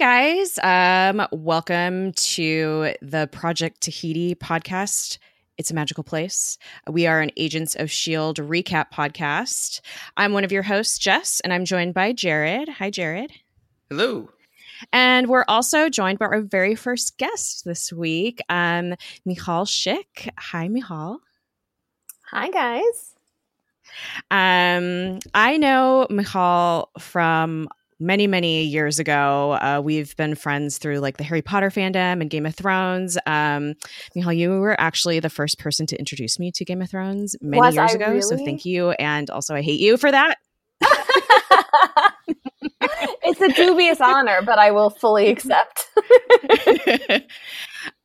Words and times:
Hey 0.00 0.38
guys, 0.40 0.58
um, 0.62 1.28
welcome 1.30 2.12
to 2.12 2.94
the 3.02 3.28
Project 3.30 3.82
Tahiti 3.82 4.34
podcast. 4.34 5.18
It's 5.58 5.70
a 5.70 5.74
magical 5.74 6.02
place. 6.02 6.56
We 6.88 7.06
are 7.06 7.20
an 7.20 7.32
Agents 7.36 7.74
of 7.74 7.90
S.H.I.E.L.D. 7.90 8.40
recap 8.40 8.90
podcast. 8.90 9.82
I'm 10.16 10.32
one 10.32 10.42
of 10.42 10.52
your 10.52 10.62
hosts, 10.62 10.96
Jess, 10.96 11.40
and 11.40 11.52
I'm 11.52 11.66
joined 11.66 11.92
by 11.92 12.14
Jared. 12.14 12.70
Hi, 12.70 12.88
Jared. 12.88 13.30
Hello. 13.90 14.30
And 14.90 15.26
we're 15.28 15.44
also 15.48 15.90
joined 15.90 16.18
by 16.18 16.28
our 16.28 16.40
very 16.40 16.76
first 16.76 17.18
guest 17.18 17.66
this 17.66 17.92
week, 17.92 18.40
um, 18.48 18.94
Michal 19.26 19.66
Schick. 19.66 20.30
Hi, 20.38 20.68
Michal. 20.68 21.20
Hi, 22.30 22.48
guys. 22.48 23.16
Um, 24.30 25.18
I 25.34 25.58
know 25.58 26.06
Michal 26.08 26.88
from 26.98 27.68
many 28.00 28.26
many 28.26 28.64
years 28.64 28.98
ago 28.98 29.52
uh, 29.60 29.80
we've 29.82 30.16
been 30.16 30.34
friends 30.34 30.78
through 30.78 30.98
like 30.98 31.18
the 31.18 31.24
harry 31.24 31.42
potter 31.42 31.70
fandom 31.70 32.20
and 32.20 32.30
game 32.30 32.46
of 32.46 32.54
thrones 32.54 33.18
um 33.26 33.74
Michal, 34.14 34.32
you 34.32 34.50
were 34.58 34.80
actually 34.80 35.20
the 35.20 35.30
first 35.30 35.58
person 35.58 35.86
to 35.86 35.98
introduce 35.98 36.38
me 36.38 36.50
to 36.52 36.64
game 36.64 36.82
of 36.82 36.90
thrones 36.90 37.36
many 37.40 37.60
Was 37.60 37.76
years 37.76 37.92
I 37.92 37.94
ago 37.94 38.08
really? 38.08 38.22
so 38.22 38.36
thank 38.36 38.64
you 38.64 38.90
and 38.92 39.28
also 39.30 39.54
i 39.54 39.62
hate 39.62 39.80
you 39.80 39.96
for 39.96 40.10
that 40.10 40.38
it's 42.80 43.40
a 43.40 43.48
dubious 43.48 44.00
honor, 44.00 44.40
but 44.44 44.58
I 44.58 44.70
will 44.70 44.90
fully 44.90 45.28
accept. 45.28 45.86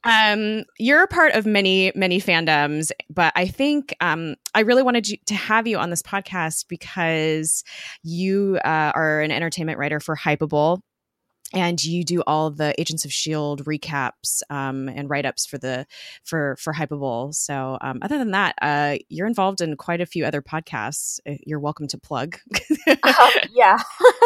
um, 0.03 0.63
you're 0.77 1.03
a 1.03 1.07
part 1.07 1.33
of 1.33 1.45
many, 1.45 1.91
many 1.95 2.21
fandoms, 2.21 2.91
but 3.09 3.33
I 3.35 3.47
think 3.47 3.95
um, 4.01 4.35
I 4.53 4.61
really 4.61 4.83
wanted 4.83 5.05
to 5.25 5.33
have 5.33 5.67
you 5.67 5.77
on 5.77 5.89
this 5.89 6.01
podcast 6.01 6.65
because 6.67 7.63
you 8.03 8.59
uh, 8.63 8.91
are 8.93 9.21
an 9.21 9.31
entertainment 9.31 9.79
writer 9.79 9.99
for 9.99 10.15
Hypable. 10.15 10.79
And 11.53 11.81
you 11.81 12.03
do 12.03 12.21
all 12.25 12.49
the 12.49 12.73
Agents 12.81 13.05
of 13.05 13.13
Shield 13.13 13.63
recaps 13.65 14.41
um, 14.49 14.89
and 14.89 15.09
write 15.09 15.25
ups 15.25 15.45
for 15.45 15.59
the 15.59 15.85
for 16.23 16.57
for 16.59 16.73
Hypable. 16.73 17.33
So, 17.33 17.77
um, 17.81 17.99
other 18.01 18.17
than 18.17 18.31
that, 18.31 18.55
uh, 18.61 18.97
you're 19.09 19.27
involved 19.27 19.61
in 19.61 19.77
quite 19.77 20.01
a 20.01 20.07
few 20.07 20.25
other 20.25 20.41
podcasts. 20.41 21.19
Uh, 21.25 21.35
You're 21.45 21.59
welcome 21.59 21.87
to 21.89 21.99
plug. 21.99 22.39
Um, 22.87 22.97
yeah, 23.53 23.77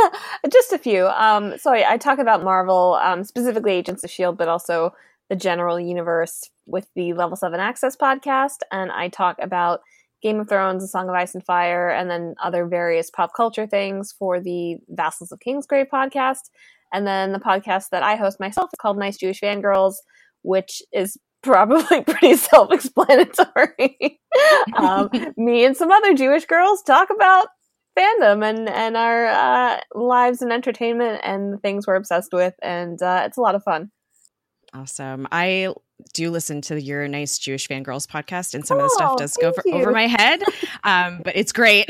just 0.51 0.71
a 0.71 0.79
few. 0.79 1.07
Um, 1.07 1.57
so 1.57 1.71
I, 1.73 1.93
I 1.93 1.97
talk 1.97 2.19
about 2.19 2.43
Marvel, 2.43 2.97
um, 3.03 3.23
specifically 3.25 3.73
Agents 3.73 4.03
of 4.03 4.09
Shield, 4.09 4.37
but 4.37 4.47
also 4.47 4.93
the 5.29 5.35
general 5.35 5.79
universe 5.79 6.49
with 6.65 6.87
the 6.95 7.13
Level 7.13 7.35
Seven 7.35 7.59
Access 7.59 7.95
podcast, 7.95 8.57
and 8.71 8.91
I 8.91 9.09
talk 9.09 9.37
about 9.41 9.81
Game 10.21 10.39
of 10.39 10.49
Thrones, 10.49 10.83
A 10.83 10.87
Song 10.87 11.07
of 11.07 11.15
Ice 11.15 11.33
and 11.33 11.45
Fire, 11.45 11.89
and 11.89 12.09
then 12.09 12.35
other 12.43 12.65
various 12.65 13.09
pop 13.09 13.31
culture 13.35 13.67
things 13.67 14.13
for 14.17 14.39
the 14.39 14.77
Vassals 14.89 15.31
of 15.31 15.39
Kingsgrave 15.39 15.87
podcast, 15.93 16.49
and 16.93 17.05
then 17.07 17.31
the 17.31 17.39
podcast 17.39 17.89
that 17.91 18.03
I 18.03 18.15
host 18.15 18.39
myself 18.39 18.69
is 18.73 18.79
called 18.81 18.97
Nice 18.97 19.17
Jewish 19.17 19.39
Fangirls, 19.39 19.95
which 20.41 20.81
is 20.91 21.17
probably 21.41 22.01
pretty 22.01 22.35
self-explanatory. 22.35 24.19
um, 24.75 25.09
me 25.37 25.63
and 25.63 25.77
some 25.77 25.91
other 25.91 26.13
Jewish 26.13 26.45
girls 26.45 26.81
talk 26.83 27.09
about 27.09 27.47
fandom 27.97 28.43
and 28.43 28.69
and 28.69 28.97
our 28.97 29.27
uh, 29.27 29.79
lives 29.95 30.41
and 30.41 30.51
entertainment 30.51 31.21
and 31.23 31.53
the 31.53 31.57
things 31.57 31.87
we're 31.87 31.95
obsessed 31.95 32.33
with, 32.33 32.55
and 32.61 33.01
uh, 33.01 33.23
it's 33.25 33.37
a 33.37 33.41
lot 33.41 33.55
of 33.55 33.63
fun. 33.63 33.91
Awesome. 34.73 35.27
I 35.31 35.73
do 36.13 36.29
listen 36.31 36.61
to 36.61 36.79
your 36.81 37.07
nice 37.07 37.37
Jewish 37.39 37.67
fangirls 37.67 38.07
podcast, 38.07 38.53
and 38.53 38.65
some 38.65 38.77
of 38.77 38.83
the 38.83 38.91
Oh, 38.93 38.97
stuff 38.97 39.17
does 39.17 39.37
go 39.37 39.51
for, 39.51 39.63
over 39.73 39.91
my 39.91 40.07
head, 40.07 40.43
um, 40.83 41.21
but 41.23 41.35
it's 41.35 41.51
great. 41.51 41.85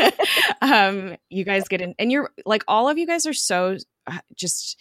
um, 0.62 1.16
you 1.30 1.44
guys 1.44 1.68
get 1.68 1.80
in, 1.80 1.94
and 1.98 2.12
you're 2.12 2.30
like 2.46 2.64
all 2.68 2.88
of 2.88 2.98
you 2.98 3.06
guys 3.06 3.26
are 3.26 3.32
so 3.32 3.76
uh, 4.06 4.18
just 4.36 4.78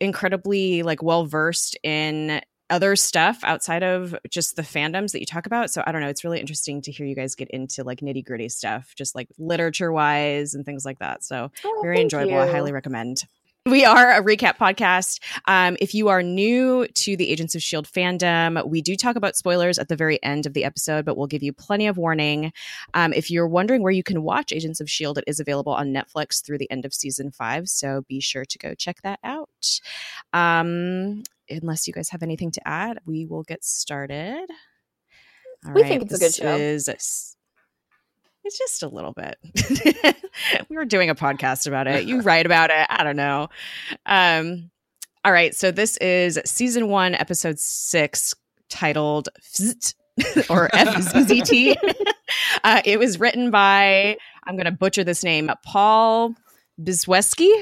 incredibly 0.00 0.82
like 0.82 1.02
well 1.02 1.26
versed 1.26 1.76
in 1.82 2.40
other 2.70 2.96
stuff 2.96 3.38
outside 3.44 3.82
of 3.82 4.14
just 4.28 4.54
the 4.56 4.62
fandoms 4.62 5.12
that 5.12 5.20
you 5.20 5.26
talk 5.26 5.46
about. 5.46 5.70
So 5.70 5.82
I 5.86 5.92
don't 5.92 6.02
know. 6.02 6.08
It's 6.08 6.22
really 6.22 6.38
interesting 6.40 6.82
to 6.82 6.92
hear 6.92 7.06
you 7.06 7.14
guys 7.14 7.34
get 7.34 7.48
into 7.50 7.82
like 7.82 8.00
nitty 8.00 8.24
gritty 8.24 8.48
stuff, 8.50 8.92
just 8.94 9.14
like 9.14 9.28
literature 9.38 9.90
wise 9.90 10.52
and 10.54 10.66
things 10.66 10.84
like 10.84 10.98
that. 10.98 11.24
So 11.24 11.50
Oh, 11.64 11.78
very 11.82 12.00
enjoyable. 12.00 12.38
I 12.38 12.46
highly 12.50 12.72
recommend. 12.72 13.24
We 13.68 13.84
are 13.84 14.12
a 14.12 14.22
recap 14.22 14.56
podcast. 14.56 15.20
Um, 15.46 15.76
if 15.78 15.92
you 15.92 16.08
are 16.08 16.22
new 16.22 16.86
to 16.86 17.16
the 17.18 17.28
Agents 17.28 17.54
of 17.54 17.58
S.H.I.E.L.D. 17.58 17.90
fandom, 17.90 18.66
we 18.66 18.80
do 18.80 18.96
talk 18.96 19.14
about 19.14 19.36
spoilers 19.36 19.78
at 19.78 19.88
the 19.88 19.96
very 19.96 20.22
end 20.22 20.46
of 20.46 20.54
the 20.54 20.64
episode, 20.64 21.04
but 21.04 21.18
we'll 21.18 21.26
give 21.26 21.42
you 21.42 21.52
plenty 21.52 21.86
of 21.86 21.98
warning. 21.98 22.50
Um, 22.94 23.12
if 23.12 23.30
you're 23.30 23.46
wondering 23.46 23.82
where 23.82 23.92
you 23.92 24.02
can 24.02 24.22
watch 24.22 24.52
Agents 24.52 24.80
of 24.80 24.86
S.H.I.E.L.D., 24.86 25.20
it 25.20 25.30
is 25.30 25.38
available 25.38 25.74
on 25.74 25.92
Netflix 25.92 26.42
through 26.42 26.56
the 26.56 26.70
end 26.70 26.86
of 26.86 26.94
season 26.94 27.30
five. 27.30 27.68
So 27.68 28.04
be 28.08 28.20
sure 28.20 28.46
to 28.46 28.58
go 28.58 28.74
check 28.74 29.02
that 29.02 29.20
out. 29.22 29.80
Um, 30.32 31.24
unless 31.50 31.86
you 31.86 31.92
guys 31.92 32.08
have 32.08 32.22
anything 32.22 32.50
to 32.52 32.66
add, 32.66 33.00
we 33.04 33.26
will 33.26 33.42
get 33.42 33.64
started. 33.64 34.46
All 35.66 35.74
We 35.74 35.82
think 35.82 36.04
it's 36.04 36.14
a 36.14 36.18
good 36.18 36.34
show. 36.34 36.56
Is 36.56 37.36
it's 38.48 38.58
just 38.58 38.82
a 38.82 38.88
little 38.88 39.12
bit. 39.12 39.36
we 40.70 40.76
were 40.76 40.86
doing 40.86 41.10
a 41.10 41.14
podcast 41.14 41.66
about 41.66 41.86
it. 41.86 42.06
You 42.06 42.22
write 42.22 42.46
about 42.46 42.70
it. 42.70 42.86
I 42.88 43.04
don't 43.04 43.16
know. 43.16 43.48
Um, 44.06 44.70
all 45.22 45.32
right. 45.32 45.54
So 45.54 45.70
this 45.70 45.98
is 45.98 46.40
season 46.46 46.88
one, 46.88 47.14
episode 47.14 47.58
six, 47.58 48.34
titled 48.70 49.28
Fzt, 49.42 49.94
or 50.50 50.70
FZT. 50.70 51.76
uh, 52.64 52.80
it 52.86 52.98
was 52.98 53.20
written 53.20 53.50
by, 53.50 54.16
I'm 54.44 54.56
going 54.56 54.64
to 54.64 54.72
butcher 54.72 55.04
this 55.04 55.22
name, 55.22 55.50
Paul 55.62 56.34
Bisweski. 56.80 57.52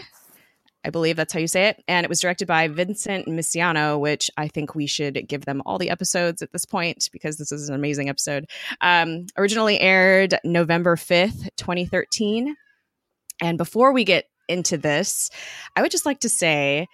I 0.86 0.90
believe 0.90 1.16
that's 1.16 1.32
how 1.32 1.40
you 1.40 1.48
say 1.48 1.66
it. 1.66 1.82
And 1.88 2.04
it 2.04 2.08
was 2.08 2.20
directed 2.20 2.46
by 2.46 2.68
Vincent 2.68 3.26
Misiano, 3.26 3.98
which 3.98 4.30
I 4.36 4.46
think 4.46 4.76
we 4.76 4.86
should 4.86 5.26
give 5.26 5.44
them 5.44 5.60
all 5.66 5.78
the 5.78 5.90
episodes 5.90 6.42
at 6.42 6.52
this 6.52 6.64
point 6.64 7.08
because 7.12 7.38
this 7.38 7.50
is 7.50 7.68
an 7.68 7.74
amazing 7.74 8.08
episode. 8.08 8.48
Um, 8.80 9.26
originally 9.36 9.80
aired 9.80 10.38
November 10.44 10.94
5th, 10.94 11.48
2013. 11.56 12.54
And 13.42 13.58
before 13.58 13.92
we 13.92 14.04
get 14.04 14.26
into 14.48 14.78
this, 14.78 15.28
I 15.74 15.82
would 15.82 15.90
just 15.90 16.06
like 16.06 16.20
to 16.20 16.28
say 16.28 16.86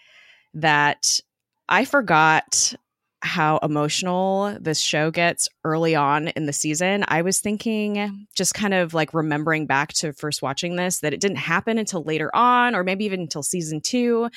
that 0.54 1.20
I 1.68 1.84
forgot 1.84 2.72
how 3.22 3.58
emotional 3.58 4.56
this 4.60 4.80
show 4.80 5.10
gets 5.10 5.48
early 5.64 5.94
on 5.94 6.28
in 6.28 6.46
the 6.46 6.52
season. 6.52 7.04
I 7.08 7.22
was 7.22 7.40
thinking, 7.40 8.26
just 8.34 8.54
kind 8.54 8.74
of 8.74 8.94
like 8.94 9.14
remembering 9.14 9.66
back 9.66 9.92
to 9.94 10.12
first 10.12 10.42
watching 10.42 10.76
this, 10.76 11.00
that 11.00 11.14
it 11.14 11.20
didn't 11.20 11.36
happen 11.36 11.78
until 11.78 12.02
later 12.02 12.30
on, 12.34 12.74
or 12.74 12.82
maybe 12.82 13.04
even 13.04 13.20
until 13.20 13.42
season 13.42 13.80
two. 13.80 14.28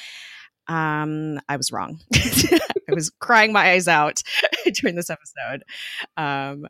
Um, 0.68 1.40
I 1.50 1.58
was 1.58 1.72
wrong. 1.72 2.00
I 2.16 2.94
was 2.94 3.10
crying 3.20 3.52
my 3.52 3.72
eyes 3.72 3.88
out 3.88 4.22
during 4.74 4.96
this 4.96 5.10
episode. 5.10 5.64
Um, 6.18 6.68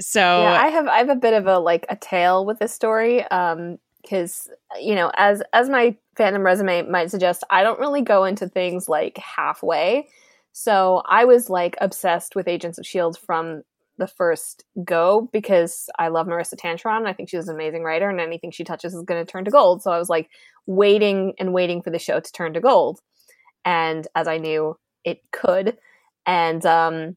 so 0.00 0.20
yeah, 0.20 0.60
I 0.60 0.68
have 0.68 0.86
I 0.88 0.98
have 0.98 1.08
a 1.08 1.16
bit 1.16 1.34
of 1.34 1.46
a 1.46 1.58
like 1.58 1.86
a 1.88 1.96
tale 1.96 2.44
with 2.44 2.58
this 2.58 2.72
story. 2.72 3.22
Um, 3.28 3.78
because 4.02 4.50
you 4.80 4.94
know, 4.94 5.10
as 5.14 5.42
as 5.52 5.68
my 5.68 5.96
fandom 6.16 6.44
resume 6.44 6.82
might 6.88 7.10
suggest, 7.10 7.44
I 7.50 7.62
don't 7.62 7.80
really 7.80 8.02
go 8.02 8.24
into 8.24 8.48
things 8.48 8.88
like 8.88 9.18
halfway. 9.18 10.08
So 10.56 11.02
I 11.06 11.24
was 11.24 11.50
like 11.50 11.76
obsessed 11.80 12.36
with 12.36 12.46
Agents 12.46 12.78
of 12.78 12.86
Shield 12.86 13.18
from 13.18 13.62
the 13.98 14.06
first 14.06 14.64
go 14.84 15.28
because 15.32 15.88
I 15.98 16.08
love 16.08 16.28
Maurissa 16.28 16.54
Tancharoen. 16.54 17.08
I 17.08 17.12
think 17.12 17.28
she's 17.28 17.48
an 17.48 17.56
amazing 17.56 17.82
writer, 17.82 18.08
and 18.08 18.20
anything 18.20 18.52
she 18.52 18.62
touches 18.62 18.94
is 18.94 19.02
going 19.02 19.24
to 19.24 19.30
turn 19.30 19.44
to 19.46 19.50
gold. 19.50 19.82
So 19.82 19.90
I 19.90 19.98
was 19.98 20.08
like 20.08 20.30
waiting 20.66 21.34
and 21.40 21.52
waiting 21.52 21.82
for 21.82 21.90
the 21.90 21.98
show 21.98 22.20
to 22.20 22.32
turn 22.32 22.54
to 22.54 22.60
gold, 22.60 23.00
and 23.64 24.06
as 24.14 24.28
I 24.28 24.38
knew 24.38 24.76
it 25.04 25.22
could, 25.32 25.76
and 26.24 26.64
um, 26.64 27.16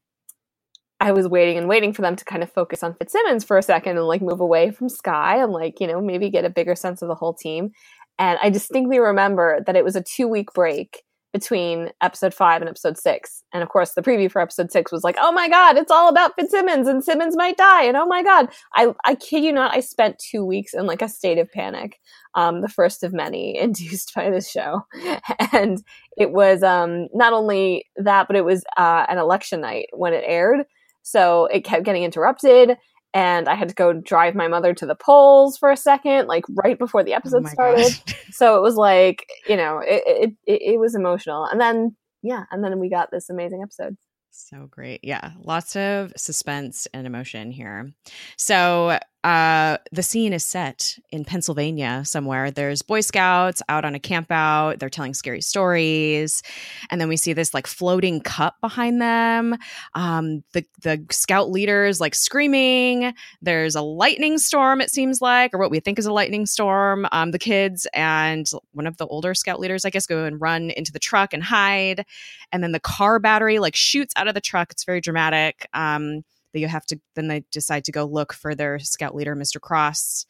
I 0.99 1.11
was 1.11 1.27
waiting 1.27 1.59
and 1.59 1.67
waiting 1.67 1.93
for 1.93 2.01
them 2.01 2.15
to 2.15 2.25
kind 2.25 2.41
of 2.41 2.51
focus 2.51 2.81
on 2.81 2.95
Fitzsimmons 2.95 3.43
for 3.43 3.59
a 3.59 3.63
second 3.63 3.97
and 3.97 4.07
like 4.07 4.23
move 4.23 4.39
away 4.39 4.71
from 4.71 4.89
Skye 4.89 5.37
and 5.37 5.53
like, 5.53 5.79
you 5.79 5.85
know, 5.85 6.01
maybe 6.01 6.31
get 6.31 6.43
a 6.43 6.49
bigger 6.49 6.75
sense 6.75 7.03
of 7.03 7.07
the 7.07 7.15
whole 7.15 7.35
team. 7.35 7.69
And 8.17 8.39
I 8.41 8.49
distinctly 8.49 8.99
remember 8.99 9.61
that 9.67 9.75
it 9.75 9.83
was 9.83 9.95
a 9.95 10.01
two 10.01 10.27
week 10.27 10.53
break 10.53 11.03
between 11.33 11.91
episode 12.01 12.33
five 12.33 12.61
and 12.61 12.69
episode 12.69 12.97
six. 12.97 13.43
And 13.53 13.61
of 13.61 13.69
course, 13.69 13.93
the 13.93 14.01
preview 14.01 14.31
for 14.31 14.41
episode 14.41 14.71
six 14.71 14.91
was 14.91 15.03
like, 15.03 15.17
oh 15.19 15.31
my 15.31 15.49
God, 15.49 15.77
it's 15.77 15.91
all 15.91 16.09
about 16.09 16.33
Fitzsimmons 16.35 16.87
and 16.87 17.03
Simmons 17.03 17.35
might 17.35 17.57
die. 17.57 17.83
And 17.83 17.97
oh 17.97 18.05
my 18.05 18.23
God, 18.23 18.49
I, 18.75 18.93
I 19.05 19.15
kid 19.15 19.43
you 19.43 19.51
not, 19.51 19.75
I 19.75 19.81
spent 19.81 20.19
two 20.19 20.45
weeks 20.45 20.73
in 20.73 20.85
like 20.85 21.01
a 21.01 21.09
state 21.09 21.37
of 21.37 21.51
panic. 21.51 21.99
Um, 22.35 22.61
the 22.61 22.69
first 22.69 23.03
of 23.03 23.13
many 23.13 23.57
induced 23.59 24.13
by 24.13 24.29
this 24.29 24.49
show. 24.49 24.85
And 25.53 25.81
it 26.17 26.31
was 26.31 26.61
um, 26.61 27.07
not 27.13 27.33
only 27.33 27.85
that, 27.95 28.27
but 28.27 28.35
it 28.35 28.45
was 28.45 28.63
uh, 28.75 29.05
an 29.07 29.17
election 29.17 29.61
night 29.61 29.87
when 29.93 30.13
it 30.13 30.23
aired. 30.25 30.65
So 31.01 31.45
it 31.45 31.63
kept 31.63 31.85
getting 31.85 32.03
interrupted. 32.03 32.77
And 33.13 33.47
I 33.47 33.55
had 33.55 33.69
to 33.69 33.75
go 33.75 33.93
drive 33.93 34.35
my 34.35 34.47
mother 34.47 34.73
to 34.73 34.85
the 34.85 34.95
polls 34.95 35.57
for 35.57 35.71
a 35.71 35.77
second, 35.77 36.27
like 36.27 36.45
right 36.63 36.77
before 36.77 37.03
the 37.03 37.13
Oh 37.13 37.17
episode 37.17 37.43
my 37.43 37.49
started 37.49 37.93
so 38.31 38.57
it 38.57 38.61
was 38.61 38.75
like 38.75 39.25
you 39.47 39.55
know 39.55 39.81
it 39.83 40.33
it 40.45 40.61
it 40.61 40.79
was 40.79 40.95
emotional 40.95 41.45
and 41.45 41.59
then 41.59 41.95
yeah 42.21 42.43
and 42.51 42.63
then 42.63 42.79
we 42.79 42.89
got 42.89 43.11
this 43.11 43.29
amazing 43.29 43.61
episode 43.61 43.97
So 44.29 44.67
great. 44.69 44.99
Yeah. 45.03 45.31
Lots 45.39 45.75
of 45.75 46.13
suspense 46.15 46.87
and 46.93 47.07
emotion 47.07 47.49
here. 47.49 47.91
So, 48.37 48.99
uh, 49.27 49.77
the 49.91 50.03
scene 50.03 50.31
is 50.31 50.45
set 50.45 50.97
in 51.11 51.25
Pennsylvania 51.25 52.01
somewhere. 52.05 52.49
There's 52.49 52.81
Boy 52.81 53.01
Scouts 53.01 53.61
out 53.67 53.83
on 53.83 53.93
a 53.93 53.99
campout. 53.99 54.79
They're 54.79 54.89
telling 54.89 55.13
scary 55.13 55.41
stories, 55.41 56.41
and 56.89 57.01
then 57.01 57.09
we 57.09 57.17
see 57.17 57.33
this 57.33 57.53
like 57.53 57.67
floating 57.67 58.21
cup 58.21 58.55
behind 58.61 59.01
them. 59.01 59.57
Um, 59.95 60.45
the 60.53 60.63
the 60.81 61.05
scout 61.11 61.51
leaders 61.51 61.99
like 61.99 62.15
screaming. 62.15 63.13
There's 63.41 63.75
a 63.75 63.81
lightning 63.81 64.37
storm. 64.37 64.79
It 64.79 64.91
seems 64.91 65.21
like, 65.21 65.53
or 65.53 65.57
what 65.57 65.71
we 65.71 65.81
think 65.81 65.99
is 65.99 66.05
a 66.05 66.13
lightning 66.13 66.45
storm. 66.45 67.05
Um, 67.11 67.31
the 67.31 67.39
kids 67.39 67.85
and 67.93 68.49
one 68.71 68.87
of 68.87 68.95
the 68.95 69.07
older 69.07 69.35
scout 69.35 69.59
leaders, 69.59 69.83
I 69.83 69.89
guess, 69.89 70.05
go 70.05 70.23
and 70.23 70.39
run 70.39 70.69
into 70.69 70.93
the 70.93 70.99
truck 70.99 71.33
and 71.33 71.43
hide, 71.43 72.05
and 72.53 72.63
then 72.63 72.71
the 72.71 72.79
car 72.79 73.19
battery 73.19 73.59
like 73.59 73.75
shoots 73.75 74.13
out 74.15 74.29
of 74.29 74.35
the 74.35 74.41
truck. 74.41 74.71
It's 74.71 74.85
very 74.85 75.01
dramatic. 75.01 75.67
Um, 75.73 76.23
you 76.57 76.67
have 76.67 76.85
to 76.87 76.99
then 77.15 77.27
they 77.27 77.43
decide 77.51 77.85
to 77.85 77.91
go 77.91 78.05
look 78.05 78.33
for 78.33 78.55
their 78.55 78.79
scout 78.79 79.15
leader 79.15 79.35
mr 79.35 79.59
cross. 79.59 80.25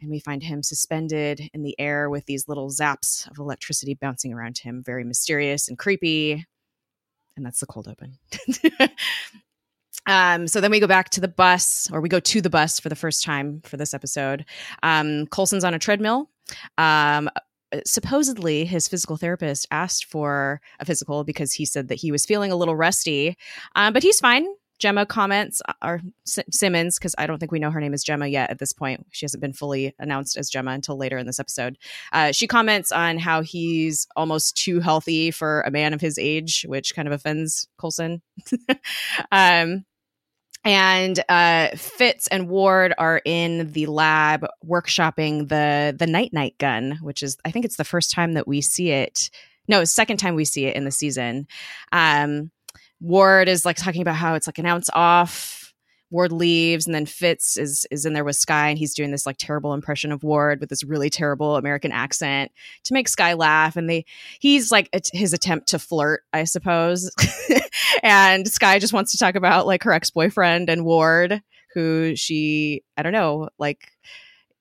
And 0.00 0.10
we 0.10 0.18
find 0.18 0.42
him 0.42 0.64
suspended 0.64 1.48
in 1.54 1.62
the 1.62 1.78
air 1.78 2.10
with 2.10 2.26
these 2.26 2.48
little 2.48 2.70
zaps 2.70 3.30
of 3.30 3.38
electricity 3.38 3.94
bouncing 3.94 4.32
around 4.32 4.58
him 4.58 4.82
very 4.82 5.04
mysterious 5.04 5.68
and 5.68 5.78
creepy. 5.78 6.44
And 7.36 7.46
that's 7.46 7.60
the 7.60 7.66
cold 7.66 7.86
open. 7.88 8.18
Um, 10.06 10.48
so 10.48 10.60
then 10.60 10.72
we 10.72 10.80
go 10.80 10.88
back 10.88 11.10
to 11.10 11.20
the 11.20 11.28
bus 11.28 11.88
or 11.92 12.00
we 12.00 12.08
go 12.08 12.18
to 12.18 12.40
the 12.40 12.50
bus 12.50 12.80
for 12.80 12.88
the 12.88 12.96
first 12.96 13.22
time 13.22 13.60
for 13.64 13.76
this 13.76 13.94
episode. 13.94 14.44
Um, 14.82 15.26
coulson's 15.28 15.62
on 15.62 15.74
a 15.74 15.78
treadmill. 15.78 16.28
Um, 16.76 17.30
supposedly 17.86 18.64
his 18.64 18.88
physical 18.88 19.16
therapist 19.16 19.66
asked 19.70 20.04
for 20.04 20.60
a 20.80 20.84
physical 20.84 21.24
because 21.24 21.52
he 21.52 21.64
said 21.64 21.88
that 21.88 21.94
he 21.94 22.12
was 22.12 22.26
feeling 22.26 22.52
a 22.52 22.56
little 22.56 22.76
rusty 22.76 23.36
um, 23.76 23.94
but 23.94 24.02
he's 24.02 24.20
fine 24.20 24.46
Jemma 24.82 25.06
comments, 25.06 25.62
uh, 25.68 25.72
or 25.82 26.00
S- 26.26 26.44
Simmons, 26.50 26.98
because 26.98 27.14
I 27.16 27.26
don't 27.26 27.38
think 27.38 27.52
we 27.52 27.58
know 27.58 27.70
her 27.70 27.80
name 27.80 27.94
is 27.94 28.04
Jemma 28.04 28.30
yet 28.30 28.50
at 28.50 28.58
this 28.58 28.72
point. 28.72 29.06
She 29.10 29.24
hasn't 29.24 29.40
been 29.40 29.52
fully 29.52 29.94
announced 29.98 30.36
as 30.36 30.50
Jemma 30.50 30.74
until 30.74 30.96
later 30.96 31.18
in 31.18 31.26
this 31.26 31.38
episode. 31.38 31.78
Uh, 32.12 32.32
she 32.32 32.46
comments 32.46 32.90
on 32.90 33.18
how 33.18 33.42
he's 33.42 34.06
almost 34.16 34.56
too 34.56 34.80
healthy 34.80 35.30
for 35.30 35.60
a 35.62 35.70
man 35.70 35.94
of 35.94 36.00
his 36.00 36.18
age, 36.18 36.64
which 36.68 36.94
kind 36.94 37.06
of 37.06 37.12
offends 37.12 37.68
Coulson. 37.78 38.22
um, 39.32 39.84
and 40.64 41.22
uh, 41.28 41.68
Fitz 41.76 42.28
and 42.28 42.48
Ward 42.48 42.94
are 42.98 43.20
in 43.24 43.72
the 43.72 43.86
lab 43.86 44.46
workshopping 44.64 45.48
the 45.48 45.94
the 45.96 46.06
night 46.06 46.32
night 46.32 46.56
gun, 46.58 46.98
which 47.02 47.22
is 47.22 47.36
I 47.44 47.50
think 47.50 47.64
it's 47.64 47.76
the 47.76 47.84
first 47.84 48.12
time 48.12 48.34
that 48.34 48.46
we 48.46 48.60
see 48.60 48.90
it. 48.90 49.30
No, 49.68 49.84
second 49.84 50.18
time 50.18 50.34
we 50.34 50.44
see 50.44 50.66
it 50.66 50.76
in 50.76 50.84
the 50.84 50.90
season. 50.90 51.46
Um, 51.90 52.50
Ward 53.02 53.48
is 53.48 53.64
like 53.64 53.76
talking 53.76 54.00
about 54.00 54.14
how 54.14 54.34
it's 54.34 54.46
like 54.46 54.58
an 54.58 54.66
ounce 54.66 54.88
off. 54.94 55.58
Ward 56.10 56.30
leaves, 56.30 56.84
and 56.84 56.94
then 56.94 57.06
Fitz 57.06 57.56
is 57.56 57.86
is 57.90 58.04
in 58.04 58.12
there 58.12 58.22
with 58.22 58.36
Skye, 58.36 58.68
and 58.68 58.78
he's 58.78 58.92
doing 58.92 59.10
this 59.10 59.24
like 59.24 59.38
terrible 59.38 59.72
impression 59.72 60.12
of 60.12 60.22
Ward 60.22 60.60
with 60.60 60.68
this 60.68 60.84
really 60.84 61.08
terrible 61.08 61.56
American 61.56 61.90
accent 61.90 62.52
to 62.84 62.92
make 62.92 63.08
Skye 63.08 63.32
laugh. 63.32 63.76
And 63.76 63.88
they 63.88 64.04
he's 64.38 64.70
like 64.70 64.90
his 65.14 65.32
attempt 65.32 65.68
to 65.68 65.78
flirt, 65.78 66.22
I 66.34 66.44
suppose. 66.44 67.10
and 68.02 68.46
Skye 68.46 68.78
just 68.78 68.92
wants 68.92 69.12
to 69.12 69.18
talk 69.18 69.36
about 69.36 69.66
like 69.66 69.82
her 69.84 69.92
ex 69.92 70.10
boyfriend 70.10 70.68
and 70.68 70.84
Ward, 70.84 71.40
who 71.72 72.14
she 72.14 72.82
I 72.98 73.02
don't 73.02 73.14
know 73.14 73.48
like 73.58 73.90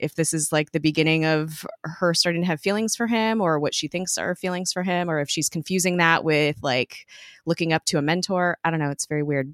if 0.01 0.15
this 0.15 0.33
is 0.33 0.51
like 0.51 0.71
the 0.71 0.80
beginning 0.80 1.25
of 1.25 1.65
her 1.83 2.13
starting 2.13 2.42
to 2.42 2.48
have 2.48 2.59
feelings 2.59 2.95
for 2.95 3.07
him 3.07 3.39
or 3.39 3.59
what 3.59 3.74
she 3.75 3.88
thinks 3.88 4.18
are 4.18 4.36
feelings 4.36 4.74
for 4.74 4.83
him 4.83 5.09
or 5.09 5.19
if 5.19 5.30
she's 5.30 5.50
confusing 5.50 5.98
that 5.98 6.24
with 6.24 6.57
like 6.62 7.07
looking 7.45 7.74
up 7.74 7.86
to 7.86 7.98
a 7.98 8.01
mentor. 8.01 8.57
I 8.63 8.71
don't 8.71 8.80
know. 8.80 8.92
It's 8.92 9.06
very 9.06 9.24
weird. 9.24 9.53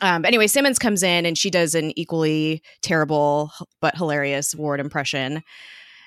Um, 0.00 0.24
anyway, 0.24 0.46
Simmons 0.46 0.78
comes 0.78 1.02
in 1.02 1.26
and 1.26 1.36
she 1.36 1.50
does 1.50 1.74
an 1.74 1.98
equally 1.98 2.62
terrible 2.82 3.50
but 3.80 3.96
hilarious 3.96 4.54
Ward 4.54 4.80
impression. 4.80 5.42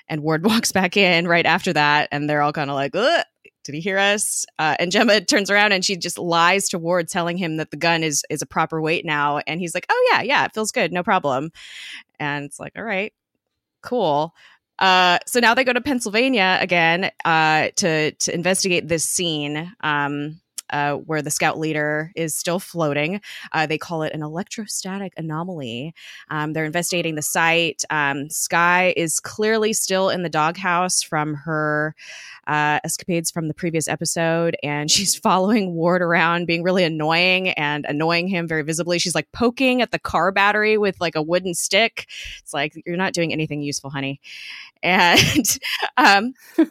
And 0.08 0.22
Ward 0.22 0.44
walks 0.46 0.72
back 0.72 0.96
in 0.96 1.28
right 1.28 1.46
after 1.46 1.72
that, 1.72 2.08
and 2.12 2.28
they're 2.28 2.42
all 2.42 2.52
kind 2.52 2.70
of 2.70 2.74
like, 2.74 2.94
Ugh, 2.94 3.24
"Did 3.64 3.74
he 3.74 3.80
hear 3.80 3.98
us?" 3.98 4.46
Uh, 4.58 4.76
and 4.78 4.90
Jemma 4.90 5.26
turns 5.26 5.50
around 5.50 5.72
and 5.72 5.84
she 5.84 5.96
just 5.96 6.18
lies 6.18 6.68
to 6.70 6.78
Ward, 6.78 7.08
telling 7.08 7.36
him 7.36 7.56
that 7.58 7.70
the 7.70 7.76
gun 7.76 8.02
is 8.02 8.24
is 8.30 8.42
a 8.42 8.46
proper 8.46 8.80
weight 8.80 9.04
now. 9.04 9.38
And 9.46 9.60
he's 9.60 9.74
like, 9.74 9.86
"Oh 9.88 10.08
yeah, 10.12 10.22
yeah, 10.22 10.44
it 10.44 10.54
feels 10.54 10.72
good, 10.72 10.92
no 10.92 11.02
problem." 11.02 11.50
And 12.18 12.44
it's 12.44 12.58
like, 12.58 12.72
"All 12.76 12.84
right, 12.84 13.12
cool. 13.82 14.34
Uh, 14.78 15.18
so 15.26 15.38
now 15.38 15.54
they 15.54 15.64
go 15.64 15.72
to 15.72 15.80
Pennsylvania 15.80 16.58
again 16.60 17.10
uh, 17.24 17.68
to 17.76 18.12
to 18.12 18.34
investigate 18.34 18.88
this 18.88 19.04
scene 19.04 19.72
um, 19.82 20.40
uh, 20.72 20.94
where 20.94 21.22
the 21.22 21.30
scout 21.30 21.58
leader 21.58 22.10
is 22.16 22.34
still 22.34 22.58
floating. 22.58 23.20
Uh, 23.52 23.66
they 23.66 23.78
call 23.78 24.02
it 24.02 24.12
an 24.12 24.22
electrostatic 24.22 25.12
anomaly. 25.16 25.94
Um, 26.30 26.52
they're 26.52 26.64
investigating 26.64 27.14
the 27.14 27.22
site. 27.22 27.84
Um, 27.90 28.28
Skye 28.30 28.94
is 28.96 29.20
clearly 29.20 29.72
still 29.72 30.08
in 30.08 30.22
the 30.22 30.28
doghouse 30.28 31.02
from 31.02 31.34
her 31.34 31.94
uh, 32.46 32.80
escapades 32.84 33.30
from 33.30 33.48
the 33.48 33.54
previous 33.54 33.86
episode, 33.86 34.56
and 34.62 34.90
she's 34.90 35.14
following 35.14 35.74
Ward 35.74 36.02
around, 36.02 36.46
being 36.46 36.62
really 36.62 36.84
annoying 36.84 37.50
and 37.50 37.84
annoying 37.86 38.28
him 38.28 38.48
very 38.48 38.62
visibly. 38.62 38.98
She's 38.98 39.14
like 39.14 39.30
poking 39.32 39.82
at 39.82 39.90
the 39.90 39.98
car 39.98 40.32
battery 40.32 40.78
with 40.78 41.00
like 41.00 41.14
a 41.14 41.22
wooden 41.22 41.54
stick. 41.54 42.06
It's 42.40 42.52
like 42.52 42.74
you're 42.86 42.96
not 42.96 43.12
doing 43.12 43.32
anything 43.32 43.62
useful, 43.62 43.90
honey. 43.90 44.20
And 44.82 45.58
um, 45.96 46.34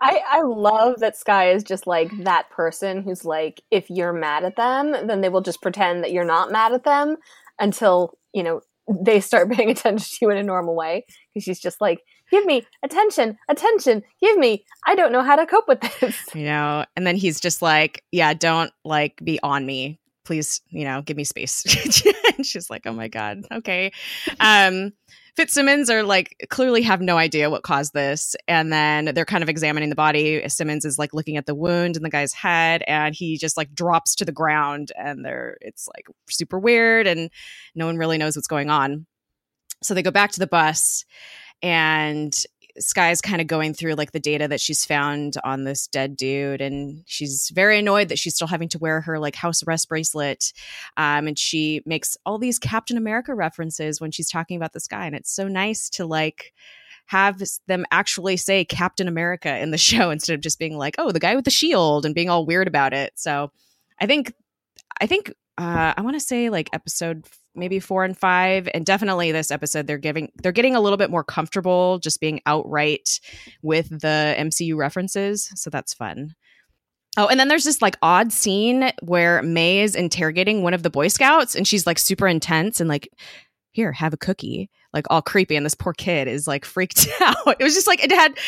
I, 0.00 0.20
I 0.28 0.42
love 0.42 1.00
that 1.00 1.16
Skye 1.16 1.50
is 1.50 1.62
just 1.62 1.86
like 1.86 2.10
that 2.24 2.48
person 2.50 3.02
who's 3.02 3.24
like, 3.24 3.62
if 3.70 3.90
you're 3.90 4.12
mad 4.12 4.44
at 4.44 4.56
them, 4.56 4.92
then 5.06 5.20
they 5.20 5.28
will 5.28 5.42
just 5.42 5.60
pretend 5.60 6.02
that 6.02 6.12
you're 6.12 6.24
not 6.24 6.50
mad 6.50 6.72
at 6.72 6.84
them 6.84 7.16
until, 7.58 8.16
you 8.32 8.42
know, 8.42 8.62
they 8.88 9.20
start 9.20 9.50
paying 9.52 9.70
attention 9.70 10.06
to 10.06 10.18
you 10.22 10.30
in 10.30 10.38
a 10.38 10.42
normal 10.42 10.74
way. 10.74 11.04
Because 11.32 11.44
she's 11.44 11.60
just 11.60 11.80
like, 11.80 12.00
give 12.30 12.46
me 12.46 12.66
attention, 12.82 13.36
attention, 13.48 14.02
give 14.20 14.38
me. 14.38 14.64
I 14.86 14.94
don't 14.94 15.12
know 15.12 15.22
how 15.22 15.36
to 15.36 15.46
cope 15.46 15.68
with 15.68 15.80
this. 16.00 16.16
You 16.34 16.44
know, 16.44 16.84
and 16.96 17.06
then 17.06 17.16
he's 17.16 17.40
just 17.40 17.60
like, 17.60 18.02
yeah, 18.10 18.32
don't 18.32 18.72
like 18.84 19.20
be 19.22 19.38
on 19.42 19.66
me. 19.66 19.98
Please, 20.24 20.62
you 20.68 20.84
know, 20.84 21.02
give 21.02 21.16
me 21.16 21.24
space. 21.24 21.64
and 22.36 22.46
she's 22.46 22.70
like, 22.70 22.86
oh 22.86 22.92
my 22.92 23.08
God, 23.08 23.44
okay. 23.52 23.92
Um, 24.38 24.92
Fitzsimmons 25.36 25.90
are 25.90 26.02
like 26.02 26.36
clearly 26.50 26.82
have 26.82 27.00
no 27.00 27.16
idea 27.16 27.50
what 27.50 27.62
caused 27.62 27.92
this. 27.94 28.36
And 28.48 28.72
then 28.72 29.06
they're 29.14 29.24
kind 29.24 29.42
of 29.42 29.48
examining 29.48 29.88
the 29.88 29.96
body. 29.96 30.46
Simmons 30.48 30.84
is 30.84 30.98
like 30.98 31.14
looking 31.14 31.36
at 31.36 31.46
the 31.46 31.54
wound 31.54 31.96
in 31.96 32.02
the 32.02 32.10
guy's 32.10 32.32
head 32.32 32.82
and 32.86 33.14
he 33.14 33.38
just 33.38 33.56
like 33.56 33.74
drops 33.74 34.14
to 34.16 34.24
the 34.24 34.32
ground 34.32 34.92
and 34.96 35.24
they're 35.24 35.56
it's 35.60 35.88
like 35.88 36.06
super 36.28 36.58
weird 36.58 37.06
and 37.06 37.30
no 37.74 37.86
one 37.86 37.96
really 37.96 38.18
knows 38.18 38.36
what's 38.36 38.48
going 38.48 38.70
on. 38.70 39.06
So 39.82 39.94
they 39.94 40.02
go 40.02 40.10
back 40.10 40.32
to 40.32 40.40
the 40.40 40.46
bus 40.46 41.04
and 41.62 42.34
Skye's 42.80 43.20
kind 43.20 43.40
of 43.40 43.46
going 43.46 43.74
through 43.74 43.94
like 43.94 44.12
the 44.12 44.20
data 44.20 44.48
that 44.48 44.60
she's 44.60 44.84
found 44.84 45.36
on 45.44 45.64
this 45.64 45.86
dead 45.86 46.16
dude, 46.16 46.60
and 46.60 47.02
she's 47.06 47.50
very 47.54 47.78
annoyed 47.78 48.08
that 48.08 48.18
she's 48.18 48.34
still 48.34 48.46
having 48.48 48.68
to 48.70 48.78
wear 48.78 49.00
her 49.02 49.18
like 49.18 49.34
house 49.34 49.62
arrest 49.62 49.88
bracelet. 49.88 50.52
Um, 50.96 51.28
and 51.28 51.38
she 51.38 51.82
makes 51.86 52.16
all 52.24 52.38
these 52.38 52.58
Captain 52.58 52.96
America 52.96 53.34
references 53.34 54.00
when 54.00 54.10
she's 54.10 54.30
talking 54.30 54.56
about 54.56 54.72
this 54.72 54.86
guy, 54.86 55.06
and 55.06 55.14
it's 55.14 55.32
so 55.32 55.48
nice 55.48 55.88
to 55.90 56.06
like 56.06 56.52
have 57.06 57.42
them 57.66 57.84
actually 57.90 58.36
say 58.36 58.64
Captain 58.64 59.08
America 59.08 59.58
in 59.58 59.72
the 59.72 59.78
show 59.90 60.10
instead 60.10 60.34
of 60.34 60.40
just 60.40 60.58
being 60.58 60.78
like, 60.78 60.94
oh, 60.98 61.10
the 61.12 61.20
guy 61.20 61.34
with 61.34 61.44
the 61.44 61.50
shield 61.50 62.06
and 62.06 62.14
being 62.14 62.30
all 62.30 62.46
weird 62.46 62.68
about 62.68 62.92
it. 62.92 63.12
So 63.16 63.50
I 64.00 64.06
think, 64.06 64.32
I 65.00 65.06
think, 65.06 65.32
uh, 65.60 65.92
I 65.94 66.00
want 66.00 66.16
to 66.16 66.20
say 66.20 66.48
like 66.48 66.70
episode 66.72 67.26
maybe 67.54 67.80
four 67.80 68.02
and 68.02 68.16
five 68.16 68.68
and 68.72 68.86
definitely 68.86 69.30
this 69.30 69.50
episode 69.50 69.86
they're 69.86 69.98
giving 69.98 70.30
they're 70.42 70.52
getting 70.52 70.74
a 70.74 70.80
little 70.80 70.96
bit 70.96 71.10
more 71.10 71.24
comfortable 71.24 71.98
just 71.98 72.20
being 72.20 72.40
outright 72.46 73.20
with 73.60 73.88
the 73.88 74.36
mcu 74.38 74.76
references 74.76 75.50
so 75.54 75.68
that's 75.68 75.92
fun. 75.92 76.34
Oh 77.16 77.26
and 77.26 77.38
then 77.38 77.48
there's 77.48 77.64
this 77.64 77.82
like 77.82 77.96
odd 78.00 78.32
scene 78.32 78.90
where 79.02 79.42
may 79.42 79.80
is 79.80 79.94
interrogating 79.94 80.62
one 80.62 80.74
of 80.74 80.82
the 80.82 80.90
boy 80.90 81.08
scouts 81.08 81.54
and 81.54 81.68
she's 81.68 81.86
like 81.86 81.98
super 81.98 82.26
intense 82.26 82.80
and 82.80 82.88
like 82.88 83.10
here 83.72 83.92
have 83.92 84.14
a 84.14 84.18
cookie. 84.18 84.70
Like 84.92 85.06
all 85.10 85.22
creepy 85.22 85.56
and 85.56 85.66
this 85.66 85.74
poor 85.74 85.92
kid 85.92 86.26
is 86.26 86.48
like 86.48 86.64
freaked 86.64 87.06
out. 87.20 87.56
It 87.60 87.64
was 87.64 87.74
just 87.74 87.86
like 87.86 88.02
it 88.02 88.12
had 88.12 88.38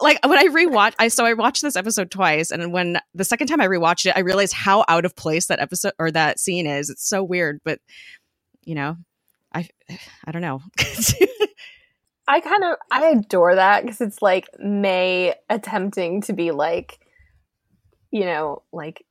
like 0.00 0.18
when 0.26 0.38
I 0.38 0.46
rewatch, 0.46 0.94
I 0.98 1.08
so 1.08 1.24
I 1.24 1.34
watched 1.34 1.62
this 1.62 1.76
episode 1.76 2.10
twice, 2.10 2.50
and 2.50 2.72
when 2.72 2.98
the 3.14 3.24
second 3.24 3.46
time 3.46 3.60
I 3.60 3.68
rewatched 3.68 4.06
it, 4.06 4.16
I 4.16 4.20
realized 4.20 4.52
how 4.52 4.84
out 4.88 5.04
of 5.04 5.14
place 5.16 5.46
that 5.46 5.60
episode 5.60 5.92
or 5.98 6.10
that 6.10 6.40
scene 6.40 6.66
is. 6.66 6.90
It's 6.90 7.08
so 7.08 7.22
weird, 7.22 7.60
but 7.64 7.78
you 8.64 8.74
know, 8.74 8.96
I 9.52 9.68
I 10.24 10.32
don't 10.32 10.42
know. 10.42 10.60
I 12.26 12.40
kind 12.40 12.64
of 12.64 12.76
I 12.90 13.08
adore 13.08 13.54
that 13.54 13.82
because 13.82 14.00
it's 14.00 14.22
like 14.22 14.48
May 14.58 15.34
attempting 15.50 16.22
to 16.22 16.32
be 16.32 16.50
like, 16.50 16.98
you 18.10 18.24
know, 18.24 18.62
like 18.72 19.04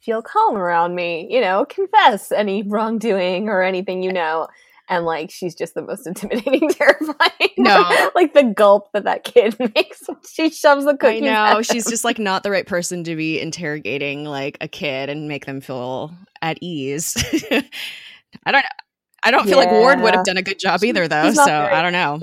feel 0.00 0.22
calm 0.22 0.56
around 0.56 0.94
me, 0.94 1.28
you 1.30 1.40
know, 1.40 1.64
confess 1.64 2.32
any 2.32 2.62
wrongdoing 2.62 3.48
or 3.48 3.62
anything 3.62 4.02
you 4.02 4.12
know. 4.12 4.48
And 4.88 5.04
like 5.06 5.30
she's 5.30 5.54
just 5.54 5.74
the 5.74 5.82
most 5.82 6.06
intimidating, 6.06 6.68
terrifying. 6.70 7.50
No, 7.56 8.10
like 8.14 8.34
the 8.34 8.44
gulp 8.44 8.92
that 8.92 9.04
that 9.04 9.24
kid 9.24 9.56
makes. 9.58 10.02
She 10.30 10.50
shoves 10.50 10.84
the 10.84 10.96
cookies. 10.96 11.22
I 11.22 11.52
know 11.52 11.62
she's 11.62 11.88
just 11.88 12.04
like 12.04 12.18
not 12.18 12.42
the 12.42 12.50
right 12.50 12.66
person 12.66 13.04
to 13.04 13.16
be 13.16 13.40
interrogating 13.40 14.24
like 14.24 14.58
a 14.60 14.68
kid 14.68 15.08
and 15.08 15.28
make 15.28 15.46
them 15.46 15.60
feel 15.60 16.12
at 16.42 16.58
ease. 16.60 17.16
I 18.44 18.52
don't. 18.52 18.64
I 19.26 19.30
don't 19.30 19.46
feel 19.46 19.56
like 19.56 19.70
Ward 19.70 20.00
would 20.00 20.14
have 20.14 20.26
done 20.26 20.36
a 20.36 20.42
good 20.42 20.58
job 20.58 20.84
either, 20.84 21.08
though. 21.08 21.30
So 21.32 21.50
I 21.50 21.80
don't 21.80 21.92
know. 21.92 22.20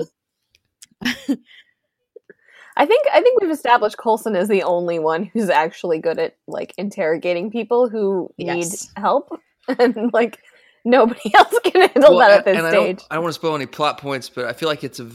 I 2.76 2.86
think 2.86 3.06
I 3.12 3.20
think 3.20 3.40
we've 3.40 3.50
established 3.50 3.98
Coulson 3.98 4.34
is 4.34 4.48
the 4.48 4.62
only 4.62 4.98
one 4.98 5.24
who's 5.24 5.50
actually 5.50 5.98
good 5.98 6.18
at 6.18 6.36
like 6.46 6.74
interrogating 6.78 7.50
people 7.50 7.88
who 7.88 8.30
yes. 8.38 8.56
need 8.56 9.02
help, 9.02 9.30
and 9.78 10.12
like 10.12 10.38
nobody 10.84 11.32
else 11.34 11.58
can 11.64 11.88
handle 11.88 12.16
well, 12.16 12.28
that 12.28 12.38
at 12.40 12.44
this 12.44 12.58
and 12.58 12.66
stage. 12.66 12.74
I 12.74 12.84
don't, 12.84 13.06
I 13.10 13.14
don't 13.16 13.24
want 13.24 13.34
to 13.34 13.40
spoil 13.40 13.54
any 13.54 13.66
plot 13.66 13.98
points, 13.98 14.28
but 14.28 14.46
I 14.46 14.52
feel 14.52 14.68
like 14.68 14.84
it's 14.84 15.00
a 15.00 15.08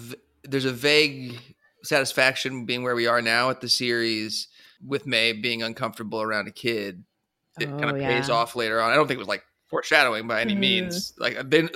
there's 0.44 0.66
a 0.66 0.72
vague 0.72 1.40
satisfaction 1.84 2.66
being 2.66 2.84
where 2.84 2.96
we 2.96 3.08
are 3.08 3.22
now 3.22 3.50
at 3.50 3.62
the 3.62 3.70
series 3.70 4.48
with 4.86 5.06
May 5.06 5.34
being 5.34 5.64
uncomfortable 5.64 6.22
around 6.22 6.48
a 6.48 6.52
kid. 6.52 7.04
It 7.60 7.70
oh, 7.70 7.80
kind 7.80 7.90
of 7.90 8.02
yeah. 8.02 8.10
pays 8.10 8.30
off 8.30 8.56
later 8.56 8.80
on. 8.82 8.92
I 8.92 8.96
don't 8.96 9.08
think 9.08 9.18
it 9.18 9.20
was 9.20 9.28
like 9.28 9.44
foreshadowing 9.68 10.28
by 10.28 10.42
any 10.42 10.56
mm. 10.56 10.60
means. 10.60 11.14
Like 11.18 11.50
then, 11.50 11.70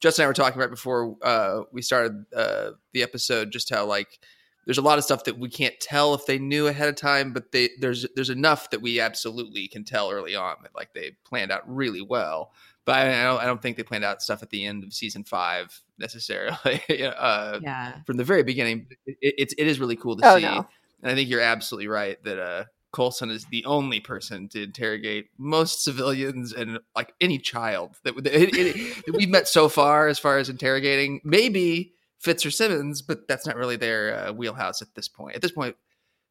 Justin 0.00 0.22
and 0.22 0.26
I 0.26 0.30
were 0.30 0.34
talking 0.34 0.60
right 0.60 0.70
before 0.70 1.16
uh, 1.22 1.62
we 1.72 1.82
started 1.82 2.24
uh, 2.34 2.70
the 2.92 3.02
episode, 3.02 3.50
just 3.50 3.70
how 3.70 3.86
like 3.86 4.18
there's 4.66 4.78
a 4.78 4.82
lot 4.82 4.98
of 4.98 5.04
stuff 5.04 5.24
that 5.24 5.38
we 5.38 5.48
can't 5.48 5.78
tell 5.80 6.14
if 6.14 6.26
they 6.26 6.38
knew 6.38 6.66
ahead 6.66 6.88
of 6.88 6.96
time, 6.96 7.32
but 7.32 7.52
they 7.52 7.70
there's 7.80 8.06
there's 8.14 8.30
enough 8.30 8.70
that 8.70 8.82
we 8.82 9.00
absolutely 9.00 9.68
can 9.68 9.84
tell 9.84 10.10
early 10.10 10.36
on 10.36 10.56
that 10.62 10.74
like 10.74 10.92
they 10.92 11.12
planned 11.24 11.50
out 11.50 11.62
really 11.66 12.02
well. 12.02 12.52
But 12.88 12.96
I, 12.96 13.20
I 13.20 13.24
don't, 13.24 13.40
I 13.42 13.44
don't 13.44 13.60
think 13.60 13.76
they 13.76 13.82
planned 13.82 14.06
out 14.06 14.22
stuff 14.22 14.42
at 14.42 14.48
the 14.48 14.64
end 14.64 14.82
of 14.82 14.94
season 14.94 15.22
five 15.22 15.78
necessarily. 15.98 16.56
uh, 17.06 17.60
yeah, 17.62 18.00
from 18.06 18.16
the 18.16 18.24
very 18.24 18.42
beginning, 18.42 18.86
it, 19.04 19.18
it's 19.20 19.54
it 19.58 19.66
is 19.66 19.78
really 19.78 19.94
cool 19.94 20.16
to 20.16 20.26
oh, 20.26 20.36
see. 20.36 20.44
No. 20.44 20.66
And 21.02 21.12
I 21.12 21.14
think 21.14 21.28
you're 21.28 21.42
absolutely 21.42 21.88
right 21.88 22.16
that 22.24 22.38
uh, 22.38 22.64
Coulson 22.92 23.28
is 23.28 23.44
the 23.50 23.66
only 23.66 24.00
person 24.00 24.48
to 24.48 24.62
interrogate 24.62 25.26
most 25.36 25.84
civilians 25.84 26.54
and 26.54 26.78
like 26.96 27.12
any 27.20 27.38
child 27.38 27.98
that, 28.04 28.16
that, 28.24 28.26
it, 28.34 29.04
that 29.04 29.14
we've 29.14 29.28
met 29.28 29.48
so 29.48 29.68
far 29.68 30.08
as 30.08 30.18
far 30.18 30.38
as 30.38 30.48
interrogating. 30.48 31.20
Maybe 31.24 31.92
Fitz 32.18 32.46
or 32.46 32.50
Simmons, 32.50 33.02
but 33.02 33.28
that's 33.28 33.46
not 33.46 33.56
really 33.56 33.76
their 33.76 34.28
uh, 34.28 34.32
wheelhouse 34.32 34.80
at 34.80 34.94
this 34.94 35.08
point. 35.08 35.36
At 35.36 35.42
this 35.42 35.52
point, 35.52 35.76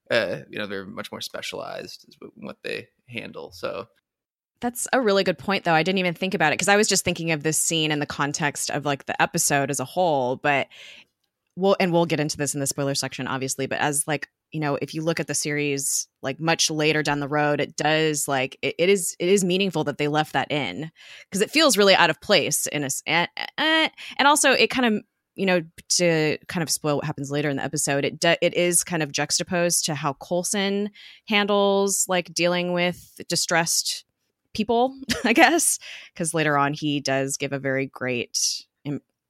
uh, 0.09 0.37
you 0.49 0.57
know, 0.57 0.65
they're 0.65 0.87
much 0.87 1.11
more 1.11 1.21
specialized 1.21 2.07
in 2.19 2.47
what 2.47 2.57
they 2.63 2.87
handle. 3.07 3.51
So 3.51 3.89
that's 4.59 4.87
a 4.93 5.01
really 5.01 5.23
good 5.23 5.37
point, 5.37 5.63
though. 5.63 5.73
I 5.73 5.83
didn't 5.83 5.99
even 5.99 6.13
think 6.13 6.33
about 6.33 6.51
it 6.51 6.55
because 6.55 6.67
I 6.67 6.77
was 6.77 6.87
just 6.87 7.03
thinking 7.03 7.31
of 7.31 7.43
this 7.43 7.57
scene 7.57 7.91
in 7.91 7.99
the 7.99 8.05
context 8.05 8.69
of 8.69 8.85
like 8.85 9.05
the 9.05 9.19
episode 9.21 9.69
as 9.69 9.79
a 9.79 9.85
whole. 9.85 10.35
But 10.37 10.67
we'll 11.55 11.75
and 11.79 11.91
we'll 11.91 12.05
get 12.05 12.19
into 12.19 12.37
this 12.37 12.53
in 12.53 12.59
the 12.59 12.67
spoiler 12.67 12.95
section, 12.95 13.27
obviously. 13.27 13.67
But 13.67 13.79
as 13.79 14.07
like 14.07 14.29
you 14.51 14.61
know, 14.61 14.77
if 14.81 14.93
you 14.93 15.01
look 15.01 15.19
at 15.19 15.27
the 15.27 15.35
series 15.35 16.07
like 16.21 16.39
much 16.39 16.71
later 16.71 17.03
down 17.03 17.19
the 17.19 17.27
road, 17.27 17.59
it 17.59 17.75
does 17.75 18.27
like 18.27 18.57
it, 18.61 18.75
it 18.79 18.89
is 18.89 19.15
it 19.19 19.27
is 19.27 19.43
meaningful 19.43 19.83
that 19.85 19.97
they 19.97 20.07
left 20.07 20.33
that 20.33 20.51
in 20.51 20.89
because 21.29 21.41
it 21.41 21.51
feels 21.51 21.77
really 21.77 21.95
out 21.95 22.09
of 22.09 22.21
place 22.21 22.67
in 22.67 22.83
a 22.83 22.89
and, 23.05 23.29
eh, 23.37 23.43
eh, 23.57 23.85
eh, 23.85 23.89
and 24.17 24.27
also 24.27 24.51
it 24.51 24.69
kind 24.69 24.85
of 24.85 25.03
you 25.35 25.45
know 25.45 25.61
to 25.89 26.37
kind 26.47 26.63
of 26.63 26.69
spoil 26.69 26.95
what 26.95 27.05
happens 27.05 27.29
later 27.29 27.49
in 27.49 27.57
the 27.57 27.63
episode 27.63 28.03
it 28.05 28.19
de- 28.19 28.43
it 28.43 28.53
is 28.55 28.83
kind 28.83 29.03
of 29.03 29.11
juxtaposed 29.11 29.85
to 29.85 29.93
how 29.93 30.13
Coulson 30.13 30.89
handles 31.27 32.05
like 32.07 32.33
dealing 32.33 32.73
with 32.73 33.19
distressed 33.27 34.05
people 34.57 34.95
i 35.23 35.31
guess 35.31 35.79
because 36.13 36.33
later 36.33 36.57
on 36.57 36.73
he 36.73 36.99
does 36.99 37.37
give 37.37 37.53
a 37.53 37.59
very 37.59 37.85
great 37.85 38.65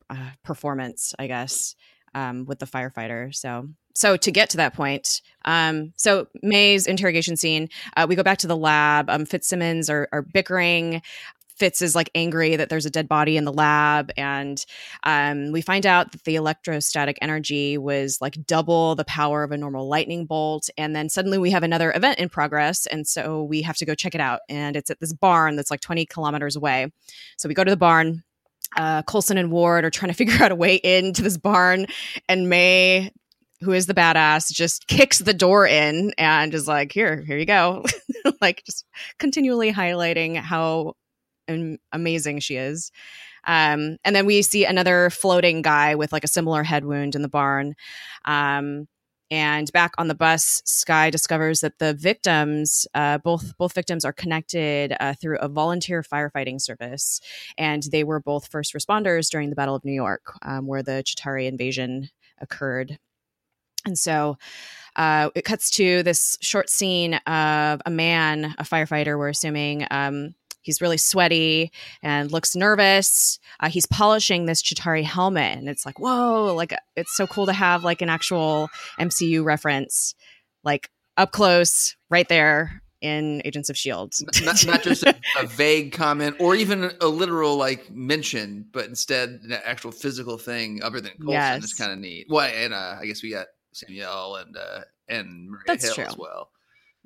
uh, 0.10 0.15
performance 0.43 1.13
i 1.19 1.27
guess 1.27 1.75
um, 2.15 2.46
with 2.46 2.60
the 2.60 2.65
firefighter 2.65 3.36
so 3.36 3.67
so 3.98 4.15
to 4.15 4.31
get 4.31 4.51
to 4.51 4.57
that 4.57 4.75
point, 4.75 5.24
um, 5.46 5.91
so 5.98 6.27
May's 6.43 6.86
interrogation 6.86 7.36
scene, 7.36 7.67
uh, 7.96 8.05
we 8.07 8.15
go 8.15 8.22
back 8.22 8.38
to 8.39 8.48
the 8.48 8.55
lab. 8.55 9.10
Um, 9.10 9.25
Fitzsimmons 9.25 9.89
are, 9.89 10.07
are 10.12 10.22
bickering. 10.22 11.01
Fitz 11.57 11.81
is 11.81 11.95
like 11.95 12.09
angry 12.13 12.55
that 12.55 12.69
there's 12.69 12.85
a 12.85 12.89
dead 12.89 13.07
body 13.07 13.37
in 13.37 13.45
the 13.45 13.53
lab, 13.53 14.11
and 14.15 14.63
um, 15.03 15.51
we 15.51 15.61
find 15.61 15.85
out 15.85 16.11
that 16.11 16.23
the 16.23 16.35
electrostatic 16.35 17.17
energy 17.21 17.77
was 17.77 18.19
like 18.21 18.45
double 18.45 18.95
the 18.95 19.05
power 19.05 19.43
of 19.43 19.51
a 19.51 19.57
normal 19.57 19.87
lightning 19.87 20.25
bolt. 20.25 20.69
And 20.77 20.95
then 20.95 21.09
suddenly 21.09 21.37
we 21.37 21.51
have 21.51 21.63
another 21.63 21.91
event 21.93 22.19
in 22.19 22.29
progress, 22.29 22.85
and 22.85 23.07
so 23.07 23.43
we 23.43 23.61
have 23.63 23.77
to 23.77 23.85
go 23.85 23.95
check 23.95 24.15
it 24.15 24.21
out. 24.21 24.41
And 24.49 24.75
it's 24.75 24.89
at 24.89 24.99
this 24.99 25.13
barn 25.13 25.55
that's 25.55 25.71
like 25.71 25.81
20 25.81 26.05
kilometers 26.05 26.55
away. 26.55 26.91
So 27.37 27.49
we 27.49 27.55
go 27.55 27.63
to 27.63 27.71
the 27.71 27.77
barn. 27.77 28.23
Uh, 28.75 29.01
Coulson 29.03 29.37
and 29.37 29.49
Ward 29.49 29.85
are 29.85 29.89
trying 29.89 30.11
to 30.11 30.17
figure 30.17 30.43
out 30.43 30.51
a 30.51 30.55
way 30.55 30.75
into 30.75 31.21
this 31.21 31.37
barn, 31.37 31.87
and 32.29 32.49
May 32.49 33.11
who 33.61 33.71
is 33.71 33.87
the 33.87 33.93
badass, 33.93 34.51
just 34.51 34.87
kicks 34.87 35.17
the 35.17 35.33
door 35.33 35.65
in 35.65 36.13
and 36.17 36.53
is 36.53 36.67
like, 36.67 36.91
"Here, 36.91 37.23
here 37.25 37.37
you 37.37 37.45
go," 37.45 37.83
like 38.41 38.63
just 38.65 38.85
continually 39.17 39.73
highlighting 39.73 40.37
how 40.37 40.93
amazing 41.92 42.39
she 42.39 42.56
is. 42.56 42.92
Um, 43.46 43.98
and 44.04 44.16
then 44.16 44.25
we 44.25 44.42
see 44.42 44.66
another 44.66 45.10
floating 45.10 45.62
guy 45.62 45.96
with 45.96 46.12
like 46.12 46.24
a 46.24 46.27
similar 46.27 46.63
head 46.63 46.86
wound 46.86 47.16
in 47.16 47.22
the 47.22 47.30
barn. 47.30 47.75
Um, 48.25 48.88
and 49.30 49.72
back 49.74 49.92
on 49.98 50.08
the 50.08 50.16
bus, 50.16 50.62
Skye 50.66 51.10
discovers 51.10 51.60
that 51.62 51.80
the 51.80 51.94
victims, 51.94 52.88
uh, 52.94 53.18
both 53.18 53.58
both 53.58 53.74
victims, 53.74 54.06
are 54.06 54.13
connected 54.13 54.96
uh, 55.00 55.16
through 55.16 55.38
a 55.39 55.50
volunteer 55.50 56.01
firefighting 56.01 56.62
service, 56.62 57.20
and 57.58 57.84
they 57.84 58.06
were 58.06 58.22
both 58.22 58.48
first 58.48 58.74
responders 58.74 59.30
during 59.30 59.50
the 59.50 59.56
Battle 59.56 59.75
of 59.75 59.84
New 59.84 59.94
York, 59.94 60.34
um, 60.44 60.66
where 60.66 60.82
the 60.82 61.04
Chitauri 61.06 61.48
invasion 61.48 62.10
occurred. 62.39 63.00
And 63.86 64.00
so, 64.00 64.38
uh, 64.96 65.30
it 65.36 65.44
cuts 65.44 65.72
to 65.72 66.04
this 66.04 66.38
short 66.42 66.70
scene 66.70 67.16
of 67.27 67.82
a 67.86 67.89
man, 67.89 68.56
a 68.58 68.63
firefighter, 68.63 69.18
we're 69.18 69.30
assuming, 69.30 69.86
um, 69.92 70.36
He's 70.67 70.81
really 70.81 70.97
sweaty 70.97 71.71
and 72.03 72.29
looks 72.29 72.57
nervous. 72.57 73.39
Uh, 73.62 73.69
he's 73.69 73.86
polishing 73.86 74.45
this 74.45 74.62
Chitauri 74.62 75.03
helmet, 75.03 75.57
and 75.57 75.69
it's 75.69 75.86
like, 75.86 75.97
whoa! 75.97 76.53
Like 76.53 76.74
it's 76.97 77.15
so 77.15 77.25
cool 77.25 77.45
to 77.45 77.53
have 77.53 77.86
like 77.86 78.01
an 78.01 78.09
actual 78.09 78.69
MCU 79.00 79.45
reference, 79.45 80.13
like 80.65 80.91
up 81.15 81.31
close, 81.31 81.95
right 82.09 82.27
there 82.27 82.83
in 83.00 83.41
Agents 83.45 83.69
of 83.69 83.77
Shield. 83.77 84.13
not, 84.43 84.65
not 84.65 84.83
just 84.83 85.03
a, 85.03 85.15
a, 85.39 85.47
vague 85.47 85.93
comment 85.93 86.36
or 86.39 86.53
even 86.53 86.91
a 87.00 87.07
literal 87.07 87.55
like 87.55 87.89
mention, 87.89 88.65
but 88.74 88.88
instead 88.88 89.39
an 89.45 89.53
actual 89.63 89.91
physical 89.91 90.38
thing 90.38 90.83
other 90.83 91.00
than 91.00 91.13
Coulson. 91.13 91.31
Yes. 91.31 91.63
It's 91.63 91.74
kind 91.75 91.93
of 91.93 92.00
neat. 92.00 92.27
Well, 92.29 92.51
and 92.53 92.74
uh, 92.74 92.97
I 93.00 93.05
guess 93.05 93.24
we 93.24 93.31
got 93.31 93.47
Samuel 93.71 94.36
and 94.36 94.57
uh, 94.57 94.81
and 95.07 95.50
Maria 95.50 95.63
That's 95.65 95.86
Hill 95.86 95.95
true. 95.95 96.03
as 96.03 96.17
well. 96.17 96.50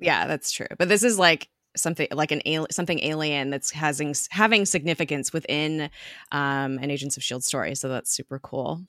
Yeah, 0.02 0.26
that's 0.26 0.50
true. 0.50 0.66
But 0.78 0.88
this 0.88 1.04
is 1.04 1.18
like 1.18 1.48
something 1.76 2.08
like 2.12 2.30
an 2.32 2.42
alien, 2.46 2.70
something 2.70 3.00
alien 3.02 3.50
that's 3.50 3.70
having 3.70 4.14
having 4.30 4.64
significance 4.64 5.32
within 5.32 5.90
um, 6.30 6.78
an 6.78 6.90
Agents 6.90 7.16
of 7.16 7.22
Shield 7.22 7.44
story. 7.44 7.74
So 7.74 7.88
that's 7.88 8.10
super 8.10 8.38
cool. 8.38 8.82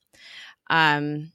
Um, 0.70 1.32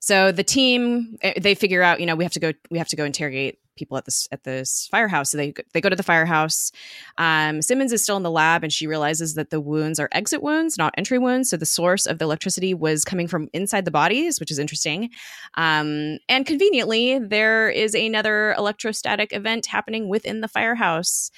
so 0.00 0.30
the 0.32 0.44
team 0.44 1.18
eh, 1.22 1.34
they 1.40 1.54
figure 1.54 1.82
out, 1.82 2.00
you 2.00 2.06
know, 2.06 2.14
we 2.14 2.24
have 2.24 2.32
to 2.32 2.40
go 2.40 2.52
we 2.70 2.78
have 2.78 2.88
to 2.88 2.96
go 2.96 3.04
interrogate 3.04 3.58
people 3.76 3.96
at 3.96 4.04
this 4.04 4.28
at 4.32 4.44
this 4.44 4.88
firehouse. 4.90 5.30
So 5.30 5.38
they 5.38 5.54
they 5.72 5.80
go 5.80 5.88
to 5.88 5.96
the 5.96 6.02
firehouse. 6.02 6.72
Um, 7.18 7.62
Simmons 7.62 7.92
is 7.92 8.02
still 8.02 8.16
in 8.16 8.22
the 8.22 8.30
lab, 8.30 8.62
and 8.62 8.72
she 8.72 8.86
realizes 8.86 9.34
that 9.34 9.50
the 9.50 9.60
wounds 9.60 10.00
are 10.00 10.08
exit 10.12 10.42
wounds, 10.42 10.78
not 10.78 10.94
entry 10.96 11.18
wounds. 11.18 11.50
So 11.50 11.56
the 11.56 11.66
source 11.66 12.06
of 12.06 12.18
the 12.18 12.24
electricity 12.24 12.74
was 12.74 13.04
coming 13.04 13.28
from 13.28 13.48
inside 13.52 13.84
the 13.84 13.90
bodies, 13.90 14.40
which 14.40 14.50
is 14.50 14.58
interesting. 14.58 15.10
Um, 15.54 16.18
and 16.28 16.46
conveniently, 16.46 17.18
there 17.18 17.68
is 17.68 17.94
another 17.94 18.54
electrostatic 18.58 19.32
event 19.32 19.66
happening 19.66 20.08
within 20.08 20.40
the 20.40 20.48
firehouse. 20.48 21.30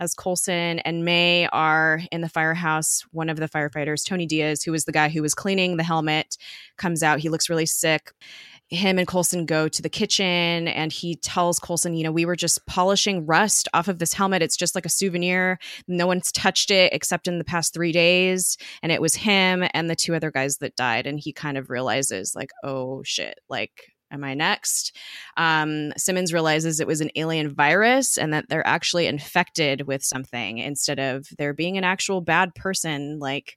As 0.00 0.12
Coulson 0.12 0.80
and 0.80 1.04
May 1.04 1.46
are 1.52 2.00
in 2.10 2.20
the 2.20 2.28
firehouse, 2.28 3.02
one 3.12 3.28
of 3.28 3.36
the 3.36 3.48
firefighters, 3.48 4.04
Tony 4.04 4.26
Diaz, 4.26 4.64
who 4.64 4.72
was 4.72 4.86
the 4.86 4.92
guy 4.92 5.08
who 5.08 5.22
was 5.22 5.34
cleaning 5.34 5.76
the 5.76 5.84
helmet, 5.84 6.36
comes 6.76 7.04
out. 7.04 7.20
He 7.20 7.28
looks 7.28 7.48
really 7.48 7.64
sick 7.64 8.12
him 8.74 8.98
and 8.98 9.08
Coulson 9.08 9.46
go 9.46 9.68
to 9.68 9.82
the 9.82 9.88
kitchen 9.88 10.68
and 10.68 10.92
he 10.92 11.16
tells 11.16 11.58
Coulson, 11.58 11.94
you 11.94 12.04
know, 12.04 12.12
we 12.12 12.24
were 12.24 12.36
just 12.36 12.66
polishing 12.66 13.26
rust 13.26 13.68
off 13.72 13.88
of 13.88 13.98
this 13.98 14.12
helmet. 14.12 14.42
It's 14.42 14.56
just 14.56 14.74
like 14.74 14.86
a 14.86 14.90
souvenir. 14.90 15.58
No 15.88 16.06
one's 16.06 16.30
touched 16.32 16.70
it 16.70 16.92
except 16.92 17.28
in 17.28 17.38
the 17.38 17.44
past 17.44 17.72
three 17.72 17.92
days. 17.92 18.56
And 18.82 18.92
it 18.92 19.00
was 19.00 19.14
him 19.14 19.64
and 19.72 19.88
the 19.88 19.96
two 19.96 20.14
other 20.14 20.30
guys 20.30 20.58
that 20.58 20.76
died. 20.76 21.06
And 21.06 21.18
he 21.18 21.32
kind 21.32 21.56
of 21.56 21.70
realizes, 21.70 22.34
like, 22.34 22.50
oh 22.62 23.02
shit, 23.04 23.38
like, 23.48 23.72
am 24.10 24.22
I 24.24 24.34
next? 24.34 24.96
Um, 25.36 25.92
Simmons 25.96 26.32
realizes 26.32 26.80
it 26.80 26.86
was 26.86 27.00
an 27.00 27.10
alien 27.16 27.54
virus 27.54 28.18
and 28.18 28.32
that 28.32 28.48
they're 28.48 28.66
actually 28.66 29.06
infected 29.06 29.86
with 29.86 30.04
something 30.04 30.58
instead 30.58 30.98
of 30.98 31.26
there 31.38 31.54
being 31.54 31.78
an 31.78 31.84
actual 31.84 32.20
bad 32.20 32.54
person, 32.54 33.18
like, 33.18 33.56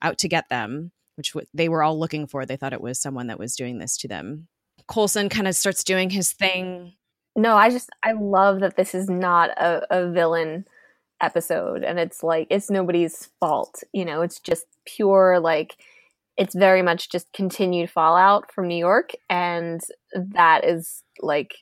out 0.00 0.18
to 0.18 0.28
get 0.28 0.48
them 0.48 0.92
which 1.16 1.32
w- 1.32 1.46
they 1.54 1.68
were 1.68 1.82
all 1.82 1.98
looking 1.98 2.26
for. 2.26 2.44
They 2.44 2.56
thought 2.56 2.72
it 2.72 2.80
was 2.80 3.00
someone 3.00 3.26
that 3.28 3.38
was 3.38 3.56
doing 3.56 3.78
this 3.78 3.96
to 3.98 4.08
them. 4.08 4.48
Coulson 4.88 5.28
kind 5.28 5.48
of 5.48 5.54
starts 5.54 5.84
doing 5.84 6.10
his 6.10 6.32
thing. 6.32 6.94
No, 7.36 7.56
I 7.56 7.70
just 7.70 7.90
I 8.04 8.12
love 8.12 8.60
that 8.60 8.76
this 8.76 8.94
is 8.94 9.08
not 9.08 9.50
a, 9.50 9.86
a 9.90 10.10
villain 10.10 10.66
episode, 11.20 11.82
and 11.84 11.98
it's 11.98 12.22
like 12.22 12.46
it's 12.50 12.70
nobody's 12.70 13.30
fault. 13.40 13.82
You 13.92 14.04
know, 14.04 14.22
it's 14.22 14.40
just 14.40 14.66
pure 14.84 15.40
like 15.40 15.76
it's 16.36 16.54
very 16.54 16.82
much 16.82 17.10
just 17.10 17.32
continued 17.32 17.90
fallout 17.90 18.52
from 18.52 18.68
New 18.68 18.76
York, 18.76 19.12
and 19.30 19.80
that 20.14 20.64
is 20.64 21.02
like 21.20 21.54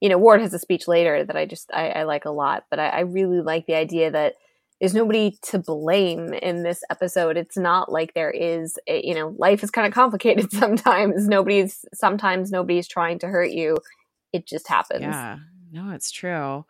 you 0.00 0.08
know 0.08 0.18
Ward 0.18 0.40
has 0.40 0.54
a 0.54 0.58
speech 0.58 0.88
later 0.88 1.24
that 1.24 1.36
I 1.36 1.46
just 1.46 1.70
I, 1.72 1.90
I 1.90 2.02
like 2.04 2.24
a 2.24 2.30
lot, 2.30 2.64
but 2.70 2.80
I, 2.80 2.88
I 2.88 3.00
really 3.00 3.40
like 3.40 3.66
the 3.66 3.76
idea 3.76 4.10
that 4.10 4.34
there's 4.82 4.94
nobody 4.94 5.38
to 5.42 5.60
blame 5.60 6.34
in 6.34 6.64
this 6.64 6.82
episode. 6.90 7.36
It's 7.36 7.56
not 7.56 7.92
like 7.92 8.14
there 8.14 8.32
is, 8.32 8.80
a, 8.88 9.00
you 9.06 9.14
know, 9.14 9.32
life 9.38 9.62
is 9.62 9.70
kind 9.70 9.86
of 9.86 9.94
complicated 9.94 10.50
sometimes. 10.50 11.28
Nobody's, 11.28 11.84
sometimes 11.94 12.50
nobody's 12.50 12.88
trying 12.88 13.20
to 13.20 13.28
hurt 13.28 13.52
you. 13.52 13.78
It 14.32 14.44
just 14.44 14.66
happens. 14.66 15.02
Yeah, 15.02 15.38
no, 15.70 15.92
it's 15.92 16.10
true. 16.10 16.66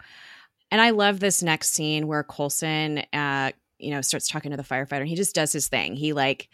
And 0.70 0.82
I 0.82 0.90
love 0.90 1.20
this 1.20 1.42
next 1.42 1.70
scene 1.70 2.06
where 2.06 2.22
Coulson, 2.22 2.98
uh, 3.14 3.52
you 3.78 3.90
know, 3.90 4.02
starts 4.02 4.28
talking 4.28 4.50
to 4.50 4.58
the 4.58 4.62
firefighter 4.62 5.00
and 5.00 5.08
he 5.08 5.16
just 5.16 5.34
does 5.34 5.50
his 5.50 5.68
thing. 5.68 5.96
He 5.96 6.12
like, 6.12 6.50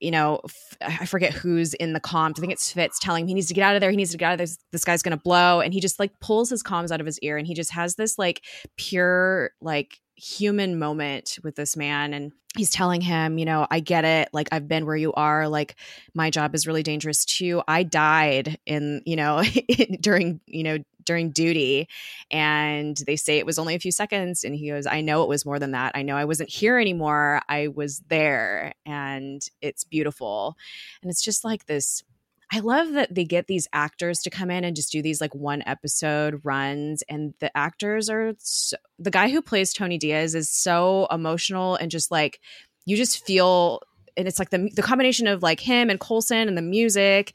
you 0.00 0.10
know, 0.10 0.40
I 0.80 1.06
forget 1.06 1.32
who's 1.32 1.74
in 1.74 1.92
the 1.92 2.00
comms. 2.00 2.38
I 2.38 2.40
think 2.40 2.52
it's 2.52 2.72
Fitz 2.72 2.98
telling 2.98 3.22
him 3.22 3.28
he 3.28 3.34
needs 3.34 3.46
to 3.46 3.54
get 3.54 3.62
out 3.62 3.76
of 3.76 3.80
there. 3.80 3.92
He 3.92 3.96
needs 3.96 4.10
to 4.10 4.16
get 4.16 4.26
out 4.26 4.32
of 4.32 4.38
there. 4.38 4.46
This, 4.46 4.58
this 4.72 4.84
guy's 4.84 5.02
going 5.04 5.16
to 5.16 5.22
blow. 5.22 5.60
And 5.60 5.72
he 5.72 5.78
just 5.78 6.00
like 6.00 6.18
pulls 6.18 6.50
his 6.50 6.60
comms 6.60 6.90
out 6.90 6.98
of 6.98 7.06
his 7.06 7.20
ear 7.20 7.36
and 7.36 7.46
he 7.46 7.54
just 7.54 7.70
has 7.70 7.94
this 7.94 8.18
like 8.18 8.42
pure, 8.76 9.52
like 9.60 10.00
human 10.22 10.78
moment 10.78 11.38
with 11.42 11.56
this 11.56 11.76
man. 11.76 12.14
And 12.14 12.32
he's 12.56 12.70
telling 12.70 13.00
him, 13.00 13.38
you 13.38 13.44
know, 13.44 13.66
I 13.70 13.80
get 13.80 14.04
it. 14.04 14.28
Like, 14.32 14.48
I've 14.52 14.68
been 14.68 14.86
where 14.86 14.96
you 14.96 15.12
are. 15.14 15.48
Like, 15.48 15.74
my 16.14 16.30
job 16.30 16.54
is 16.54 16.66
really 16.66 16.84
dangerous 16.84 17.24
too. 17.24 17.62
I 17.66 17.82
died 17.82 18.58
in, 18.64 19.02
you 19.04 19.16
know, 19.16 19.42
during, 20.00 20.40
you 20.46 20.62
know, 20.62 20.78
during 21.04 21.30
duty 21.30 21.88
and 22.30 22.96
they 23.06 23.16
say 23.16 23.38
it 23.38 23.46
was 23.46 23.58
only 23.58 23.74
a 23.74 23.80
few 23.80 23.90
seconds 23.90 24.44
and 24.44 24.54
he 24.54 24.68
goes 24.68 24.86
i 24.86 25.00
know 25.00 25.24
it 25.24 25.28
was 25.28 25.44
more 25.44 25.58
than 25.58 25.72
that 25.72 25.90
i 25.96 26.02
know 26.02 26.16
i 26.16 26.24
wasn't 26.24 26.48
here 26.48 26.78
anymore 26.78 27.42
i 27.48 27.66
was 27.66 28.02
there 28.06 28.72
and 28.86 29.48
it's 29.60 29.82
beautiful 29.82 30.56
and 31.02 31.10
it's 31.10 31.24
just 31.24 31.44
like 31.44 31.66
this 31.66 32.04
I 32.54 32.60
love 32.60 32.92
that 32.92 33.14
they 33.14 33.24
get 33.24 33.46
these 33.46 33.66
actors 33.72 34.20
to 34.20 34.30
come 34.30 34.50
in 34.50 34.62
and 34.62 34.76
just 34.76 34.92
do 34.92 35.00
these 35.00 35.22
like 35.22 35.34
one 35.34 35.62
episode 35.64 36.42
runs. 36.44 37.02
And 37.08 37.32
the 37.40 37.56
actors 37.56 38.10
are 38.10 38.34
so, 38.38 38.76
the 38.98 39.10
guy 39.10 39.30
who 39.30 39.40
plays 39.40 39.72
Tony 39.72 39.96
Diaz 39.96 40.34
is 40.34 40.50
so 40.50 41.06
emotional 41.10 41.76
and 41.76 41.90
just 41.90 42.10
like 42.10 42.40
you 42.84 42.96
just 42.96 43.24
feel 43.24 43.80
and 44.18 44.28
it's 44.28 44.38
like 44.38 44.50
the 44.50 44.70
the 44.76 44.82
combination 44.82 45.26
of 45.26 45.42
like 45.42 45.60
him 45.60 45.88
and 45.88 45.98
Coulson 45.98 46.46
and 46.46 46.56
the 46.56 46.62
music 46.62 47.34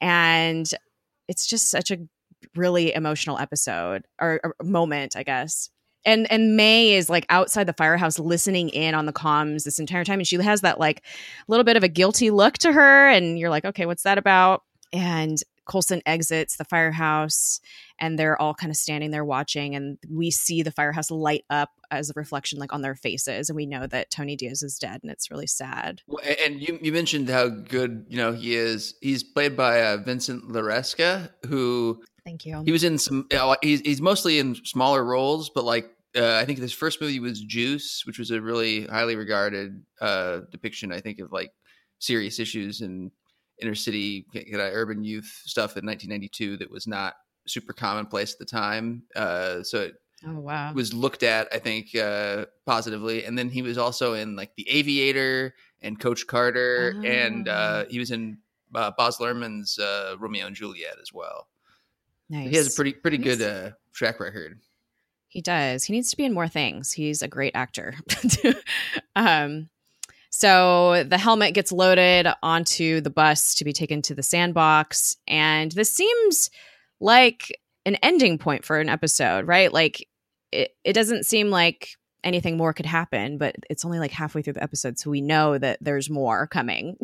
and 0.00 0.68
it's 1.28 1.46
just 1.46 1.70
such 1.70 1.92
a 1.92 1.98
really 2.56 2.92
emotional 2.92 3.38
episode 3.38 4.04
or, 4.20 4.40
or 4.42 4.56
moment, 4.64 5.14
I 5.16 5.22
guess 5.22 5.70
and 6.06 6.30
and 6.30 6.56
May 6.56 6.94
is 6.94 7.10
like 7.10 7.26
outside 7.28 7.64
the 7.64 7.74
firehouse 7.74 8.18
listening 8.18 8.70
in 8.70 8.94
on 8.94 9.04
the 9.04 9.12
comms 9.12 9.64
this 9.64 9.78
entire 9.78 10.04
time 10.04 10.20
and 10.20 10.26
she 10.26 10.36
has 10.36 10.62
that 10.62 10.80
like 10.80 11.02
little 11.48 11.64
bit 11.64 11.76
of 11.76 11.82
a 11.82 11.88
guilty 11.88 12.30
look 12.30 12.56
to 12.58 12.72
her 12.72 13.08
and 13.08 13.38
you're 13.38 13.50
like 13.50 13.66
okay 13.66 13.84
what's 13.84 14.04
that 14.04 14.16
about 14.16 14.62
and 14.92 15.42
Coulson 15.66 16.00
exits 16.06 16.56
the 16.56 16.64
firehouse 16.64 17.60
and 17.98 18.16
they're 18.16 18.40
all 18.40 18.54
kind 18.54 18.70
of 18.70 18.76
standing 18.76 19.10
there 19.10 19.24
watching 19.24 19.74
and 19.74 19.98
we 20.08 20.30
see 20.30 20.62
the 20.62 20.70
firehouse 20.70 21.10
light 21.10 21.44
up 21.50 21.70
as 21.90 22.08
a 22.08 22.12
reflection 22.14 22.60
like 22.60 22.72
on 22.72 22.82
their 22.82 22.94
faces 22.94 23.50
and 23.50 23.56
we 23.56 23.66
know 23.66 23.86
that 23.88 24.10
Tony 24.10 24.36
Diaz 24.36 24.62
is 24.62 24.78
dead 24.78 25.00
and 25.02 25.10
it's 25.10 25.28
really 25.28 25.48
sad. 25.48 26.02
And 26.44 26.60
you 26.60 26.78
you 26.80 26.92
mentioned 26.92 27.28
how 27.28 27.48
good, 27.48 28.06
you 28.08 28.16
know, 28.16 28.32
he 28.32 28.54
is. 28.54 28.94
He's 29.00 29.24
played 29.24 29.56
by 29.56 29.82
uh, 29.82 29.96
Vincent 29.98 30.48
Laresca 30.48 31.30
who 31.46 32.00
Thank 32.24 32.44
you. 32.44 32.60
He 32.64 32.72
was 32.72 32.82
in 32.82 32.98
some. 32.98 33.28
He's 33.62 33.80
he's 33.82 34.00
mostly 34.00 34.40
in 34.40 34.56
smaller 34.64 35.04
roles, 35.04 35.48
but 35.48 35.64
like 35.64 35.88
uh, 36.16 36.38
I 36.40 36.44
think 36.44 36.58
his 36.58 36.72
first 36.72 37.00
movie 37.00 37.20
was 37.20 37.40
Juice, 37.40 38.04
which 38.06 38.18
was 38.18 38.30
a 38.30 38.40
really 38.40 38.86
highly 38.86 39.16
regarded 39.16 39.82
uh, 40.00 40.40
depiction. 40.50 40.92
I 40.92 41.00
think 41.00 41.18
of 41.18 41.32
like 41.32 41.52
serious 41.98 42.38
issues 42.38 42.80
in 42.80 43.10
inner 43.60 43.74
city, 43.74 44.26
know, 44.34 44.58
urban 44.58 45.04
youth 45.04 45.42
stuff 45.44 45.76
in 45.76 45.86
1992 45.86 46.58
that 46.58 46.70
was 46.70 46.86
not 46.86 47.14
super 47.46 47.72
commonplace 47.72 48.32
at 48.32 48.38
the 48.38 48.44
time. 48.44 49.02
Uh, 49.14 49.62
so 49.62 49.82
it 49.82 49.94
oh, 50.26 50.40
wow. 50.40 50.72
was 50.72 50.92
looked 50.92 51.22
at, 51.22 51.48
I 51.52 51.58
think, 51.58 51.94
uh, 51.96 52.46
positively. 52.64 53.24
And 53.24 53.38
then 53.38 53.48
he 53.48 53.62
was 53.62 53.78
also 53.78 54.14
in 54.14 54.36
like 54.36 54.54
The 54.56 54.68
Aviator 54.68 55.54
and 55.82 55.98
Coach 55.98 56.26
Carter, 56.26 56.94
oh. 56.96 57.06
and 57.06 57.48
uh, 57.48 57.84
he 57.88 57.98
was 57.98 58.10
in 58.10 58.38
uh, 58.74 58.90
Baz 58.96 59.18
Luhrmann's 59.18 59.78
uh, 59.78 60.16
Romeo 60.18 60.46
and 60.46 60.56
Juliet 60.56 60.96
as 61.00 61.12
well. 61.12 61.48
Nice. 62.28 62.50
He 62.50 62.56
has 62.56 62.72
a 62.72 62.74
pretty 62.74 62.92
pretty 62.92 63.18
good 63.18 63.40
uh, 63.40 63.70
track 63.92 64.18
record. 64.18 64.58
He 65.36 65.42
does. 65.42 65.84
He 65.84 65.92
needs 65.92 66.08
to 66.12 66.16
be 66.16 66.24
in 66.24 66.32
more 66.32 66.48
things. 66.48 66.92
He's 66.92 67.20
a 67.20 67.28
great 67.28 67.52
actor. 67.54 67.94
um, 69.16 69.68
so 70.30 71.04
the 71.04 71.18
helmet 71.18 71.52
gets 71.52 71.70
loaded 71.70 72.26
onto 72.42 73.02
the 73.02 73.10
bus 73.10 73.54
to 73.56 73.64
be 73.66 73.74
taken 73.74 74.00
to 74.00 74.14
the 74.14 74.22
sandbox, 74.22 75.14
and 75.28 75.70
this 75.72 75.94
seems 75.94 76.48
like 77.00 77.54
an 77.84 77.96
ending 77.96 78.38
point 78.38 78.64
for 78.64 78.80
an 78.80 78.88
episode, 78.88 79.46
right? 79.46 79.70
Like 79.70 80.08
it, 80.52 80.70
it 80.84 80.94
doesn't 80.94 81.26
seem 81.26 81.50
like 81.50 81.90
anything 82.24 82.56
more 82.56 82.72
could 82.72 82.86
happen, 82.86 83.36
but 83.36 83.56
it's 83.68 83.84
only 83.84 83.98
like 83.98 84.12
halfway 84.12 84.40
through 84.40 84.54
the 84.54 84.62
episode, 84.62 84.98
so 84.98 85.10
we 85.10 85.20
know 85.20 85.58
that 85.58 85.76
there's 85.82 86.08
more 86.08 86.46
coming. 86.46 86.96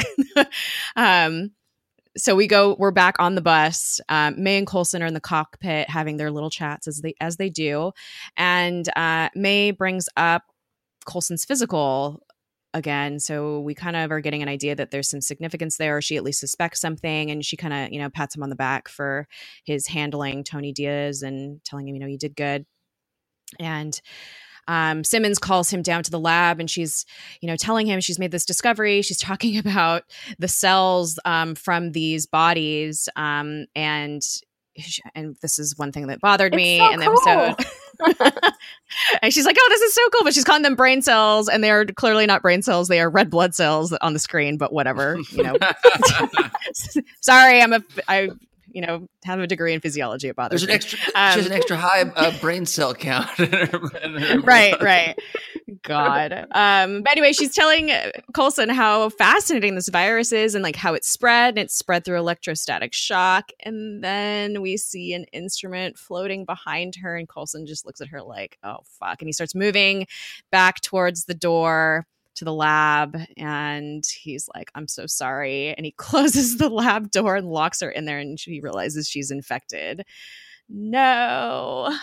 um, 0.96 1.50
so 2.16 2.36
we 2.36 2.46
go 2.46 2.76
we're 2.78 2.90
back 2.90 3.16
on 3.18 3.34
the 3.34 3.40
bus 3.40 4.00
um, 4.08 4.42
may 4.42 4.58
and 4.58 4.66
coulson 4.66 5.02
are 5.02 5.06
in 5.06 5.14
the 5.14 5.20
cockpit 5.20 5.88
having 5.88 6.16
their 6.16 6.30
little 6.30 6.50
chats 6.50 6.86
as 6.86 7.00
they 7.00 7.14
as 7.20 7.36
they 7.36 7.48
do. 7.48 7.92
And 8.36 8.88
uh, 8.96 9.28
may 9.34 9.70
brings 9.70 10.08
up 10.16 10.42
coulson's 11.04 11.44
physical 11.44 12.22
again. 12.74 13.20
So 13.20 13.60
we 13.60 13.74
kind 13.74 13.96
of 13.96 14.10
are 14.10 14.20
getting 14.20 14.42
an 14.42 14.48
idea 14.48 14.74
that 14.74 14.90
there's 14.90 15.10
some 15.10 15.20
significance 15.20 15.76
there. 15.76 16.00
She 16.00 16.16
at 16.16 16.24
least 16.24 16.40
suspects 16.40 16.80
something 16.80 17.30
and 17.30 17.44
she 17.44 17.56
kind 17.56 17.74
of 17.74 17.92
you 17.92 17.98
know 17.98 18.10
pats 18.10 18.36
him 18.36 18.42
on 18.42 18.50
the 18.50 18.56
back 18.56 18.88
for 18.88 19.26
his 19.64 19.86
handling 19.86 20.44
tony 20.44 20.72
diaz 20.72 21.22
and 21.22 21.62
telling 21.64 21.88
him 21.88 21.94
you 21.94 22.00
know 22.00 22.06
you 22.06 22.18
did 22.18 22.36
good. 22.36 22.66
And 23.58 24.00
um, 24.68 25.04
Simmons 25.04 25.38
calls 25.38 25.70
him 25.70 25.82
down 25.82 26.02
to 26.02 26.10
the 26.10 26.20
lab 26.20 26.60
and 26.60 26.70
she's, 26.70 27.04
you 27.40 27.48
know, 27.48 27.56
telling 27.56 27.86
him 27.86 28.00
she's 28.00 28.18
made 28.18 28.30
this 28.30 28.44
discovery. 28.44 29.02
She's 29.02 29.18
talking 29.20 29.58
about 29.58 30.04
the 30.38 30.48
cells 30.48 31.18
um, 31.24 31.54
from 31.54 31.92
these 31.92 32.26
bodies. 32.26 33.08
Um, 33.16 33.66
and 33.74 34.22
and 35.14 35.36
this 35.42 35.58
is 35.58 35.76
one 35.76 35.92
thing 35.92 36.06
that 36.06 36.20
bothered 36.20 36.54
me 36.54 36.78
so 36.78 36.92
in 36.92 37.00
the 37.00 37.06
cool. 37.06 37.28
episode. 37.28 38.52
and 39.22 39.32
she's 39.32 39.44
like, 39.44 39.56
"Oh, 39.58 39.66
this 39.68 39.82
is 39.82 39.94
so 39.94 40.08
cool," 40.10 40.24
but 40.24 40.34
she's 40.34 40.44
calling 40.44 40.62
them 40.62 40.74
brain 40.74 41.02
cells, 41.02 41.48
and 41.48 41.62
they 41.62 41.70
are 41.70 41.84
clearly 41.84 42.26
not 42.26 42.42
brain 42.42 42.62
cells; 42.62 42.88
they 42.88 43.00
are 43.00 43.10
red 43.10 43.30
blood 43.30 43.54
cells 43.54 43.92
on 43.92 44.14
the 44.14 44.18
screen. 44.18 44.56
But 44.56 44.72
whatever, 44.72 45.18
you 45.30 45.42
know. 45.42 45.56
Sorry, 47.20 47.60
I'm 47.60 47.74
a 47.74 47.82
I 48.08 48.30
you 48.72 48.80
know 48.80 49.06
have 49.24 49.40
a 49.40 49.46
degree 49.46 49.72
in 49.72 49.80
physiology. 49.80 50.28
It 50.28 50.36
bothers 50.36 50.62
There's 50.62 50.68
an 50.68 50.74
extra. 50.74 50.98
Um, 51.14 51.32
she 51.32 51.38
has 51.38 51.46
an 51.46 51.52
extra 51.52 51.76
high 51.76 52.02
uh, 52.02 52.32
brain 52.40 52.66
cell 52.66 52.94
count. 52.94 53.28
right, 54.44 54.80
right. 54.80 55.18
God. 55.82 56.46
Um, 56.52 57.02
but 57.02 57.12
anyway, 57.12 57.32
she's 57.32 57.54
telling 57.54 57.90
Coulson 58.34 58.68
how 58.68 59.08
fascinating 59.10 59.74
this 59.74 59.88
virus 59.88 60.32
is 60.32 60.54
and 60.54 60.62
like 60.62 60.76
how 60.76 60.94
it's 60.94 61.08
spread 61.08 61.50
and 61.50 61.58
it's 61.58 61.74
spread 61.74 62.04
through 62.04 62.18
electrostatic 62.18 62.92
shock. 62.92 63.50
And 63.60 64.02
then 64.02 64.62
we 64.62 64.76
see 64.76 65.12
an 65.14 65.24
instrument 65.32 65.98
floating 65.98 66.44
behind 66.44 66.96
her, 66.96 67.16
and 67.16 67.28
Coulson 67.28 67.66
just 67.66 67.86
looks 67.86 68.00
at 68.00 68.08
her 68.08 68.22
like, 68.22 68.58
"Oh 68.62 68.78
fuck!" 68.84 69.20
And 69.20 69.28
he 69.28 69.32
starts 69.32 69.54
moving 69.54 70.06
back 70.50 70.80
towards 70.80 71.24
the 71.24 71.34
door 71.34 72.06
to 72.36 72.44
the 72.44 72.52
lab 72.52 73.16
and 73.36 74.04
he's 74.06 74.48
like, 74.54 74.70
I'm 74.74 74.88
so 74.88 75.06
sorry. 75.06 75.74
And 75.74 75.84
he 75.86 75.92
closes 75.96 76.58
the 76.58 76.68
lab 76.68 77.10
door 77.10 77.36
and 77.36 77.48
locks 77.48 77.80
her 77.80 77.90
in 77.90 78.04
there 78.04 78.18
and 78.18 78.38
she 78.38 78.60
realizes 78.60 79.08
she's 79.08 79.30
infected. 79.30 80.04
No. 80.68 81.94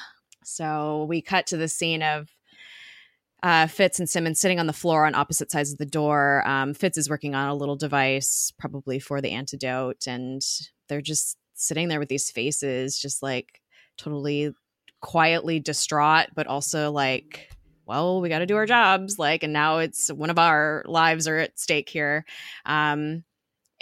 So 0.43 1.05
we 1.09 1.21
cut 1.21 1.47
to 1.47 1.57
the 1.57 1.67
scene 1.67 2.03
of 2.03 2.29
uh, 3.41 3.67
Fitz 3.67 3.99
and 3.99 4.09
Simmons 4.09 4.39
sitting 4.39 4.59
on 4.59 4.67
the 4.67 4.73
floor 4.73 5.05
on 5.05 5.15
opposite 5.15 5.51
sides 5.51 5.71
of 5.71 5.77
the 5.77 5.85
door. 5.85 6.45
Um, 6.45 6.73
Fitz 6.73 6.97
is 6.97 7.09
working 7.09 7.35
on 7.35 7.47
a 7.47 7.55
little 7.55 7.77
device, 7.77 8.51
probably 8.59 8.99
for 8.99 9.21
the 9.21 9.31
antidote, 9.31 10.07
and 10.07 10.41
they're 10.89 11.01
just 11.01 11.37
sitting 11.53 11.87
there 11.87 11.99
with 11.99 12.09
these 12.09 12.29
faces, 12.29 12.99
just 12.99 13.23
like 13.23 13.61
totally 13.97 14.53
quietly 15.01 15.59
distraught, 15.59 16.27
but 16.35 16.47
also 16.47 16.91
like 16.91 17.49
well, 17.89 18.21
we 18.21 18.29
got 18.29 18.39
to 18.39 18.45
do 18.45 18.55
our 18.55 18.67
jobs. 18.67 19.17
Like, 19.17 19.41
and 19.41 19.51
now 19.51 19.79
it's 19.79 20.13
one 20.13 20.29
of 20.29 20.37
our 20.37 20.83
lives 20.85 21.27
are 21.27 21.37
at 21.37 21.59
stake 21.59 21.89
here. 21.89 22.23
Um, 22.65 23.23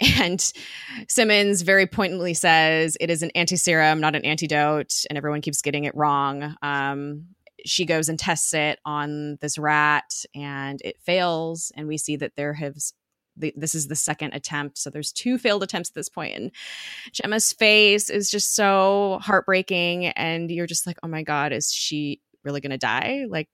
and 0.18 0.52
Simmons 1.08 1.62
very 1.62 1.86
pointedly 1.86 2.32
says 2.32 2.96
it 3.00 3.10
is 3.10 3.22
an 3.22 3.30
anti 3.34 3.56
serum, 3.56 4.00
not 4.00 4.16
an 4.16 4.24
antidote, 4.24 5.04
and 5.10 5.18
everyone 5.18 5.42
keeps 5.42 5.60
getting 5.60 5.84
it 5.84 5.94
wrong. 5.94 6.56
Um, 6.62 7.26
she 7.66 7.84
goes 7.84 8.08
and 8.08 8.18
tests 8.18 8.54
it 8.54 8.78
on 8.86 9.36
this 9.42 9.58
rat, 9.58 10.24
and 10.34 10.80
it 10.82 10.96
fails. 11.00 11.70
And 11.76 11.86
we 11.86 11.98
see 11.98 12.16
that 12.16 12.34
there 12.34 12.54
has 12.54 12.94
this 13.36 13.74
is 13.74 13.86
the 13.86 13.94
second 13.94 14.32
attempt. 14.32 14.78
So 14.78 14.90
there's 14.90 15.12
two 15.12 15.38
failed 15.38 15.62
attempts 15.62 15.90
at 15.90 15.94
this 15.94 16.08
point. 16.08 16.34
And 16.34 16.50
Jemma's 17.12 17.52
face 17.52 18.10
is 18.10 18.30
just 18.30 18.56
so 18.56 19.18
heartbreaking. 19.22 20.06
And 20.06 20.50
you're 20.50 20.66
just 20.66 20.88
like, 20.88 20.98
oh 21.04 21.08
my 21.08 21.22
God, 21.22 21.52
is 21.52 21.72
she 21.72 22.20
really 22.42 22.60
going 22.60 22.70
to 22.70 22.78
die? 22.78 23.26
Like, 23.28 23.48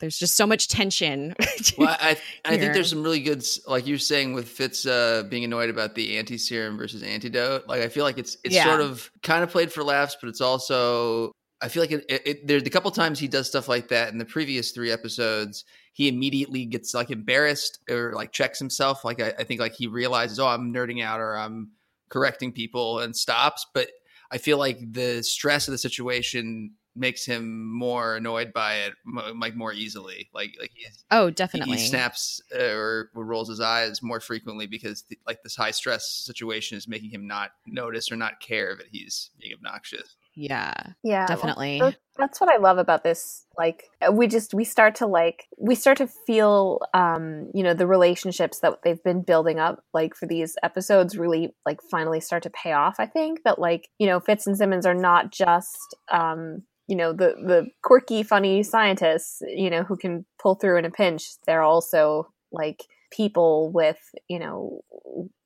there's 0.00 0.18
just 0.18 0.36
so 0.36 0.46
much 0.46 0.68
tension. 0.68 1.34
well, 1.78 1.96
I, 2.00 2.16
I 2.44 2.56
think 2.56 2.72
there's 2.72 2.90
some 2.90 3.02
really 3.02 3.20
good, 3.20 3.44
like 3.66 3.86
you're 3.86 3.98
saying 3.98 4.32
with 4.32 4.48
Fitz 4.48 4.86
uh, 4.86 5.24
being 5.28 5.44
annoyed 5.44 5.70
about 5.70 5.94
the 5.94 6.18
anti 6.18 6.38
serum 6.38 6.76
versus 6.78 7.02
antidote. 7.02 7.66
Like 7.66 7.82
I 7.82 7.88
feel 7.88 8.04
like 8.04 8.18
it's 8.18 8.36
it's 8.44 8.54
yeah. 8.54 8.64
sort 8.64 8.80
of 8.80 9.10
kind 9.22 9.42
of 9.42 9.50
played 9.50 9.72
for 9.72 9.82
laughs, 9.82 10.16
but 10.20 10.28
it's 10.28 10.40
also 10.40 11.32
I 11.60 11.68
feel 11.68 11.82
like 11.82 11.90
it, 11.90 12.04
it, 12.08 12.22
it, 12.26 12.46
there's 12.46 12.62
a 12.62 12.70
couple 12.70 12.90
times 12.90 13.18
he 13.18 13.28
does 13.28 13.48
stuff 13.48 13.68
like 13.68 13.88
that 13.88 14.12
in 14.12 14.18
the 14.18 14.24
previous 14.24 14.70
three 14.70 14.92
episodes. 14.92 15.64
He 15.92 16.06
immediately 16.06 16.64
gets 16.66 16.94
like 16.94 17.10
embarrassed 17.10 17.80
or 17.90 18.12
like 18.14 18.30
checks 18.30 18.58
himself. 18.58 19.04
Like 19.04 19.20
I, 19.20 19.34
I 19.38 19.44
think 19.44 19.60
like 19.60 19.74
he 19.74 19.88
realizes, 19.88 20.38
oh, 20.38 20.46
I'm 20.46 20.72
nerding 20.72 21.02
out 21.02 21.18
or 21.18 21.36
I'm 21.36 21.72
correcting 22.08 22.52
people 22.52 23.00
and 23.00 23.16
stops. 23.16 23.66
But 23.74 23.88
I 24.30 24.38
feel 24.38 24.58
like 24.58 24.78
the 24.92 25.22
stress 25.24 25.66
of 25.66 25.72
the 25.72 25.78
situation 25.78 26.74
makes 26.98 27.24
him 27.24 27.66
more 27.72 28.16
annoyed 28.16 28.52
by 28.52 28.74
it 28.76 28.92
like 29.36 29.54
more 29.54 29.72
easily. 29.72 30.28
Like 30.34 30.56
like 30.60 30.72
he, 30.74 30.86
oh 31.10 31.30
definitely 31.30 31.76
he, 31.76 31.82
he 31.82 31.88
snaps 31.88 32.40
uh, 32.54 32.62
or, 32.62 33.10
or, 33.14 33.24
rolls 33.24 33.48
his 33.48 33.60
eyes 33.60 34.02
more 34.02 34.20
frequently 34.20 34.66
because 34.66 35.02
the, 35.02 35.18
like 35.26 35.42
this 35.42 35.56
high 35.56 35.70
stress 35.70 36.10
situation 36.10 36.76
is 36.76 36.88
making 36.88 37.10
him 37.10 37.26
not 37.26 37.50
notice 37.66 38.10
or 38.10 38.16
not 38.16 38.40
care 38.40 38.74
that 38.76 38.86
he's 38.90 39.30
being 39.40 39.54
obnoxious. 39.54 40.16
Yeah 40.34 40.72
yeah 41.02 41.26
definitely. 41.26 41.78
well, 41.80 41.92
that's 42.16 42.40
what 42.40 42.48
i 42.48 42.58
love 42.58 42.78
about 42.78 43.02
this 43.02 43.44
like 43.56 43.84
uh, 44.06 44.12
we 44.12 44.28
just 44.28 44.54
we 44.54 44.64
start 44.64 44.94
to 44.94 45.06
like 45.06 45.46
we 45.58 45.74
start 45.74 45.98
to 45.98 46.06
feel 46.26 46.78
um 46.94 47.50
you 47.54 47.62
know 47.62 47.74
the 47.74 47.88
relationships 47.88 48.60
that 48.60 48.78
they've 48.84 49.02
been 49.02 49.22
building 49.22 49.58
up 49.58 49.82
like 49.92 50.14
for 50.14 50.26
these 50.26 50.54
episodes 50.62 51.18
really 51.18 51.54
like 51.66 51.80
finally 51.90 52.20
start 52.20 52.44
to 52.44 52.50
pay 52.50 52.72
off 52.72 52.96
i 52.98 53.06
think. 53.06 53.42
That 53.44 53.58
like 53.58 53.88
you 53.98 54.06
know 54.06 54.20
fitz 54.20 54.46
and 54.46 54.56
simmons 54.56 54.86
are 54.86 54.94
not 54.94 55.32
just 55.32 55.96
um 56.10 56.62
you 56.88 56.96
know 56.96 57.12
the 57.12 57.34
the 57.46 57.68
quirky 57.82 58.22
funny 58.22 58.62
scientists 58.62 59.42
you 59.46 59.70
know 59.70 59.84
who 59.84 59.96
can 59.96 60.24
pull 60.42 60.54
through 60.54 60.78
in 60.78 60.84
a 60.84 60.90
pinch 60.90 61.34
they're 61.46 61.62
also 61.62 62.26
like 62.50 62.84
people 63.10 63.70
with 63.72 63.98
you 64.28 64.38
know 64.38 64.80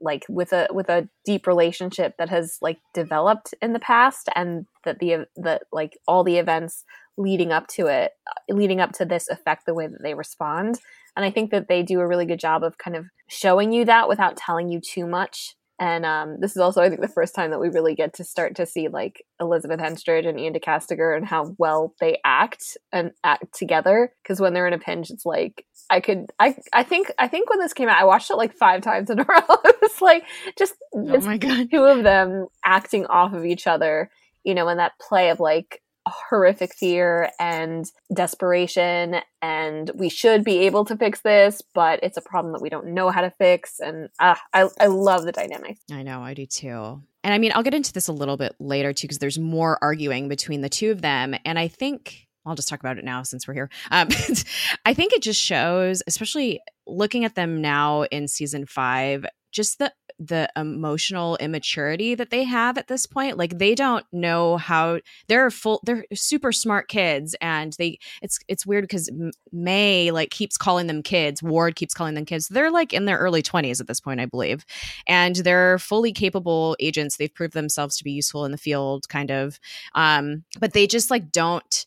like 0.00 0.24
with 0.28 0.52
a 0.52 0.68
with 0.70 0.88
a 0.88 1.08
deep 1.24 1.46
relationship 1.46 2.14
that 2.18 2.28
has 2.28 2.58
like 2.60 2.78
developed 2.94 3.54
in 3.60 3.72
the 3.72 3.78
past 3.78 4.28
and 4.34 4.66
that 4.84 4.98
the 4.98 5.26
the 5.36 5.60
like 5.72 5.92
all 6.08 6.24
the 6.24 6.38
events 6.38 6.84
leading 7.16 7.52
up 7.52 7.66
to 7.68 7.86
it 7.86 8.12
uh, 8.26 8.54
leading 8.54 8.80
up 8.80 8.92
to 8.92 9.04
this 9.04 9.28
affect 9.28 9.66
the 9.66 9.74
way 9.74 9.86
that 9.86 10.02
they 10.02 10.14
respond. 10.14 10.78
And 11.14 11.24
i 11.24 11.30
think 11.30 11.50
that 11.50 11.68
they 11.68 11.82
do 11.82 12.00
a 12.00 12.06
really 12.06 12.26
good 12.26 12.40
job 12.40 12.62
of 12.62 12.78
kind 12.78 12.96
of 12.96 13.06
showing 13.28 13.72
you 13.72 13.84
that 13.84 14.08
without 14.08 14.36
telling 14.36 14.70
you 14.70 14.80
too 14.80 15.06
much 15.06 15.54
and 15.82 16.06
um, 16.06 16.36
this 16.38 16.52
is 16.52 16.58
also, 16.58 16.80
I 16.80 16.88
think, 16.88 17.00
the 17.00 17.08
first 17.08 17.34
time 17.34 17.50
that 17.50 17.58
we 17.58 17.68
really 17.68 17.96
get 17.96 18.14
to 18.14 18.24
start 18.24 18.54
to 18.54 18.66
see 18.66 18.86
like 18.86 19.24
Elizabeth 19.40 19.80
Henstridge 19.80 20.28
and 20.28 20.38
Iain 20.38 20.52
De 20.52 20.60
Caestecker 20.60 21.16
and 21.16 21.26
how 21.26 21.56
well 21.58 21.92
they 21.98 22.20
act 22.24 22.76
and 22.92 23.10
act 23.24 23.52
together. 23.52 24.12
Because 24.22 24.38
when 24.38 24.54
they're 24.54 24.68
in 24.68 24.74
a 24.74 24.78
pinch, 24.78 25.10
it's 25.10 25.26
like 25.26 25.66
I 25.90 25.98
could, 25.98 26.32
I, 26.38 26.54
I 26.72 26.84
think, 26.84 27.10
I 27.18 27.26
think 27.26 27.50
when 27.50 27.58
this 27.58 27.72
came 27.72 27.88
out, 27.88 28.00
I 28.00 28.04
watched 28.04 28.30
it 28.30 28.36
like 28.36 28.54
five 28.54 28.82
times 28.82 29.10
in 29.10 29.18
a 29.18 29.24
row. 29.28 29.40
it 29.64 29.76
was 29.82 30.00
like 30.00 30.22
just 30.56 30.74
oh 30.94 31.18
my 31.22 31.36
god, 31.36 31.68
two 31.68 31.82
of 31.82 32.04
them 32.04 32.46
acting 32.64 33.06
off 33.06 33.32
of 33.32 33.44
each 33.44 33.66
other. 33.66 34.08
You 34.44 34.54
know, 34.54 34.68
and 34.68 34.78
that 34.78 34.92
play 35.00 35.30
of 35.30 35.40
like 35.40 35.81
horrific 36.06 36.74
fear 36.74 37.30
and 37.38 37.90
desperation 38.12 39.16
and 39.40 39.90
we 39.94 40.08
should 40.08 40.42
be 40.44 40.60
able 40.60 40.84
to 40.84 40.96
fix 40.96 41.20
this 41.20 41.62
but 41.74 42.00
it's 42.02 42.16
a 42.16 42.22
problem 42.22 42.52
that 42.52 42.62
we 42.62 42.68
don't 42.68 42.88
know 42.88 43.10
how 43.10 43.20
to 43.20 43.30
fix 43.30 43.78
and 43.78 44.08
uh, 44.18 44.34
I, 44.52 44.68
I 44.80 44.86
love 44.86 45.24
the 45.24 45.32
dynamic 45.32 45.78
i 45.92 46.02
know 46.02 46.22
i 46.22 46.34
do 46.34 46.44
too 46.44 47.02
and 47.22 47.34
i 47.34 47.38
mean 47.38 47.52
i'll 47.54 47.62
get 47.62 47.74
into 47.74 47.92
this 47.92 48.08
a 48.08 48.12
little 48.12 48.36
bit 48.36 48.54
later 48.58 48.92
too 48.92 49.06
because 49.06 49.18
there's 49.18 49.38
more 49.38 49.78
arguing 49.80 50.28
between 50.28 50.60
the 50.60 50.68
two 50.68 50.90
of 50.90 51.02
them 51.02 51.34
and 51.44 51.58
i 51.58 51.68
think 51.68 52.26
I'll 52.44 52.56
just 52.56 52.68
talk 52.68 52.80
about 52.80 52.98
it 52.98 53.04
now 53.04 53.22
since 53.22 53.46
we're 53.46 53.54
here. 53.54 53.70
Um, 53.90 54.08
I 54.84 54.94
think 54.94 55.12
it 55.12 55.22
just 55.22 55.40
shows, 55.40 56.02
especially 56.08 56.60
looking 56.88 57.24
at 57.24 57.36
them 57.36 57.60
now 57.60 58.02
in 58.02 58.26
season 58.26 58.66
five, 58.66 59.24
just 59.52 59.78
the 59.78 59.92
the 60.18 60.48
emotional 60.56 61.36
immaturity 61.36 62.14
that 62.14 62.30
they 62.30 62.44
have 62.44 62.78
at 62.78 62.86
this 62.88 63.06
point 63.06 63.36
like 63.36 63.58
they 63.58 63.74
don't 63.74 64.04
know 64.12 64.56
how 64.56 65.00
they're 65.26 65.50
full 65.50 65.80
they're 65.84 66.04
super 66.14 66.52
smart 66.52 66.88
kids 66.88 67.34
and 67.40 67.74
they 67.74 67.98
it's 68.20 68.38
it's 68.48 68.66
weird 68.66 68.84
because 68.84 69.10
may 69.52 70.10
like 70.10 70.30
keeps 70.30 70.56
calling 70.56 70.86
them 70.86 71.02
kids 71.02 71.42
ward 71.42 71.76
keeps 71.76 71.94
calling 71.94 72.14
them 72.14 72.24
kids. 72.24 72.48
They're 72.48 72.70
like 72.70 72.92
in 72.92 73.04
their 73.04 73.18
early 73.18 73.42
20s 73.42 73.80
at 73.80 73.86
this 73.86 74.00
point 74.00 74.20
i 74.20 74.26
believe 74.26 74.64
and 75.06 75.36
they're 75.36 75.78
fully 75.78 76.12
capable 76.12 76.76
agents. 76.80 77.16
They've 77.16 77.32
proved 77.32 77.54
themselves 77.54 77.96
to 77.96 78.04
be 78.04 78.12
useful 78.12 78.44
in 78.44 78.52
the 78.52 78.58
field 78.58 79.08
kind 79.08 79.30
of 79.30 79.58
um 79.94 80.44
but 80.60 80.72
they 80.72 80.86
just 80.86 81.10
like 81.10 81.32
don't 81.32 81.84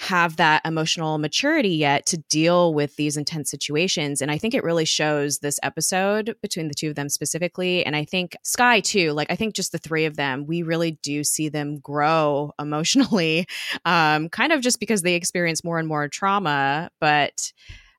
have 0.00 0.36
that 0.36 0.62
emotional 0.64 1.18
maturity 1.18 1.68
yet 1.68 2.06
to 2.06 2.16
deal 2.16 2.72
with 2.72 2.96
these 2.96 3.18
intense 3.18 3.50
situations. 3.50 4.22
And 4.22 4.30
I 4.30 4.38
think 4.38 4.54
it 4.54 4.64
really 4.64 4.86
shows 4.86 5.40
this 5.40 5.60
episode 5.62 6.34
between 6.40 6.68
the 6.68 6.74
two 6.74 6.88
of 6.88 6.94
them 6.94 7.10
specifically. 7.10 7.84
And 7.84 7.94
I 7.94 8.06
think 8.06 8.34
Skye, 8.42 8.80
too, 8.80 9.12
like 9.12 9.30
I 9.30 9.36
think 9.36 9.54
just 9.54 9.72
the 9.72 9.78
three 9.78 10.06
of 10.06 10.16
them, 10.16 10.46
we 10.46 10.62
really 10.62 10.92
do 11.02 11.22
see 11.22 11.50
them 11.50 11.80
grow 11.80 12.50
emotionally, 12.58 13.46
um, 13.84 14.30
kind 14.30 14.52
of 14.52 14.62
just 14.62 14.80
because 14.80 15.02
they 15.02 15.16
experience 15.16 15.62
more 15.62 15.78
and 15.78 15.86
more 15.86 16.08
trauma. 16.08 16.90
But 16.98 17.52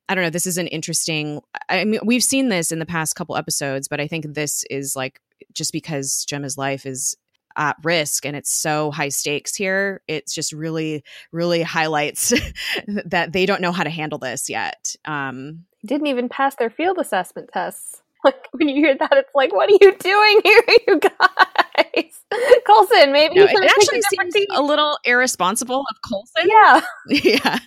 I 0.10 0.16
don't 0.16 0.24
know, 0.24 0.32
this 0.32 0.48
is 0.48 0.58
an 0.58 0.68
interesting, 0.68 1.40
I 1.70 1.86
mean, 1.86 2.00
we've 2.04 2.24
seen 2.24 2.50
this 2.50 2.72
in 2.72 2.80
the 2.80 2.86
past 2.88 3.16
couple 3.16 3.38
episodes, 3.38 3.88
but 3.88 4.02
I 4.02 4.08
think 4.08 4.34
this 4.34 4.64
is 4.72 4.96
like 4.96 5.22
just 5.54 5.72
because 5.72 6.26
Jemma's 6.28 6.58
life 6.58 6.88
is 6.88 7.16
at 7.56 7.76
risk 7.84 8.26
and 8.26 8.36
it's 8.36 8.52
so 8.52 8.92
high 8.92 9.10
stakes 9.10 9.56
here 9.56 10.02
it's 10.08 10.34
just 10.34 10.52
really 10.52 11.04
really 11.32 11.62
highlights 11.62 12.34
that 13.06 13.34
they 13.34 13.46
don't 13.46 13.62
know 13.62 13.72
how 13.72 13.84
to 13.84 13.90
handle 13.90 14.20
this 14.20 14.50
yet 14.50 14.96
um 15.06 15.66
didn't 15.86 16.08
even 16.08 16.30
pass 16.30 16.56
their 16.56 16.70
field 16.70 16.98
assessment 17.00 17.50
tests. 17.54 17.98
Like 18.24 18.50
when 18.52 18.70
you 18.70 18.76
hear 18.76 18.96
that 18.96 19.14
it's 19.14 19.34
like 19.34 19.52
what 19.52 19.68
are 19.68 19.78
you 19.82 19.96
doing 19.98 20.42
here 20.44 20.62
you 20.88 21.00
guys? 21.00 22.22
Coulson 22.68 23.12
maybe 23.12 23.34
no, 23.34 23.46
it 23.46 23.72
actually 23.72 24.04
seems 24.04 24.36
team. 24.36 24.46
a 24.52 24.62
little 24.62 25.00
irresponsible 25.06 25.80
of 25.80 25.98
coulson 26.08 26.48
yeah. 26.48 26.82
Yeah. 27.08 27.58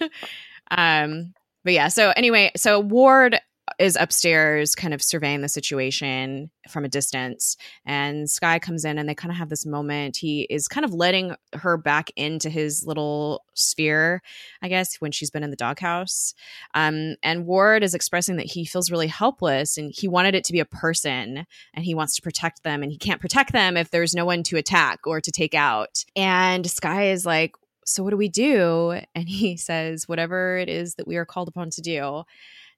Um 0.70 1.34
but 1.64 1.72
yeah 1.72 1.88
so 1.88 2.12
anyway 2.14 2.52
so 2.56 2.78
ward 2.78 3.40
is 3.78 3.96
upstairs 3.98 4.74
kind 4.74 4.94
of 4.94 5.02
surveying 5.02 5.40
the 5.40 5.48
situation 5.48 6.50
from 6.68 6.84
a 6.84 6.88
distance 6.88 7.56
and 7.86 8.28
skye 8.28 8.58
comes 8.58 8.84
in 8.84 8.98
and 8.98 9.08
they 9.08 9.14
kind 9.14 9.32
of 9.32 9.38
have 9.38 9.48
this 9.48 9.66
moment. 9.66 10.16
He 10.16 10.42
is 10.50 10.68
kind 10.68 10.84
of 10.84 10.92
letting 10.92 11.34
her 11.54 11.76
back 11.76 12.10
into 12.16 12.50
his 12.50 12.84
little 12.86 13.42
sphere 13.54 14.20
i 14.62 14.68
guess 14.68 14.96
when 14.96 15.12
she's 15.12 15.30
been 15.30 15.42
in 15.42 15.50
the 15.50 15.56
doghouse. 15.56 16.34
Um, 16.74 17.16
and 17.22 17.46
ward 17.46 17.82
is 17.82 17.94
expressing 17.94 18.36
that 18.36 18.46
he 18.46 18.64
feels 18.64 18.90
really 18.90 19.06
helpless 19.06 19.76
and 19.76 19.92
he 19.94 20.08
wanted 20.08 20.34
it 20.34 20.44
to 20.44 20.52
be 20.52 20.60
a 20.60 20.64
person 20.64 21.46
and 21.74 21.84
he 21.84 21.94
wants 21.94 22.16
to 22.16 22.22
protect 22.22 22.62
them 22.62 22.82
and 22.82 22.92
he 22.92 22.98
can't 22.98 23.20
protect 23.20 23.52
them 23.52 23.76
if 23.76 23.90
there's 23.90 24.14
no 24.14 24.24
one 24.24 24.42
to 24.44 24.56
attack 24.56 25.00
or 25.06 25.20
to 25.20 25.30
take 25.30 25.54
out. 25.54 26.04
And 26.16 26.68
skye 26.68 27.10
is 27.10 27.24
like 27.24 27.54
so 27.86 28.02
what 28.02 28.10
do 28.10 28.16
we 28.16 28.28
do? 28.28 28.98
And 29.14 29.28
he 29.28 29.56
says 29.58 30.08
whatever 30.08 30.56
it 30.56 30.68
is 30.68 30.94
that 30.96 31.06
we 31.06 31.16
are 31.16 31.26
called 31.26 31.48
upon 31.48 31.70
to 31.70 31.80
do 31.80 32.24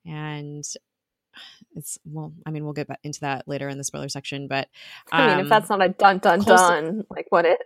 and 0.07 0.65
it's 1.75 1.99
well 2.05 2.33
i 2.47 2.51
mean 2.51 2.65
we'll 2.65 2.73
get 2.73 2.89
into 3.03 3.21
that 3.21 3.47
later 3.47 3.69
in 3.69 3.77
the 3.77 3.85
spoiler 3.85 4.09
section 4.09 4.49
but 4.49 4.69
um, 5.13 5.21
i 5.21 5.27
mean 5.29 5.39
if 5.39 5.45
um, 5.45 5.49
that's 5.49 5.69
not 5.69 5.85
a 5.85 5.89
dun 5.91 6.19
dun 6.19 6.41
dun 6.41 7.05
like 7.11 7.27
what 7.31 7.45
is? 7.45 7.57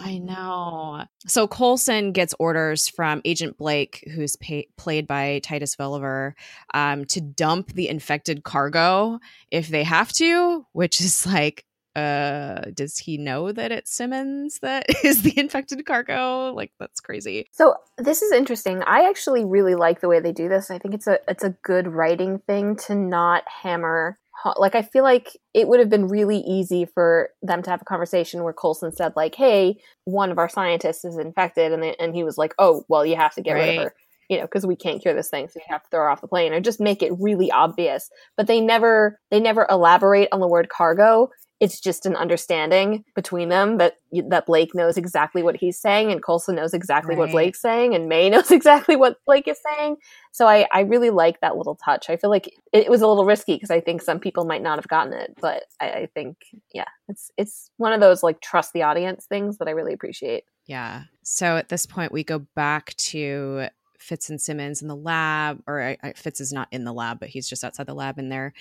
I 0.00 0.18
know. 0.18 1.04
So 1.26 1.46
coulson 1.46 2.12
gets 2.12 2.34
orders 2.38 2.88
from 2.88 3.20
agent 3.24 3.58
blake 3.58 4.04
who's 4.14 4.36
pay- 4.36 4.68
played 4.76 5.06
by 5.06 5.40
titus 5.40 5.76
welliver 5.78 6.34
um, 6.74 7.04
to 7.06 7.20
dump 7.20 7.72
the 7.72 7.88
infected 7.88 8.44
cargo 8.44 9.18
if 9.50 9.68
they 9.68 9.84
have 9.84 10.12
to 10.14 10.66
which 10.72 11.00
is 11.00 11.26
like 11.26 11.64
uh 11.98 12.70
does 12.74 12.98
he 12.98 13.18
know 13.18 13.52
that 13.52 13.72
it's 13.72 13.94
simmons 13.94 14.58
that 14.60 14.86
is 15.04 15.22
the 15.22 15.38
infected 15.38 15.84
cargo? 15.86 16.52
Like 16.54 16.72
that's 16.78 17.00
crazy. 17.00 17.48
So 17.52 17.74
this 17.96 18.22
is 18.22 18.32
interesting. 18.32 18.82
I 18.86 19.08
actually 19.08 19.44
really 19.44 19.74
like 19.74 20.00
the 20.00 20.08
way 20.08 20.20
they 20.20 20.32
do 20.32 20.48
this 20.48 20.70
i 20.70 20.78
think 20.78 20.94
it's 20.94 21.06
a 21.06 21.18
it's 21.28 21.44
a 21.44 21.54
good 21.62 21.88
writing 21.88 22.38
thing 22.46 22.76
to 22.76 22.94
not 22.94 23.42
hammer 23.62 24.18
like 24.56 24.74
i 24.74 24.82
feel 24.82 25.02
like 25.02 25.36
it 25.54 25.66
would 25.66 25.80
have 25.80 25.90
been 25.90 26.08
really 26.08 26.38
easy 26.38 26.84
for 26.84 27.30
them 27.42 27.62
to 27.62 27.70
have 27.70 27.82
a 27.82 27.86
conversation 27.86 28.44
where 28.44 28.52
coulson 28.52 28.92
said 28.92 29.12
like 29.16 29.34
hey 29.34 29.76
one 30.04 30.30
of 30.30 30.38
our 30.38 30.48
scientists 30.48 31.04
is 31.04 31.18
infected 31.18 31.72
and, 31.72 31.82
they, 31.82 31.94
and 31.98 32.14
he 32.14 32.22
was 32.22 32.38
like 32.38 32.54
oh 32.58 32.84
well 32.88 33.04
you 33.04 33.16
have 33.16 33.34
to 33.34 33.42
get 33.42 33.52
right. 33.52 33.68
rid 33.68 33.78
of 33.78 33.84
her 33.84 33.94
you 34.28 34.36
know 34.36 34.44
because 34.44 34.66
we 34.66 34.76
can't 34.76 35.02
cure 35.02 35.14
this 35.14 35.30
thing 35.30 35.48
so 35.48 35.54
you 35.56 35.64
have 35.68 35.82
to 35.82 35.88
throw 35.90 36.00
her 36.00 36.10
off 36.10 36.20
the 36.20 36.28
plane 36.28 36.52
or 36.52 36.60
just 36.60 36.80
make 36.80 37.02
it 37.02 37.12
really 37.18 37.50
obvious. 37.50 38.10
But 38.36 38.46
they 38.46 38.60
never 38.60 39.18
they 39.30 39.40
never 39.40 39.66
elaborate 39.70 40.28
on 40.32 40.40
the 40.40 40.46
word 40.46 40.68
cargo 40.68 41.30
it's 41.60 41.80
just 41.80 42.06
an 42.06 42.14
understanding 42.14 43.04
between 43.14 43.48
them 43.48 43.78
that 43.78 43.94
that 44.28 44.46
Blake 44.46 44.74
knows 44.74 44.96
exactly 44.96 45.42
what 45.42 45.56
he's 45.56 45.78
saying 45.78 46.12
and 46.12 46.22
Coulson 46.22 46.54
knows 46.54 46.72
exactly 46.72 47.14
right. 47.14 47.18
what 47.18 47.30
Blake's 47.30 47.60
saying 47.60 47.94
and 47.94 48.08
May 48.08 48.30
knows 48.30 48.50
exactly 48.50 48.96
what 48.96 49.18
Blake 49.26 49.48
is 49.48 49.58
saying. 49.76 49.96
So 50.32 50.46
I, 50.46 50.66
I 50.72 50.80
really 50.80 51.10
like 51.10 51.40
that 51.40 51.56
little 51.56 51.74
touch. 51.74 52.08
I 52.08 52.16
feel 52.16 52.30
like 52.30 52.54
it 52.72 52.88
was 52.88 53.02
a 53.02 53.08
little 53.08 53.24
risky 53.24 53.54
because 53.54 53.70
I 53.70 53.80
think 53.80 54.02
some 54.02 54.20
people 54.20 54.44
might 54.44 54.62
not 54.62 54.78
have 54.78 54.88
gotten 54.88 55.12
it, 55.12 55.34
but 55.40 55.64
I, 55.80 55.90
I 55.90 56.06
think 56.14 56.36
yeah, 56.72 56.88
it's 57.08 57.30
it's 57.36 57.70
one 57.76 57.92
of 57.92 58.00
those 58.00 58.22
like 58.22 58.40
trust 58.40 58.72
the 58.72 58.82
audience 58.82 59.26
things 59.26 59.58
that 59.58 59.68
I 59.68 59.72
really 59.72 59.92
appreciate. 59.92 60.44
Yeah. 60.66 61.04
So 61.22 61.56
at 61.56 61.70
this 61.70 61.86
point 61.86 62.12
we 62.12 62.22
go 62.22 62.40
back 62.54 62.94
to 62.96 63.68
Fitz 63.98 64.30
and 64.30 64.40
Simmons 64.40 64.80
in 64.80 64.88
the 64.88 64.96
lab, 64.96 65.62
or 65.66 65.96
uh, 66.02 66.12
Fitz 66.14 66.40
is 66.40 66.52
not 66.52 66.68
in 66.70 66.84
the 66.84 66.92
lab, 66.92 67.20
but 67.20 67.28
he's 67.28 67.48
just 67.48 67.64
outside 67.64 67.86
the 67.86 67.94
lab, 67.94 68.18
and 68.18 68.30
they're 68.30 68.52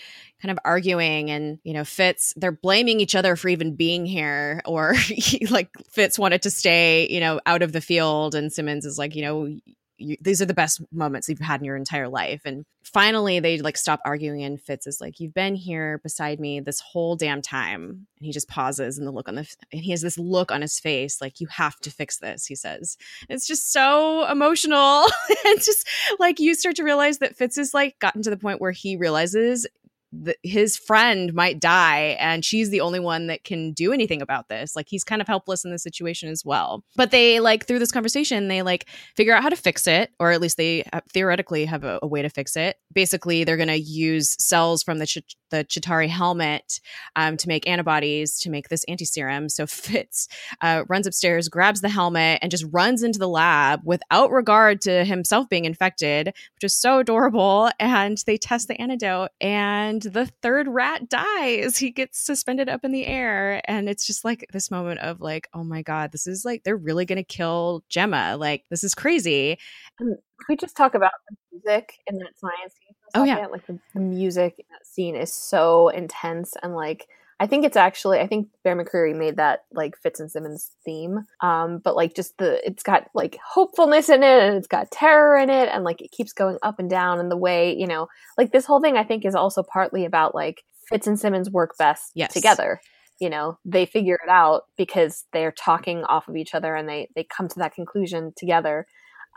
kind 0.42 0.52
of 0.52 0.60
arguing. 0.66 1.30
And 1.30 1.60
you 1.64 1.74
know, 1.74 1.86
Fitz, 1.86 2.34
they're 2.36 2.52
blaming 2.52 3.00
each 3.00 3.16
other 3.16 3.36
for 3.36 3.50
even 3.50 3.76
being 3.76 4.06
here, 4.06 4.62
or 4.66 4.94
he, 4.96 5.46
like 5.48 5.70
Fitz 5.90 6.20
wanted 6.20 6.42
to 6.42 6.52
stay, 6.52 7.08
you 7.10 7.20
know, 7.20 7.40
out 7.46 7.62
of 7.62 7.72
the 7.72 7.82
field, 7.82 8.36
and 8.36 8.52
Simmons 8.52 8.86
is 8.86 8.98
like, 8.98 9.16
you 9.16 9.22
know, 9.22 9.58
you, 9.98 10.18
these 10.22 10.42
are 10.42 10.46
the 10.46 10.54
best 10.54 10.82
moments 10.92 11.28
you've 11.28 11.40
had 11.40 11.62
in 11.62 11.66
your 11.66 11.76
entire 11.76 12.08
life. 12.08 12.42
And 12.46 12.66
finally, 12.84 13.40
they 13.40 13.60
like 13.60 13.78
stop 13.78 14.00
arguing, 14.06 14.44
and 14.44 14.62
Fitz 14.62 14.88
is 14.88 15.02
like, 15.02 15.20
"You've 15.20 15.34
been 15.34 15.56
here 15.56 16.00
beside 16.04 16.40
me 16.40 16.60
this 16.60 16.80
whole 16.80 17.16
damn 17.16 17.42
time." 17.42 18.08
And 18.18 18.26
he 18.26 18.32
just 18.32 18.48
pauses, 18.48 18.98
and 18.98 19.08
the 19.08 19.12
look 19.12 19.28
on 19.28 19.36
the 19.36 19.48
and 19.72 19.82
he 19.82 19.92
has 19.92 20.02
this 20.02 20.18
look 20.18 20.52
on 20.52 20.62
his 20.62 20.80
face, 20.80 21.22
like, 21.22 21.40
"You 21.40 21.48
have 21.48 21.80
to 21.82 21.92
fix 21.92 22.18
this," 22.18 22.46
he 22.46 22.56
says. 22.56 22.98
It's 23.30 23.48
just 23.48 23.72
so 23.72 24.30
emotional, 24.30 25.06
and 25.46 25.62
just 25.62 25.88
like 26.20 26.40
you 26.40 26.54
start 26.56 26.76
to 26.78 26.84
realize 26.84 27.20
that 27.20 27.36
Fitz 27.36 27.58
is 27.58 27.74
like 27.74 28.00
gotten 28.00 28.22
to 28.24 28.30
the 28.30 28.38
point 28.38 28.62
where 28.62 28.72
he 28.72 28.96
realizes 28.96 29.66
the, 30.12 30.36
his 30.44 30.78
friend 30.78 31.34
might 31.34 31.60
die 31.60 32.16
and 32.20 32.46
she's 32.46 32.70
the 32.70 32.82
only 32.82 33.00
one 33.00 33.28
that 33.28 33.44
can 33.44 33.74
do 33.74 33.92
anything 33.92 34.22
about 34.22 34.48
this 34.48 34.76
like 34.76 34.88
he's 34.90 35.04
kind 35.04 35.22
of 35.22 35.28
helpless 35.28 35.66
in 35.66 35.72
this 35.72 35.84
situation 35.84 36.30
as 36.30 36.44
well 36.46 36.84
but 36.96 37.12
they 37.12 37.40
like 37.40 37.66
through 37.66 37.80
this 37.80 37.92
conversation 37.92 38.48
they 38.48 38.62
like 38.62 38.88
figure 39.16 39.34
out 39.34 39.44
how 39.44 39.50
to 39.50 39.56
fix 39.56 39.86
it 39.86 40.12
or 40.20 40.32
at 40.32 40.42
least 40.42 40.58
they 40.58 40.84
uh, 40.94 41.02
theoretically 41.14 41.66
have 41.66 41.84
a, 41.84 42.00
a 42.02 42.08
way 42.08 42.22
to 42.22 42.30
fix 42.30 42.56
it 42.56 42.78
basically 42.94 43.44
they're 43.44 43.58
going 43.58 43.68
to 43.68 43.80
use 43.80 44.36
cells 44.40 44.82
from 44.82 44.98
the 44.98 45.06
Ch- 45.06 45.36
the 45.50 45.64
Chitauri 45.66 46.10
helmet 46.10 46.80
um, 47.16 47.38
to 47.38 47.48
make 47.48 47.68
antibodies 47.68 48.40
to 48.40 48.50
make 48.50 48.70
this 48.70 48.84
anti 48.86 49.06
serum. 49.06 49.50
So 49.50 49.66
Fitz 49.68 50.28
uh, 50.62 50.84
runs 50.88 51.08
upstairs, 51.08 51.48
grabs 51.50 51.82
the 51.82 51.90
helmet, 51.90 52.40
and 52.42 52.52
just 52.52 52.66
runs 52.72 53.04
into 53.04 53.20
the 53.20 53.30
lab 53.30 53.82
without 53.84 54.32
regard 54.32 54.82
to 54.82 55.04
himself 55.06 55.50
being 55.50 55.66
infected, 55.66 56.28
which 56.28 56.64
is 56.64 56.76
so 56.76 57.00
adorable. 57.00 57.70
And 57.80 58.18
they 58.26 58.38
test 58.38 58.68
the 58.68 58.80
antidote, 58.80 59.30
and 59.40 59.97
the 60.04 60.28
third 60.42 60.68
rat 60.68 61.10
dies. 61.10 61.78
He 61.78 61.92
gets 61.92 62.20
suspended 62.20 62.70
up 62.70 62.84
in 62.84 62.92
the 62.92 63.06
air, 63.06 63.62
and 63.66 63.90
it's 63.90 64.06
just 64.06 64.26
like 64.26 64.46
this 64.52 64.72
moment 64.72 65.00
of 65.02 65.22
like, 65.22 65.48
oh 65.54 65.64
my 65.64 65.82
god, 65.82 66.12
this 66.12 66.28
is 66.28 66.46
like 66.46 66.64
they're 66.64 66.78
really 66.78 67.06
gonna 67.06 67.24
kill 67.24 67.84
Jemma. 67.90 68.40
Like 68.40 68.64
this 68.70 68.84
is 68.84 68.96
crazy. 68.96 69.58
Um, 70.00 70.10
Can 70.10 70.46
we 70.50 70.56
just 70.58 70.78
talk 70.78 70.96
about 70.96 71.12
the 71.30 71.36
music 71.52 72.00
in 72.08 72.18
that 72.18 72.38
science 72.38 72.74
scene? 72.74 72.96
Oh 73.16 73.24
yeah, 73.24 73.48
like 73.48 73.66
the, 73.68 73.80
the 73.94 74.00
music 74.00 74.56
in 74.58 74.66
that 74.72 74.86
scene 74.86 75.16
is 75.16 75.34
so 75.34 75.90
intense 75.90 76.54
and 76.62 76.76
like 76.76 77.08
I 77.40 77.46
think 77.46 77.66
it's 77.66 77.78
actually 77.78 78.20
I 78.20 78.28
think 78.28 78.50
Bear 78.64 78.76
McCreary 78.76 79.16
made 79.16 79.38
that 79.38 79.66
like 79.72 79.96
Fitz 80.02 80.20
and 80.20 80.32
Simmons 80.32 80.72
theme. 80.84 81.20
Um, 81.42 81.80
but 81.84 81.96
like 81.96 82.16
just 82.16 82.38
the 82.38 82.66
it's 82.66 82.84
got 82.84 83.08
like 83.14 83.38
hopefulness 83.46 84.10
in 84.10 84.24
it 84.24 84.44
and 84.44 84.56
it's 84.56 84.68
got 84.68 84.92
terror 84.92 85.38
in 85.38 85.50
it 85.50 85.70
and 85.72 85.84
like 85.84 86.02
it 86.02 86.12
keeps 86.12 86.34
going 86.34 86.58
up 86.64 86.80
and 86.80 86.90
down 86.90 87.20
and 87.20 87.30
the 87.30 87.38
way, 87.38 87.76
you 87.76 87.88
know, 87.88 88.08
like 88.38 88.52
this 88.52 88.66
whole 88.66 88.82
thing 88.82 88.98
I 88.98 89.04
think 89.04 89.26
is 89.26 89.36
also 89.36 89.62
partly 89.64 90.06
about 90.06 90.34
like 90.34 90.64
Fitz 90.90 91.06
and 91.06 91.20
Simmons 91.20 91.50
work 91.50 91.78
best 91.78 92.12
yes. 92.16 92.34
together. 92.34 92.82
You 93.20 93.30
know, 93.30 93.58
they 93.66 93.86
figure 93.86 94.20
it 94.24 94.30
out 94.30 94.64
because 94.78 95.26
they're 95.34 95.52
talking 95.52 96.04
off 96.06 96.28
of 96.28 96.36
each 96.36 96.56
other 96.56 96.76
and 96.76 96.90
they 96.90 97.10
they 97.16 97.24
come 97.24 97.48
to 97.50 97.60
that 97.60 97.76
conclusion 97.76 98.34
together. 98.36 98.88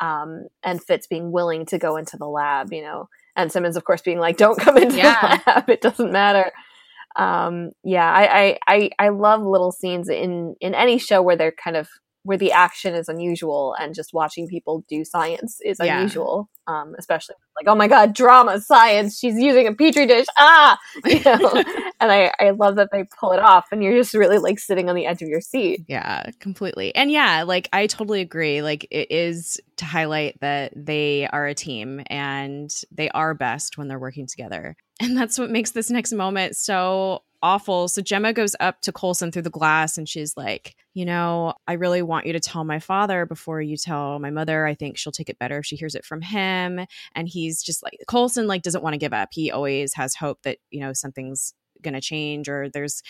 Um, 0.01 0.47
and 0.63 0.83
Fitz 0.83 1.07
being 1.07 1.31
willing 1.31 1.67
to 1.67 1.79
go 1.79 1.97
into 1.97 2.17
the 2.17 2.27
lab, 2.27 2.73
you 2.73 2.81
know, 2.81 3.11
and 3.37 3.53
Simmons, 3.53 3.77
of 3.77 3.85
course, 3.85 4.01
being 4.01 4.19
like, 4.19 4.37
"Don't 4.37 4.59
come 4.59 4.77
into 4.77 4.97
yeah. 4.97 5.37
the 5.37 5.43
lab; 5.47 5.71
it 5.71 5.81
doesn't 5.81 6.13
matter." 6.13 6.53
Um, 7.21 7.73
yeah, 7.85 8.11
I, 8.11 8.59
I 8.67 8.91
I 8.99 9.09
love 9.11 9.43
little 9.43 9.73
scenes 9.73 10.09
in 10.09 10.57
in 10.61 10.75
any 10.75 10.99
show 10.99 11.23
where 11.23 11.37
they're 11.37 11.53
kind 11.53 11.77
of 11.77 11.89
where 12.23 12.39
the 12.39 12.53
action 12.53 12.95
is 12.95 13.09
unusual 13.09 13.75
and 13.81 13.95
just 13.95 14.13
watching 14.13 14.47
people 14.47 14.85
do 14.89 15.05
science 15.05 15.59
is 15.65 15.79
yeah. 15.83 15.99
unusual. 15.99 16.51
Um, 16.67 16.95
especially 16.99 17.35
like, 17.57 17.73
oh 17.73 17.75
my 17.75 17.89
god, 17.89 18.15
drama, 18.15 18.61
science. 18.61 19.19
She's 19.19 19.37
using 19.37 19.67
a 19.67 19.75
petri 19.75 20.07
dish. 20.07 20.27
Ah, 20.39 20.79
you 21.05 21.21
know. 21.25 21.65
and 22.01 22.13
I 22.13 22.33
I 22.39 22.51
love 22.51 22.77
that 22.77 22.91
they 22.93 23.05
pull 23.19 23.33
it 23.33 23.41
off, 23.41 23.67
and 23.73 23.83
you're 23.83 23.97
just 23.97 24.15
really 24.15 24.39
like 24.39 24.59
sitting 24.59 24.89
on 24.89 24.95
the 24.95 25.07
edge 25.07 25.21
of 25.21 25.29
your 25.29 25.41
seat. 25.41 25.85
Yeah, 25.89 26.31
completely. 26.39 26.95
And 26.95 27.11
yeah, 27.11 27.43
like 27.43 27.69
I 27.73 27.87
totally 27.87 28.21
agree. 28.21 28.63
Like 28.63 28.87
it 28.91 29.11
is 29.11 29.61
to 29.79 29.85
highlight 29.85 30.39
that 30.41 30.73
they 30.77 31.27
are 31.27 31.47
a 31.47 31.55
team 31.55 32.03
and 32.07 32.71
they 32.93 33.09
are 33.11 33.35
best 33.35 33.77
when 33.77 33.89
they're 33.89 33.99
working 33.99 34.27
together. 34.27 34.77
And 35.01 35.17
that's 35.17 35.39
what 35.39 35.51
makes 35.51 35.71
this 35.71 35.91
next 35.91 36.13
moment 36.13 36.57
so 36.57 37.23
awful. 37.43 37.89
So 37.89 38.03
Jemma 38.03 38.35
goes 38.35 38.55
up 38.61 38.81
to 38.83 38.93
Coulson 38.93 39.33
through 39.33 39.43
the 39.43 39.51
glass 39.51 39.97
and 39.99 40.09
she's 40.09 40.37
like, 40.37 40.75
you 40.95 41.05
know, 41.05 41.55
I 41.67 41.75
really 41.75 42.03
want 42.03 42.27
you 42.27 42.33
to 42.33 42.41
tell 42.41 42.65
my 42.65 42.79
father 42.79 43.27
before 43.27 43.61
you 43.63 43.77
tell 43.77 44.19
my 44.19 44.31
mother. 44.31 44.67
I 44.67 44.75
think 44.75 44.99
she'll 44.99 45.13
take 45.13 45.29
it 45.29 45.39
better 45.39 45.59
if 45.59 45.67
she 45.67 45.77
hears 45.77 45.95
it 45.95 46.05
from 46.05 46.21
him. 46.21 46.81
And 47.15 47.29
he's 47.29 47.63
just 47.63 47.83
like 47.83 47.99
Coulson 48.09 48.47
like 48.47 48.63
doesn't 48.63 48.83
want 48.83 48.95
to 48.95 48.99
give 48.99 49.13
up. 49.13 49.31
He 49.33 49.51
always 49.51 49.95
has 49.95 50.15
hope 50.15 50.43
that, 50.43 50.59
you 50.71 50.81
know, 50.81 50.93
something's 50.93 51.55
gonna 51.83 52.01
change 52.01 52.49
or 52.49 52.69
there's 52.69 53.03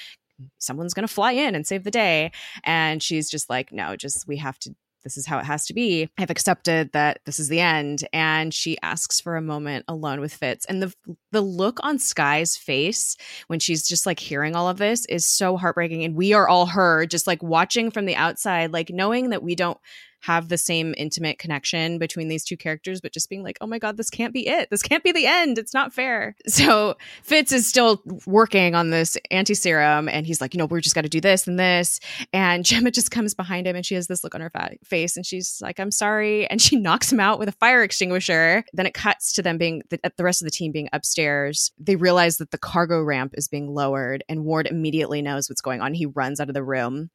someone's 0.58 0.94
going 0.94 1.06
to 1.06 1.12
fly 1.12 1.32
in 1.32 1.54
and 1.54 1.66
save 1.66 1.84
the 1.84 1.90
day. 1.90 2.32
And 2.64 3.02
she's 3.02 3.30
just 3.30 3.50
like, 3.50 3.72
no, 3.72 3.96
just 3.96 4.26
we 4.26 4.36
have 4.38 4.58
to 4.60 4.74
this 5.02 5.16
is 5.16 5.26
how 5.26 5.38
it 5.38 5.46
has 5.46 5.66
to 5.66 5.74
be. 5.74 6.08
I've 6.18 6.30
accepted 6.30 6.92
that 6.92 7.20
this 7.24 7.38
is 7.38 7.48
the 7.48 7.60
end. 7.60 8.06
And 8.12 8.52
she 8.52 8.78
asks 8.82 9.20
for 9.20 9.36
a 9.36 9.42
moment 9.42 9.84
alone 9.88 10.20
with 10.20 10.34
Fitz. 10.34 10.64
And 10.66 10.82
the 10.82 10.94
the 11.32 11.40
look 11.40 11.78
on 11.82 11.98
Skye's 11.98 12.56
face 12.56 13.16
when 13.46 13.58
she's 13.58 13.86
just 13.86 14.06
like 14.06 14.18
hearing 14.18 14.56
all 14.56 14.68
of 14.68 14.78
this 14.78 15.06
is 15.06 15.26
so 15.26 15.56
heartbreaking. 15.56 16.04
And 16.04 16.14
we 16.14 16.32
are 16.32 16.48
all 16.48 16.66
her, 16.66 17.06
just 17.06 17.26
like 17.26 17.42
watching 17.42 17.90
from 17.90 18.06
the 18.06 18.16
outside, 18.16 18.72
like 18.72 18.90
knowing 18.90 19.30
that 19.30 19.42
we 19.42 19.54
don't 19.54 19.78
have 20.20 20.48
the 20.48 20.58
same 20.58 20.94
intimate 20.96 21.38
connection 21.38 21.98
between 21.98 22.28
these 22.28 22.44
two 22.44 22.56
characters, 22.56 23.00
but 23.00 23.12
just 23.12 23.28
being 23.30 23.42
like, 23.42 23.58
oh 23.60 23.66
my 23.66 23.78
God, 23.78 23.96
this 23.96 24.10
can't 24.10 24.34
be 24.34 24.46
it. 24.46 24.68
This 24.70 24.82
can't 24.82 25.02
be 25.02 25.12
the 25.12 25.26
end. 25.26 25.58
It's 25.58 25.74
not 25.74 25.92
fair. 25.92 26.36
So 26.60 26.96
Fitz 27.22 27.52
is 27.52 27.66
still 27.66 28.02
working 28.26 28.74
on 28.74 28.90
this 28.90 29.16
anti 29.30 29.54
serum 29.54 30.10
and 30.10 30.26
he's 30.26 30.40
like, 30.40 30.52
you 30.52 30.58
know, 30.58 30.66
we're 30.66 30.80
just 30.80 30.94
got 30.94 31.02
to 31.02 31.08
do 31.08 31.20
this 31.20 31.46
and 31.46 31.58
this. 31.58 32.00
And 32.34 32.64
Jemma 32.66 32.92
just 32.92 33.10
comes 33.10 33.34
behind 33.34 33.66
him 33.66 33.76
and 33.76 33.86
she 33.86 33.94
has 33.94 34.08
this 34.08 34.22
look 34.22 34.34
on 34.34 34.42
her 34.42 34.50
fa- 34.50 34.76
face 34.84 35.16
and 35.16 35.24
she's 35.24 35.58
like, 35.62 35.80
I'm 35.80 35.90
sorry. 35.90 36.46
And 36.48 36.60
she 36.60 36.76
knocks 36.80 37.10
him 37.10 37.18
out 37.18 37.38
with 37.38 37.48
a 37.48 37.52
fire 37.52 37.82
extinguisher. 37.82 38.64
Then 38.74 38.84
it 38.84 38.94
cuts 38.94 39.32
to 39.34 39.42
them 39.42 39.56
being, 39.56 39.82
the, 39.88 39.98
the 40.16 40.24
rest 40.24 40.42
of 40.42 40.44
the 40.44 40.50
team 40.50 40.70
being 40.70 40.90
upstairs. 40.92 41.72
They 41.78 41.96
realize 41.96 42.36
that 42.38 42.50
the 42.50 42.58
cargo 42.58 43.02
ramp 43.02 43.32
is 43.36 43.48
being 43.48 43.72
lowered 43.72 44.22
and 44.28 44.44
Ward 44.44 44.66
immediately 44.66 45.22
knows 45.22 45.48
what's 45.48 45.62
going 45.62 45.80
on. 45.80 45.94
He 45.94 46.06
runs 46.06 46.40
out 46.40 46.48
of 46.48 46.54
the 46.54 46.64
room. 46.64 47.10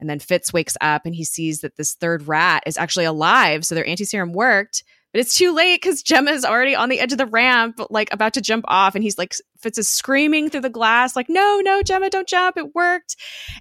And 0.00 0.08
then 0.08 0.18
Fitz 0.18 0.52
wakes 0.52 0.76
up 0.80 1.06
and 1.06 1.14
he 1.14 1.24
sees 1.24 1.60
that 1.60 1.76
this 1.76 1.94
third 1.94 2.28
rat 2.28 2.62
is 2.66 2.76
actually 2.76 3.04
alive. 3.04 3.64
So 3.64 3.74
their 3.74 3.86
anti 3.86 4.04
serum 4.04 4.32
worked, 4.32 4.84
but 5.12 5.20
it's 5.20 5.36
too 5.36 5.52
late 5.52 5.80
because 5.80 6.02
Jemma's 6.02 6.44
already 6.44 6.74
on 6.74 6.88
the 6.88 7.00
edge 7.00 7.12
of 7.12 7.18
the 7.18 7.26
ramp, 7.26 7.80
like 7.90 8.12
about 8.12 8.34
to 8.34 8.40
jump 8.40 8.64
off. 8.68 8.94
And 8.94 9.02
he's 9.02 9.18
like 9.18 9.34
Fitz 9.58 9.78
is 9.78 9.88
screaming 9.88 10.50
through 10.50 10.60
the 10.60 10.70
glass, 10.70 11.16
like, 11.16 11.28
no, 11.28 11.60
no, 11.62 11.82
Jemma, 11.82 12.10
don't 12.10 12.28
jump. 12.28 12.56
It 12.56 12.74
worked. 12.74 13.16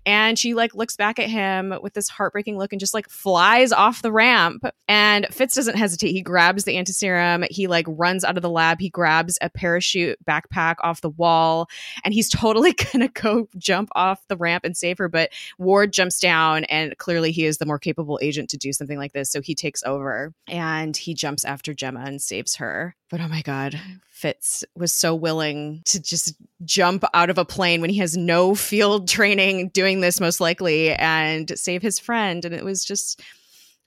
And 0.06 0.38
she 0.38 0.54
like 0.54 0.76
looks 0.76 0.96
back 0.96 1.20
at 1.20 1.30
him 1.30 1.74
with 1.82 1.94
this 1.94 2.10
heartbreaking 2.10 2.58
look 2.58 2.72
and 2.72 2.80
just 2.80 2.94
like 2.94 3.10
flies 3.10 3.72
off 3.72 4.02
the 4.02 4.12
ramp. 4.12 4.64
And 4.88 5.26
Fitz 5.32 5.56
doesn't 5.56 5.78
hesitate. 5.78 6.12
He 6.12 6.22
grabs 6.22 6.64
the 6.66 6.76
antiserum. 6.76 7.48
He 7.50 7.68
like 7.68 7.86
runs 7.88 8.24
out 8.24 8.38
of 8.38 8.44
the 8.44 8.50
lab. 8.50 8.80
He 8.80 8.90
grabs 8.90 9.38
a 9.42 9.50
parachute 9.50 10.18
backpack 10.26 10.76
off 10.82 11.02
the 11.02 11.10
wall 11.10 11.68
and 12.04 12.14
he's 12.14 12.30
totally 12.38 12.74
gonna 12.74 13.10
go 13.10 13.48
jump 13.58 13.90
off 13.96 14.28
the 14.28 14.38
ramp 14.38 14.64
and 14.66 14.78
save 14.78 14.98
her. 15.00 15.10
But 15.10 15.32
Ward 15.58 15.94
jumps 15.94 16.20
down 16.20 16.66
and 16.66 16.98
clearly 16.98 17.32
he 17.32 17.46
is 17.46 17.58
the 17.58 17.66
more 17.66 17.80
capable 17.80 18.20
agent 18.22 18.50
to 18.52 18.58
do 18.58 18.72
something 18.72 18.98
like 18.98 19.14
this. 19.14 19.32
So 19.32 19.42
he 19.42 19.56
takes 19.56 19.84
over 19.84 20.34
and 20.48 20.96
he 20.96 21.14
jumps 21.14 21.44
after 21.44 21.74
Jemma 21.74 22.08
and 22.08 22.22
saves 22.22 22.56
her. 22.58 22.96
But 23.10 23.22
oh 23.22 23.28
my 23.28 23.42
God, 23.42 23.80
Fitz 24.10 24.66
was 24.76 24.94
so 24.94 25.16
willing 25.16 25.82
to 25.86 26.02
just 26.02 26.36
jump 26.66 27.06
out 27.14 27.30
of 27.30 27.38
a 27.38 27.46
plane 27.46 27.80
when 27.80 27.90
he 27.90 28.00
has 28.00 28.18
no 28.18 28.54
field 28.54 29.08
training 29.10 29.70
doing 29.70 30.02
this, 30.02 30.20
most 30.20 30.42
likely, 30.42 30.92
and 30.92 31.58
save 31.58 31.82
his 31.82 32.00
friend. 32.00 32.44
And 32.44 32.54
it 32.54 32.66
was 32.66 32.84
just, 32.84 33.22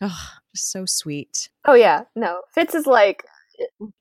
oh, 0.00 0.30
just 0.54 0.70
so 0.70 0.86
sweet. 0.86 1.50
Oh, 1.66 1.74
yeah. 1.74 2.04
No, 2.16 2.40
Fitz 2.54 2.74
is 2.74 2.86
like, 2.86 3.24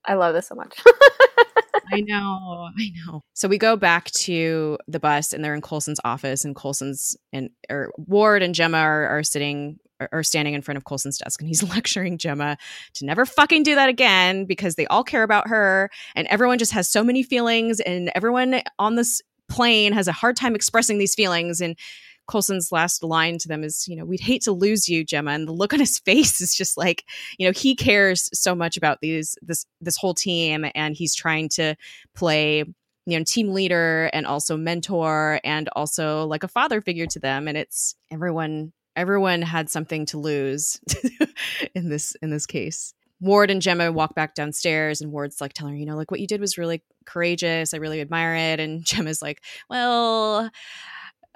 I 0.06 0.14
love 0.14 0.34
this 0.34 0.48
so 0.48 0.54
much. 0.54 0.80
I 1.92 2.00
know, 2.02 2.68
I 2.78 2.90
know. 3.04 3.22
So 3.34 3.48
we 3.48 3.58
go 3.58 3.76
back 3.76 4.10
to 4.12 4.78
the 4.86 5.00
bus, 5.00 5.32
and 5.32 5.44
they're 5.44 5.54
in 5.54 5.60
Coulson's 5.60 6.00
office, 6.04 6.44
and 6.44 6.54
Coulson's 6.54 7.16
and 7.32 7.50
or 7.68 7.92
Ward 7.96 8.42
and 8.42 8.54
Jemma 8.54 8.80
are, 8.80 9.06
are 9.06 9.22
sitting 9.22 9.78
or 10.12 10.22
standing 10.22 10.54
in 10.54 10.62
front 10.62 10.76
of 10.76 10.84
Coulson's 10.84 11.18
desk 11.18 11.40
and 11.40 11.48
he's 11.48 11.62
lecturing 11.74 12.18
Jemma 12.18 12.56
to 12.94 13.04
never 13.04 13.26
fucking 13.26 13.62
do 13.62 13.74
that 13.74 13.88
again 13.88 14.44
because 14.44 14.74
they 14.74 14.86
all 14.86 15.04
care 15.04 15.22
about 15.22 15.48
her 15.48 15.90
and 16.14 16.26
everyone 16.28 16.58
just 16.58 16.72
has 16.72 16.88
so 16.88 17.04
many 17.04 17.22
feelings 17.22 17.80
and 17.80 18.10
everyone 18.14 18.62
on 18.78 18.96
this 18.96 19.22
plane 19.48 19.92
has 19.92 20.08
a 20.08 20.12
hard 20.12 20.36
time 20.36 20.54
expressing 20.54 20.98
these 20.98 21.14
feelings 21.14 21.60
and 21.60 21.76
Coulson's 22.30 22.70
last 22.70 23.02
line 23.02 23.38
to 23.38 23.48
them 23.48 23.64
is, 23.64 23.88
you 23.88 23.96
know, 23.96 24.04
we'd 24.04 24.20
hate 24.20 24.42
to 24.42 24.52
lose 24.52 24.88
you, 24.88 25.04
Jemma. 25.04 25.34
And 25.34 25.48
the 25.48 25.52
look 25.52 25.72
on 25.72 25.80
his 25.80 25.98
face 26.04 26.40
is 26.40 26.54
just 26.54 26.76
like, 26.76 27.04
you 27.38 27.46
know, 27.46 27.52
he 27.52 27.74
cares 27.74 28.30
so 28.32 28.54
much 28.54 28.76
about 28.76 29.00
these 29.00 29.36
this 29.42 29.66
this 29.80 29.96
whole 29.96 30.14
team 30.14 30.64
and 30.76 30.94
he's 30.94 31.14
trying 31.14 31.48
to 31.50 31.74
play 32.14 32.64
you 33.06 33.18
know 33.18 33.24
team 33.24 33.52
leader 33.52 34.10
and 34.12 34.26
also 34.26 34.56
mentor 34.56 35.40
and 35.42 35.68
also 35.74 36.26
like 36.26 36.44
a 36.44 36.48
father 36.48 36.80
figure 36.80 37.06
to 37.06 37.18
them 37.18 37.48
and 37.48 37.56
it's 37.56 37.96
everyone 38.10 38.72
everyone 38.96 39.42
had 39.42 39.70
something 39.70 40.06
to 40.06 40.18
lose 40.18 40.80
in 41.74 41.88
this 41.88 42.14
in 42.22 42.30
this 42.30 42.46
case 42.46 42.94
Ward 43.20 43.50
and 43.50 43.60
Jemma 43.60 43.92
walk 43.92 44.14
back 44.14 44.34
downstairs, 44.34 45.00
and 45.00 45.12
Ward's 45.12 45.40
like 45.40 45.52
telling 45.52 45.74
her, 45.74 45.78
you 45.78 45.86
know, 45.86 45.96
like 45.96 46.10
what 46.10 46.20
you 46.20 46.26
did 46.26 46.40
was 46.40 46.56
really 46.56 46.82
courageous. 47.04 47.74
I 47.74 47.76
really 47.76 48.00
admire 48.00 48.34
it. 48.34 48.60
And 48.60 48.82
Jemma's 48.84 49.20
like, 49.20 49.42
well, 49.68 50.50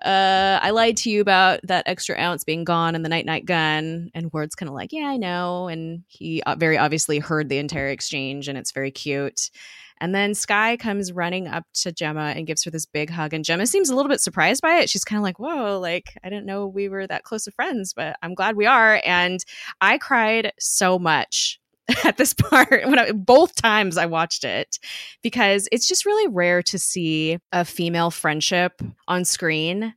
uh, 0.02 0.58
I 0.62 0.70
lied 0.70 0.96
to 0.98 1.10
you 1.10 1.20
about 1.20 1.60
that 1.64 1.86
extra 1.86 2.18
ounce 2.18 2.42
being 2.44 2.64
gone 2.64 2.94
and 2.94 3.04
the 3.04 3.08
night 3.08 3.26
night 3.26 3.44
gun. 3.44 4.10
And 4.14 4.32
Ward's 4.32 4.54
kind 4.54 4.68
of 4.68 4.74
like, 4.74 4.92
yeah, 4.92 5.06
I 5.06 5.16
know. 5.18 5.68
And 5.68 6.04
he 6.08 6.42
uh, 6.42 6.56
very 6.56 6.78
obviously 6.78 7.18
heard 7.18 7.48
the 7.48 7.58
entire 7.58 7.88
exchange, 7.88 8.48
and 8.48 8.56
it's 8.56 8.72
very 8.72 8.90
cute. 8.90 9.50
And 10.00 10.14
then 10.14 10.34
Skye 10.34 10.76
comes 10.76 11.12
running 11.12 11.46
up 11.46 11.64
to 11.74 11.92
Jemma 11.92 12.36
and 12.36 12.46
gives 12.46 12.64
her 12.64 12.70
this 12.70 12.86
big 12.86 13.10
hug. 13.10 13.32
And 13.32 13.44
Jemma 13.44 13.68
seems 13.68 13.90
a 13.90 13.94
little 13.94 14.10
bit 14.10 14.20
surprised 14.20 14.60
by 14.60 14.78
it. 14.78 14.90
She's 14.90 15.04
kind 15.04 15.18
of 15.18 15.22
like, 15.22 15.38
whoa, 15.38 15.78
like, 15.78 16.18
I 16.24 16.28
didn't 16.28 16.46
know 16.46 16.66
we 16.66 16.88
were 16.88 17.06
that 17.06 17.24
close 17.24 17.46
of 17.46 17.54
friends, 17.54 17.92
but 17.94 18.16
I'm 18.22 18.34
glad 18.34 18.56
we 18.56 18.66
are. 18.66 19.00
And 19.04 19.44
I 19.80 19.98
cried 19.98 20.52
so 20.58 20.98
much 20.98 21.60
at 22.04 22.16
this 22.16 22.34
part 22.34 22.86
when 22.86 22.98
I, 22.98 23.12
both 23.12 23.54
times 23.54 23.96
I 23.96 24.06
watched 24.06 24.44
it 24.44 24.78
because 25.22 25.68
it's 25.70 25.86
just 25.86 26.06
really 26.06 26.28
rare 26.28 26.62
to 26.64 26.78
see 26.78 27.38
a 27.52 27.64
female 27.64 28.10
friendship 28.10 28.80
on 29.06 29.24
screen. 29.24 29.94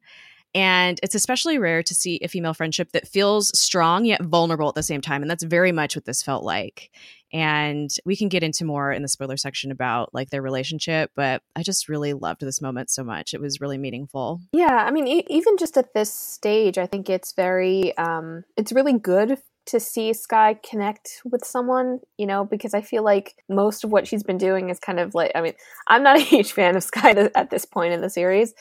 And 0.53 0.99
it's 1.03 1.15
especially 1.15 1.59
rare 1.59 1.83
to 1.83 1.93
see 1.93 2.19
a 2.23 2.27
female 2.27 2.53
friendship 2.53 2.91
that 2.93 3.07
feels 3.07 3.57
strong 3.57 4.05
yet 4.05 4.23
vulnerable 4.23 4.69
at 4.69 4.75
the 4.75 4.83
same 4.83 5.01
time. 5.01 5.21
And 5.21 5.29
that's 5.29 5.43
very 5.43 5.71
much 5.71 5.95
what 5.95 6.05
this 6.05 6.23
felt 6.23 6.43
like. 6.43 6.89
And 7.33 7.89
we 8.05 8.15
can 8.15 8.29
get 8.29 8.43
into 8.43 8.63
more 8.63 8.91
in 8.91 9.01
the 9.01 9.07
spoiler 9.07 9.37
section 9.37 9.71
about 9.71 10.13
like 10.13 10.29
their 10.29 10.41
relationship, 10.41 11.11
but 11.15 11.41
I 11.55 11.63
just 11.63 11.89
really 11.89 12.13
loved 12.13 12.41
this 12.41 12.61
moment 12.61 12.89
so 12.89 13.03
much. 13.03 13.33
It 13.33 13.41
was 13.41 13.59
really 13.59 13.77
meaningful. 13.77 14.39
Yeah, 14.53 14.85
I 14.85 14.91
mean, 14.91 15.07
e- 15.07 15.27
even 15.29 15.57
just 15.57 15.77
at 15.77 15.93
this 15.93 16.13
stage, 16.13 16.77
I 16.77 16.85
think 16.85 17.09
it's 17.09 17.33
very, 17.33 17.97
um, 17.97 18.43
it's 18.55 18.71
really 18.71 18.97
good 18.97 19.39
to 19.67 19.79
see 19.81 20.13
Skye 20.13 20.57
connect 20.67 21.21
with 21.25 21.43
someone, 21.43 21.99
you 22.17 22.25
know, 22.25 22.45
because 22.45 22.73
I 22.73 22.81
feel 22.81 23.03
like 23.03 23.35
most 23.49 23.83
of 23.83 23.91
what 23.91 24.07
she's 24.07 24.23
been 24.23 24.37
doing 24.37 24.69
is 24.69 24.79
kind 24.79 24.99
of 24.99 25.13
like, 25.13 25.31
I 25.35 25.41
mean, 25.41 25.53
I'm 25.87 26.03
not 26.03 26.17
a 26.17 26.21
huge 26.23 26.53
fan 26.53 26.75
of 26.75 26.83
Skye 26.83 27.29
at 27.35 27.49
this 27.49 27.65
point 27.65 27.93
in 27.93 28.01
the 28.01 28.09
series. 28.09 28.53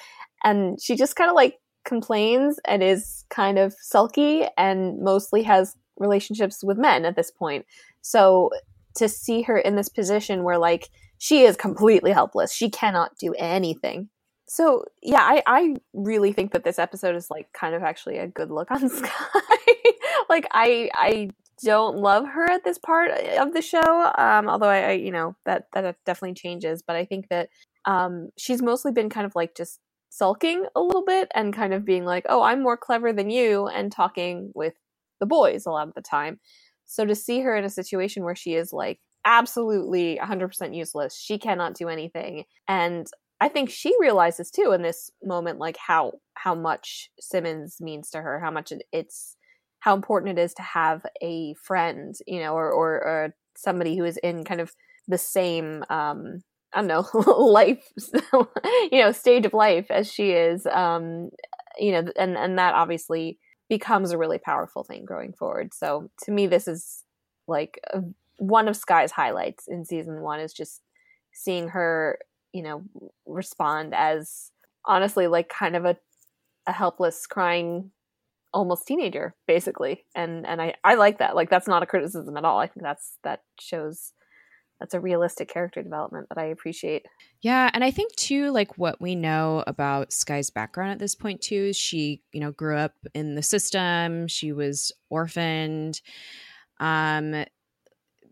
And 0.44 0.81
she 0.83 0.96
just 0.96 1.16
kind 1.16 1.31
of 1.31 1.37
like 1.37 1.59
complains 1.85 2.59
and 2.66 2.83
is 2.83 3.24
kind 3.31 3.59
of 3.59 3.74
sulky 3.81 4.46
and 4.59 5.00
mostly 5.00 5.44
has 5.44 5.76
relationships 5.98 6.62
with 6.62 6.78
men 6.78 7.04
at 7.04 7.16
this 7.16 7.30
point. 7.30 7.66
So 8.02 8.50
to 8.96 9.09
see 9.09 9.42
her 9.42 9.59
in 9.59 9.76
this 9.76 9.88
position 9.88 10.42
where 10.42 10.59
like 10.59 10.88
she 11.18 11.42
is 11.42 11.56
completely 11.56 12.12
helpless, 12.12 12.52
she 12.52 12.70
cannot 12.70 13.16
do 13.18 13.35
anything. 13.38 14.09
So 14.48 14.85
yeah, 15.02 15.22
I, 15.22 15.42
I 15.46 15.76
really 15.92 16.32
think 16.32 16.52
that 16.52 16.64
this 16.64 16.78
episode 16.78 17.16
is 17.16 17.30
like 17.30 17.52
kind 17.52 17.74
of 17.74 17.82
actually 17.82 18.18
a 18.18 18.28
good 18.28 18.50
look 18.50 18.70
on 18.70 18.88
Skye. 18.88 19.09
like 20.28 20.46
I 20.52 20.90
I 20.94 21.30
don't 21.64 21.96
love 21.96 22.26
her 22.26 22.50
at 22.50 22.64
this 22.64 22.78
part 22.78 23.11
of 23.11 23.52
the 23.54 23.62
show. 23.62 24.12
Um, 24.16 24.48
although 24.48 24.68
I, 24.68 24.80
I, 24.80 24.92
you 24.92 25.11
know 25.11 25.37
that 25.44 25.66
that 25.72 25.96
definitely 26.04 26.35
changes, 26.35 26.82
but 26.82 26.96
I 26.96 27.04
think 27.04 27.28
that 27.28 27.48
um, 27.87 28.30
she's 28.37 28.62
mostly 28.62 28.92
been 28.92 29.09
kind 29.09 29.26
of 29.26 29.35
like 29.35 29.54
just 29.56 29.80
sulking 30.11 30.66
a 30.74 30.80
little 30.80 31.04
bit 31.04 31.28
and 31.35 31.54
kind 31.54 31.72
of 31.74 31.85
being 31.85 32.04
like, 32.04 32.26
"Oh, 32.28 32.42
I'm 32.42 32.62
more 32.62 32.76
clever 32.76 33.12
than 33.12 33.30
you," 33.30 33.66
and 33.66 33.90
talking 33.90 34.52
with 34.54 34.74
the 35.20 35.26
boys 35.26 35.66
a 35.66 35.70
lot 35.70 35.88
of 35.88 35.94
the 35.94 36.02
time. 36.02 36.40
So 36.85 37.05
to 37.05 37.14
see 37.14 37.40
her 37.40 37.57
in 37.57 37.64
a 37.64 37.70
situation 37.70 38.24
where 38.24 38.37
she 38.37 38.55
is 38.55 38.72
like 38.72 39.00
absolutely 39.24 40.18
100% 40.22 40.74
useless, 40.74 41.18
she 41.18 41.38
cannot 41.38 41.74
do 41.74 41.88
anything, 41.88 42.44
and 42.68 43.07
I 43.40 43.48
think 43.48 43.68
she 43.68 43.92
realizes 44.00 44.50
too 44.50 44.72
in 44.72 44.83
this 44.83 45.11
moment 45.22 45.59
like 45.59 45.76
how 45.76 46.12
how 46.35 46.55
much 46.55 47.11
Simmons 47.20 47.76
means 47.81 48.11
to 48.11 48.22
her, 48.22 48.40
how 48.40 48.50
much 48.50 48.72
it's 48.92 49.37
how 49.81 49.94
important 49.94 50.37
it 50.37 50.42
is 50.42 50.55
to 50.55 50.62
have 50.62 51.05
a 51.22 51.55
friend, 51.55 52.16
you 52.26 52.40
know, 52.40 52.55
or, 52.55 52.70
or, 52.72 52.94
or 52.94 53.35
somebody 53.57 53.96
who 53.96 54.05
is 54.05 54.16
in 54.16 54.42
kind 54.44 54.61
of 54.61 54.72
the 55.07 55.16
same, 55.16 55.85
um, 55.90 56.40
I 56.74 56.83
don't 56.83 56.88
know, 56.88 57.07
life, 57.38 57.88
you 58.90 59.00
know, 59.00 59.12
stage 59.12 59.46
of 59.46 59.55
life 59.55 59.87
as 59.90 60.12
she 60.12 60.33
is, 60.33 60.66
um, 60.66 61.31
you 61.79 61.92
know, 61.92 62.11
and, 62.18 62.37
and 62.37 62.59
that 62.59 62.74
obviously 62.74 63.38
becomes 63.68 64.11
a 64.11 64.18
really 64.18 64.38
powerful 64.38 64.85
thing 64.85 65.05
growing 65.05 65.33
forward. 65.33 65.74
So 65.74 66.11
to 66.22 66.31
me, 66.31 66.46
this 66.46 66.68
is 66.68 67.05
like 67.48 67.81
a, 67.92 68.02
one 68.38 68.68
of 68.68 68.76
Skye's 68.76 69.12
highlights 69.12 69.66
in 69.66 69.85
season 69.85 70.20
one 70.20 70.40
is 70.40 70.52
just 70.52 70.83
seeing 71.33 71.68
her, 71.68 72.18
you 72.52 72.62
know, 72.62 72.83
respond 73.26 73.94
as 73.94 74.50
honestly 74.85 75.26
like 75.26 75.48
kind 75.48 75.76
of 75.76 75.85
a, 75.85 75.96
a 76.66 76.72
helpless 76.72 77.26
crying 77.26 77.90
almost 78.52 78.87
teenager 78.87 79.35
basically. 79.46 80.05
And 80.14 80.46
and 80.46 80.62
i 80.62 80.74
i 80.85 80.94
like 80.94 81.18
that. 81.18 81.37
Like 81.37 81.50
that's 81.50 81.68
not 81.68 81.83
a 81.83 81.87
criticism 81.87 82.37
at 82.37 82.44
all. 82.44 82.59
I 82.59 82.66
think 82.66 82.83
that's 82.83 83.18
that 83.24 83.42
shows 83.61 84.12
that's 84.80 84.94
a 84.94 85.00
realistic 85.00 85.48
character 85.48 85.82
development 85.82 86.28
that 86.28 86.38
i 86.38 86.46
appreciate. 86.46 87.06
Yeah 87.40 87.70
and 87.72 87.84
i 87.84 87.90
think 87.90 88.14
too 88.16 88.50
like 88.50 88.78
what 88.78 89.00
we 89.00 89.14
know 89.14 89.64
about 89.66 90.12
Skye's 90.12 90.50
background 90.50 90.92
at 90.92 90.98
this 90.98 91.14
point 91.14 91.40
too 91.40 91.66
is 91.70 91.76
she 91.76 92.22
you 92.32 92.40
know 92.40 92.52
grew 92.52 92.76
up 92.76 92.94
in 93.14 93.34
the 93.34 93.42
system 93.42 94.28
she 94.28 94.52
was 94.52 94.92
orphaned. 95.10 96.00
Um 96.80 97.46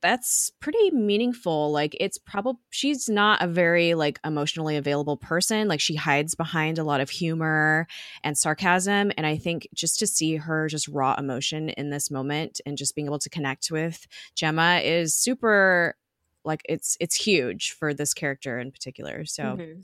that's 0.05 0.51
pretty 0.61 0.91
meaningful 0.91 1.73
like 1.73 1.97
it's 1.99 2.19
probably 2.19 2.61
she's 2.69 3.09
not 3.09 3.41
a 3.41 3.47
very 3.47 3.95
like 3.95 4.21
emotionally 4.23 4.77
available 4.77 5.17
person 5.17 5.67
like 5.67 5.81
she 5.81 5.95
hides 5.95 6.35
behind 6.35 6.79
a 6.79 6.85
lot 6.85 7.01
of 7.01 7.09
humor 7.09 7.87
and 8.23 8.37
sarcasm 8.37 9.11
and 9.17 9.27
i 9.27 9.35
think 9.35 9.67
just 9.73 9.99
to 9.99 10.07
see 10.07 10.37
her 10.37 10.69
just 10.69 10.89
raw 10.89 11.15
emotion 11.17 11.71
in 11.71 11.89
this 11.89 12.11
moment 12.11 12.61
and 12.67 12.77
just 12.77 12.95
being 12.95 13.07
able 13.07 13.19
to 13.19 13.31
connect 13.31 13.71
with 13.71 14.07
jemma 14.37 14.85
is 14.85 15.15
super 15.15 15.97
like 16.45 16.63
it's 16.69 16.97
it's 17.01 17.17
huge 17.17 17.73
for 17.73 17.95
this 17.95 18.15
character 18.15 18.59
in 18.59 18.71
particular 18.71 19.25
so 19.25 19.43
mm-hmm. 19.43 19.81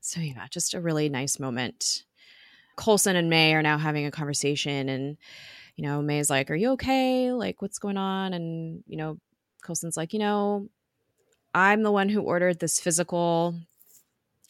so 0.00 0.20
yeah 0.20 0.46
just 0.50 0.74
a 0.74 0.80
really 0.80 1.08
nice 1.08 1.38
moment 1.38 2.04
coulson 2.76 3.16
and 3.16 3.28
may 3.28 3.54
are 3.54 3.62
now 3.62 3.78
having 3.78 4.06
a 4.06 4.10
conversation 4.10 4.88
and 4.88 5.16
you 5.76 5.84
know, 5.84 6.02
May's 6.02 6.30
like, 6.30 6.50
Are 6.50 6.54
you 6.54 6.70
okay? 6.70 7.32
Like, 7.32 7.62
what's 7.62 7.78
going 7.78 7.96
on? 7.96 8.34
And, 8.34 8.82
you 8.86 8.96
know, 8.96 9.18
Coulson's 9.62 9.96
like, 9.96 10.12
you 10.12 10.18
know, 10.18 10.68
I'm 11.54 11.82
the 11.82 11.92
one 11.92 12.08
who 12.08 12.22
ordered 12.22 12.58
this 12.58 12.80
physical 12.80 13.54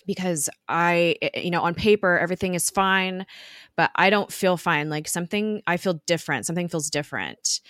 because 0.07 0.49
I, 0.69 1.17
eh, 1.23 1.41
you 1.41 1.51
know, 1.51 1.63
on 1.63 1.75
paper, 1.75 2.19
everything 2.19 2.55
is 2.55 2.71
fine, 2.71 3.27
but 3.77 3.91
I 3.95 4.11
don't 4.11 4.33
feel 4.33 4.57
fine. 4.57 4.89
Like 4.89 5.07
something, 5.07 5.63
I 5.67 5.77
feel 5.77 6.01
different. 6.07 6.47
Something 6.47 6.69
feels 6.69 6.91
different. 6.91 7.61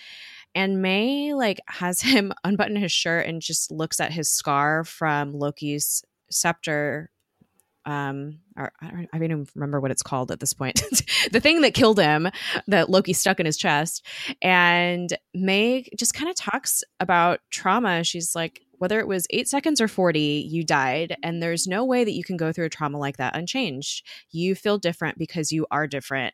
And 0.55 0.81
May, 0.81 1.33
like, 1.33 1.61
has 1.67 2.01
him 2.01 2.33
unbutton 2.43 2.75
his 2.75 2.91
shirt 2.91 3.27
and 3.27 3.41
just 3.41 3.71
looks 3.71 3.99
at 3.99 4.11
his 4.11 4.29
scar 4.29 4.83
from 4.83 5.33
Loki's 5.33 6.03
scepter 6.29 7.11
um 7.85 8.39
or 8.57 8.71
I 8.81 8.87
don't, 8.87 9.09
I 9.13 9.17
don't 9.17 9.31
even 9.31 9.47
remember 9.55 9.79
what 9.79 9.91
it's 9.91 10.01
called 10.01 10.31
at 10.31 10.39
this 10.39 10.53
point. 10.53 10.81
The 11.31 11.39
thing 11.39 11.61
that 11.61 11.73
killed 11.73 11.99
him 11.99 12.29
that 12.67 12.89
loki 12.89 13.13
stuck 13.13 13.39
in 13.39 13.45
his 13.45 13.57
chest. 13.57 14.05
And 14.41 15.17
may 15.33 15.87
just 15.97 16.13
kind 16.13 16.29
of 16.29 16.35
talks 16.35 16.83
about 16.99 17.39
trauma. 17.49 18.03
She's 18.03 18.35
like 18.35 18.61
whether 18.77 18.99
it 18.99 19.07
was 19.07 19.25
eight 19.29 19.47
seconds 19.47 19.79
or 19.79 19.87
40 19.87 20.19
you 20.49 20.63
died 20.63 21.15
and 21.23 21.41
there's 21.41 21.65
no 21.65 21.85
way 21.85 22.03
that 22.03 22.11
you 22.11 22.23
can 22.23 22.35
go 22.35 22.51
through 22.51 22.65
a 22.65 22.69
trauma 22.69 22.97
like 22.97 23.17
that 23.17 23.35
unchanged. 23.35 24.05
You 24.31 24.55
feel 24.55 24.77
different 24.77 25.17
because 25.17 25.51
you 25.51 25.65
are 25.71 25.87
different. 25.87 26.33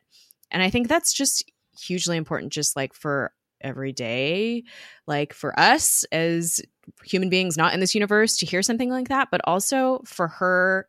And 0.50 0.62
i 0.62 0.70
think 0.70 0.88
that's 0.88 1.12
just 1.12 1.50
hugely 1.80 2.16
important 2.16 2.52
just 2.52 2.76
like 2.76 2.92
for 2.94 3.32
every 3.60 3.92
day 3.92 4.62
like 5.06 5.32
for 5.32 5.58
us 5.58 6.04
as 6.12 6.60
human 7.04 7.28
beings 7.28 7.56
not 7.56 7.74
in 7.74 7.80
this 7.80 7.94
universe 7.94 8.36
to 8.36 8.46
hear 8.46 8.62
something 8.62 8.90
like 8.90 9.08
that 9.08 9.28
but 9.30 9.40
also 9.44 10.00
for 10.04 10.28
her 10.28 10.88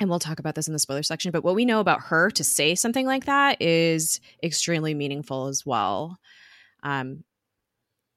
and 0.00 0.08
we'll 0.08 0.18
talk 0.18 0.38
about 0.38 0.54
this 0.54 0.66
in 0.66 0.72
the 0.72 0.78
spoiler 0.78 1.02
section, 1.02 1.30
but 1.30 1.44
what 1.44 1.54
we 1.54 1.64
know 1.64 1.78
about 1.78 2.00
her 2.00 2.30
to 2.30 2.42
say 2.42 2.74
something 2.74 3.06
like 3.06 3.26
that 3.26 3.60
is 3.60 4.20
extremely 4.42 4.94
meaningful 4.94 5.46
as 5.46 5.66
well. 5.66 6.18
Um, 6.82 7.24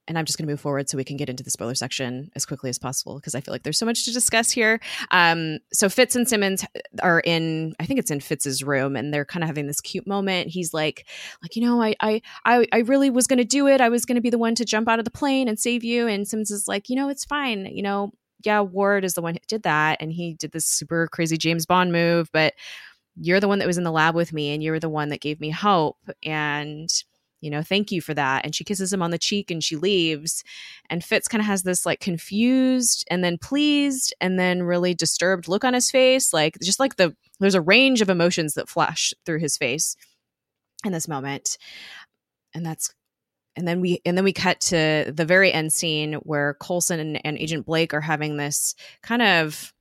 and 0.08 0.18
I'm 0.18 0.26
just 0.26 0.38
going 0.38 0.47
to 0.47 0.51
move 0.51 0.60
forward 0.60 0.89
so 0.89 0.97
we 0.97 1.03
can 1.03 1.18
get 1.18 1.30
into 1.30 1.43
the 1.43 1.49
spoiler 1.49 1.76
section 1.76 2.32
as 2.36 2.45
quickly 2.45 2.70
as 2.70 2.78
possible 2.78 3.16
because 3.16 3.36
I 3.36 3.41
feel 3.41 3.53
like 3.53 3.64
there's 3.64 3.80
so 3.80 3.86
much 3.86 4.06
to 4.06 4.14
discuss 4.14 4.51
here. 4.51 4.80
Um, 5.12 5.60
so 5.74 5.89
Fitz 5.89 6.16
and 6.16 6.28
Simmons 6.28 6.66
are 7.01 7.22
in, 7.22 7.76
I 7.80 7.86
think 7.86 7.99
it's 7.99 8.12
in 8.12 8.20
Fitz's 8.20 8.64
room, 8.64 8.95
and 8.95 9.14
they're 9.14 9.26
kind 9.26 9.43
of 9.43 9.47
having 9.47 9.68
this 9.68 9.82
cute 9.82 10.08
moment. 10.08 10.49
He's 10.49 10.74
like, 10.74 11.08
like 11.41 11.56
you 11.56 11.64
know, 11.64 11.82
I, 11.82 11.95
I, 11.99 12.22
I, 12.45 12.68
I 12.72 12.78
really 12.80 13.10
was 13.10 13.28
going 13.28 13.38
to 13.38 13.45
do 13.45 13.68
it. 13.68 13.82
I 13.82 13.89
was 13.89 14.06
going 14.06 14.16
to 14.16 14.22
be 14.22 14.30
the 14.30 14.38
one 14.38 14.56
to 14.56 14.66
jump 14.66 14.88
out 14.88 14.99
of 14.99 15.06
the 15.06 15.12
plane 15.12 15.47
and 15.47 15.60
save 15.60 15.84
you. 15.84 16.08
And 16.08 16.28
Simmons 16.28 16.51
is 16.51 16.68
like, 16.68 16.89
you 16.89 16.95
know, 16.95 17.10
it's 17.10 17.26
fine. 17.26 17.66
You 17.66 17.84
know, 17.84 18.14
yeah, 18.43 18.62
Ward 18.62 19.03
is 19.03 19.16
the 19.16 19.22
one 19.22 19.34
who 19.34 19.39
did 19.47 19.64
that, 19.64 19.97
and 19.99 20.12
he 20.12 20.36
did 20.36 20.51
this 20.51 20.66
super 20.66 21.08
crazy 21.12 21.38
James 21.38 21.66
Bond 21.66 21.91
move, 21.91 22.30
but 22.32 22.53
you're 23.18 23.39
the 23.39 23.47
one 23.47 23.60
that 23.60 23.68
was 23.68 23.78
in 23.78 23.84
the 23.84 23.91
lab 23.91 24.14
with 24.14 24.34
me, 24.34 24.53
and 24.53 24.62
you're 24.62 24.80
the 24.80 24.89
one 24.89 25.10
that 25.10 25.22
gave 25.22 25.39
me 25.39 25.49
hope, 25.49 25.97
and 26.24 26.89
you 27.46 27.52
know, 27.52 27.62
thank 27.62 27.91
you 27.91 28.02
for 28.02 28.16
that. 28.16 28.43
And 28.43 28.56
she 28.56 28.64
kisses 28.64 28.91
him 28.91 29.04
on 29.04 29.12
the 29.12 29.20
cheek 29.20 29.52
and 29.52 29.64
she 29.64 29.76
leaves. 29.76 30.43
And 30.89 31.04
Fitz 31.04 31.28
kind 31.28 31.41
of 31.41 31.46
has 31.46 31.62
this 31.62 31.86
like 31.86 32.00
confused 32.00 33.06
and 33.12 33.24
then 33.24 33.38
pleased 33.38 34.16
and 34.20 34.39
then 34.39 34.64
really 34.64 34.96
disturbed 34.96 35.48
look 35.48 35.64
on 35.64 35.76
his 35.76 35.91
face. 35.91 36.34
Like, 36.34 36.58
just 36.60 36.80
like 36.80 36.96
the, 36.96 37.16
there's 37.39 37.54
a 37.54 37.62
range 37.62 38.02
of 38.02 38.10
emotions 38.10 38.56
that 38.56 38.68
flash 38.68 39.14
through 39.28 39.39
his 39.39 39.58
face 39.58 39.96
in 40.84 40.91
this 40.91 41.08
moment. 41.08 41.60
And 42.56 42.66
that's 42.66 42.91
and 43.56 43.68
then 43.68 43.80
we 43.80 44.02
and 44.06 44.18
then 44.18 44.26
we 44.26 44.34
cut 44.34 44.60
to 44.60 45.12
the 45.14 45.24
very 45.24 45.54
end 45.54 45.72
scene 45.72 46.14
where 46.24 46.56
Coulson 46.56 47.00
and, 47.00 47.22
and 47.24 47.38
Agent 47.38 47.66
Blake 47.66 47.93
are 47.93 48.02
having 48.02 48.38
this 48.38 48.76
kind 49.02 49.22
of 49.22 49.72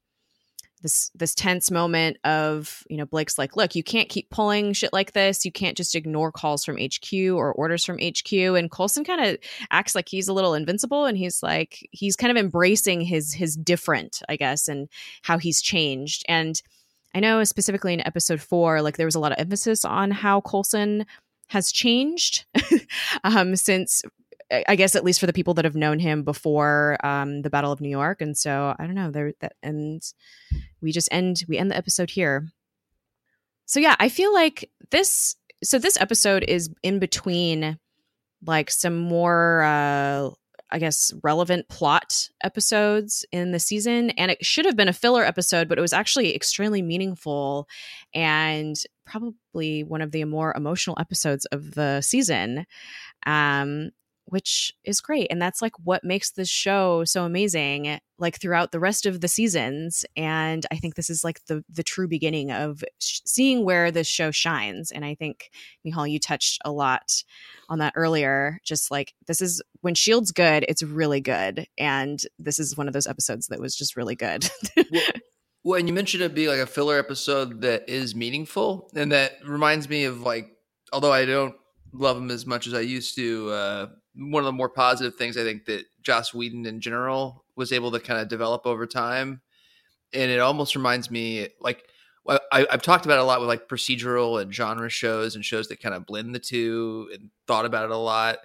this 0.85 1.11
this 1.15 1.35
tense 1.35 1.71
moment 1.71 2.19
of 2.25 2.85
you 2.89 2.97
know 2.99 3.07
Blake's 3.07 3.39
like 3.39 3.57
look 3.57 3.75
you 3.75 3.83
can't 3.83 4.11
keep 4.11 4.31
pulling 4.31 4.73
shit 4.75 4.93
like 4.93 5.13
this. 5.13 5.45
You 5.45 5.51
can't 5.51 5.77
just 5.77 5.95
ignore 5.95 6.31
calls 6.31 6.65
from 6.65 6.77
HQ 6.77 7.13
or 7.33 7.53
orders 7.53 7.85
from 7.85 7.99
HQ 7.99 8.33
and 8.33 8.71
Coulson 8.71 9.03
kind 9.03 9.25
of 9.25 9.39
acts 9.71 9.95
like 9.95 10.09
he's 10.09 10.29
a 10.29 10.33
little 10.33 10.55
invincible 10.55 11.07
and 11.07 11.19
he's 11.19 11.43
like 11.43 11.89
he's 11.91 12.15
kind 12.15 12.31
of 12.31 12.37
embracing 12.37 13.01
his 13.01 13.33
his 13.33 13.57
different 13.57 14.23
I 14.29 14.37
guess 14.37 14.69
and 14.69 14.89
how 15.23 15.39
he's 15.39 15.61
changed. 15.61 16.25
And 16.29 16.61
I 17.15 17.21
know 17.21 17.43
specifically 17.45 17.95
in 17.95 18.07
episode 18.07 18.43
4 18.43 18.83
like 18.83 18.99
there 18.99 19.07
was 19.07 19.15
a 19.15 19.21
lot 19.21 19.33
of 19.33 19.39
emphasis 19.39 19.85
on 19.85 20.11
how 20.11 20.43
Coulson 20.43 21.07
has 21.49 21.73
changed 21.73 22.45
um, 23.25 23.57
since 23.57 24.03
I 24.51 24.77
guess 24.77 24.95
at 24.95 25.05
least 25.05 25.21
for 25.21 25.27
the 25.27 25.33
people 25.33 25.55
that 25.55 25.65
have 25.65 25.75
known 25.75 25.99
him 25.99 26.23
before 26.23 26.99
um, 27.05 27.43
the 27.43 27.51
Battle 27.51 27.73
of 27.73 27.81
New 27.81 27.89
York, 27.89 28.21
and 28.21 28.37
so 28.37 28.75
I 28.79 28.87
don't 28.87 28.95
know. 28.95 29.11
There 29.11 29.33
that 29.41 29.55
and 29.63 30.03
we 30.81 30.93
just 30.93 31.09
end 31.11 31.45
we 31.49 31.59
end 31.59 31.71
the 31.71 31.77
episode 31.77 32.11
here. 32.11 32.49
So 33.67 33.81
yeah, 33.81 33.97
I 33.99 34.09
feel 34.09 34.33
like 34.33 34.71
this. 34.91 35.37
So 35.63 35.79
this 35.79 35.99
episode 36.01 36.45
is 36.47 36.69
in 36.83 36.99
between, 36.99 37.79
like 38.47 38.71
some 38.71 38.99
more, 38.99 39.63
uh, 39.63 40.31
I 40.71 40.79
guess, 40.79 41.13
relevant 41.23 41.69
plot 41.69 42.29
episodes 42.43 43.25
in 43.33 43.53
the 43.53 43.61
season, 43.61 44.11
and 44.11 44.31
it 44.31 44.45
should 44.45 44.67
have 44.67 44.77
been 44.77 44.89
a 44.89 44.93
filler 44.93 45.25
episode, 45.25 45.69
but 45.69 45.79
it 45.79 45.83
was 45.83 45.95
actually 45.95 46.35
extremely 46.35 46.83
meaningful 46.83 47.67
and 48.13 48.77
probably 49.07 49.85
one 49.85 50.03
of 50.03 50.11
the 50.11 50.25
more 50.25 50.53
emotional 50.55 50.97
episodes 51.01 51.47
of 51.47 51.75
the 51.75 52.01
season. 52.01 52.67
Um, 53.27 53.91
which 54.27 54.73
is 54.85 55.01
great 55.01 55.27
and 55.31 55.41
that's 55.41 55.61
like 55.61 55.73
what 55.83 56.05
makes 56.05 56.31
this 56.31 56.49
show 56.49 57.05
so 57.05 57.25
amazing 57.25 57.99
like 58.19 58.41
throughout 58.41 58.73
the 58.73 58.81
rest 58.81 59.07
of 59.07 59.21
the 59.21 59.29
seasons 59.29 60.05
and 60.17 60.67
i 60.71 60.77
think 60.77 60.95
this 60.95 61.11
is 61.11 61.25
like 61.25 61.45
the 61.47 61.65
the 61.69 61.83
true 61.83 62.09
beginning 62.09 62.51
of 62.51 62.83
sh- 62.99 63.21
seeing 63.27 63.65
where 63.65 63.91
this 63.91 64.07
show 64.07 64.31
shines 64.31 64.91
and 64.91 65.05
i 65.05 65.15
think 65.15 65.51
Michal 65.85 66.07
you 66.07 66.19
touched 66.19 66.61
a 66.65 66.73
lot 66.73 67.23
on 67.69 67.79
that 67.79 67.93
earlier 67.97 68.61
just 68.65 68.91
like 68.91 69.15
this 69.27 69.41
is 69.41 69.63
when 69.81 69.95
shield's 69.95 70.33
good 70.33 70.65
it's 70.69 70.83
really 70.83 71.21
good 71.21 71.67
and 71.79 72.21
this 72.39 72.59
is 72.59 72.77
one 72.77 72.87
of 72.87 72.95
those 72.95 73.07
episodes 73.07 73.49
that 73.49 73.61
was 73.61 73.77
just 73.77 73.97
really 73.97 74.15
good. 74.15 74.49
Well, 74.77 75.03
well 75.65 75.79
and 75.79 75.89
you 75.89 75.95
mentioned 75.95 76.23
it 76.23 76.35
being 76.35 76.49
like 76.49 76.59
a 76.59 76.67
filler 76.67 76.99
episode 76.99 77.63
that 77.63 77.89
is 77.89 78.15
meaningful 78.15 78.91
and 78.95 79.13
that 79.13 79.33
reminds 79.45 79.89
me 79.89 80.05
of 80.05 80.21
like 80.21 80.51
although 80.93 81.13
i 81.13 81.25
don't 81.25 81.55
love 81.93 82.17
them 82.17 82.31
as 82.31 82.47
much 82.47 82.67
as 82.67 82.75
i 82.75 82.81
used 82.81 83.15
to 83.17 83.51
uh 83.51 83.87
one 84.17 84.43
of 84.43 84.47
the 84.47 84.53
more 84.53 84.69
positive 84.69 85.17
things 85.17 85.37
I 85.37 85.43
think 85.43 85.65
that 85.67 85.85
Joss 86.03 86.33
Whedon 86.33 86.67
in 86.67 86.81
general 86.81 87.45
was 87.57 87.73
able 87.73 87.91
to 87.93 88.01
kind 88.01 88.21
of 88.21 88.29
develop 88.29 88.67
over 88.67 88.87
time. 88.87 89.41
And 90.13 90.31
it 90.31 90.39
almost 90.39 90.77
reminds 90.77 91.11
me 91.11 91.49
like 91.61 91.85
I, 92.27 92.67
have 92.71 92.83
talked 92.83 93.05
about 93.05 93.19
a 93.19 93.25
lot 93.25 93.41
with 93.41 93.49
like 93.49 93.69
procedural 93.69 94.41
and 94.41 94.55
genre 94.55 94.89
shows 94.89 95.35
and 95.35 95.45
shows 95.45 95.69
that 95.69 95.81
kind 95.81 95.95
of 95.95 96.07
blend 96.07 96.35
the 96.35 96.39
two 96.39 97.11
and 97.13 97.31
thought 97.47 97.67
about 97.67 97.85
it 97.85 97.91
a 97.91 97.97
lot. 97.97 98.39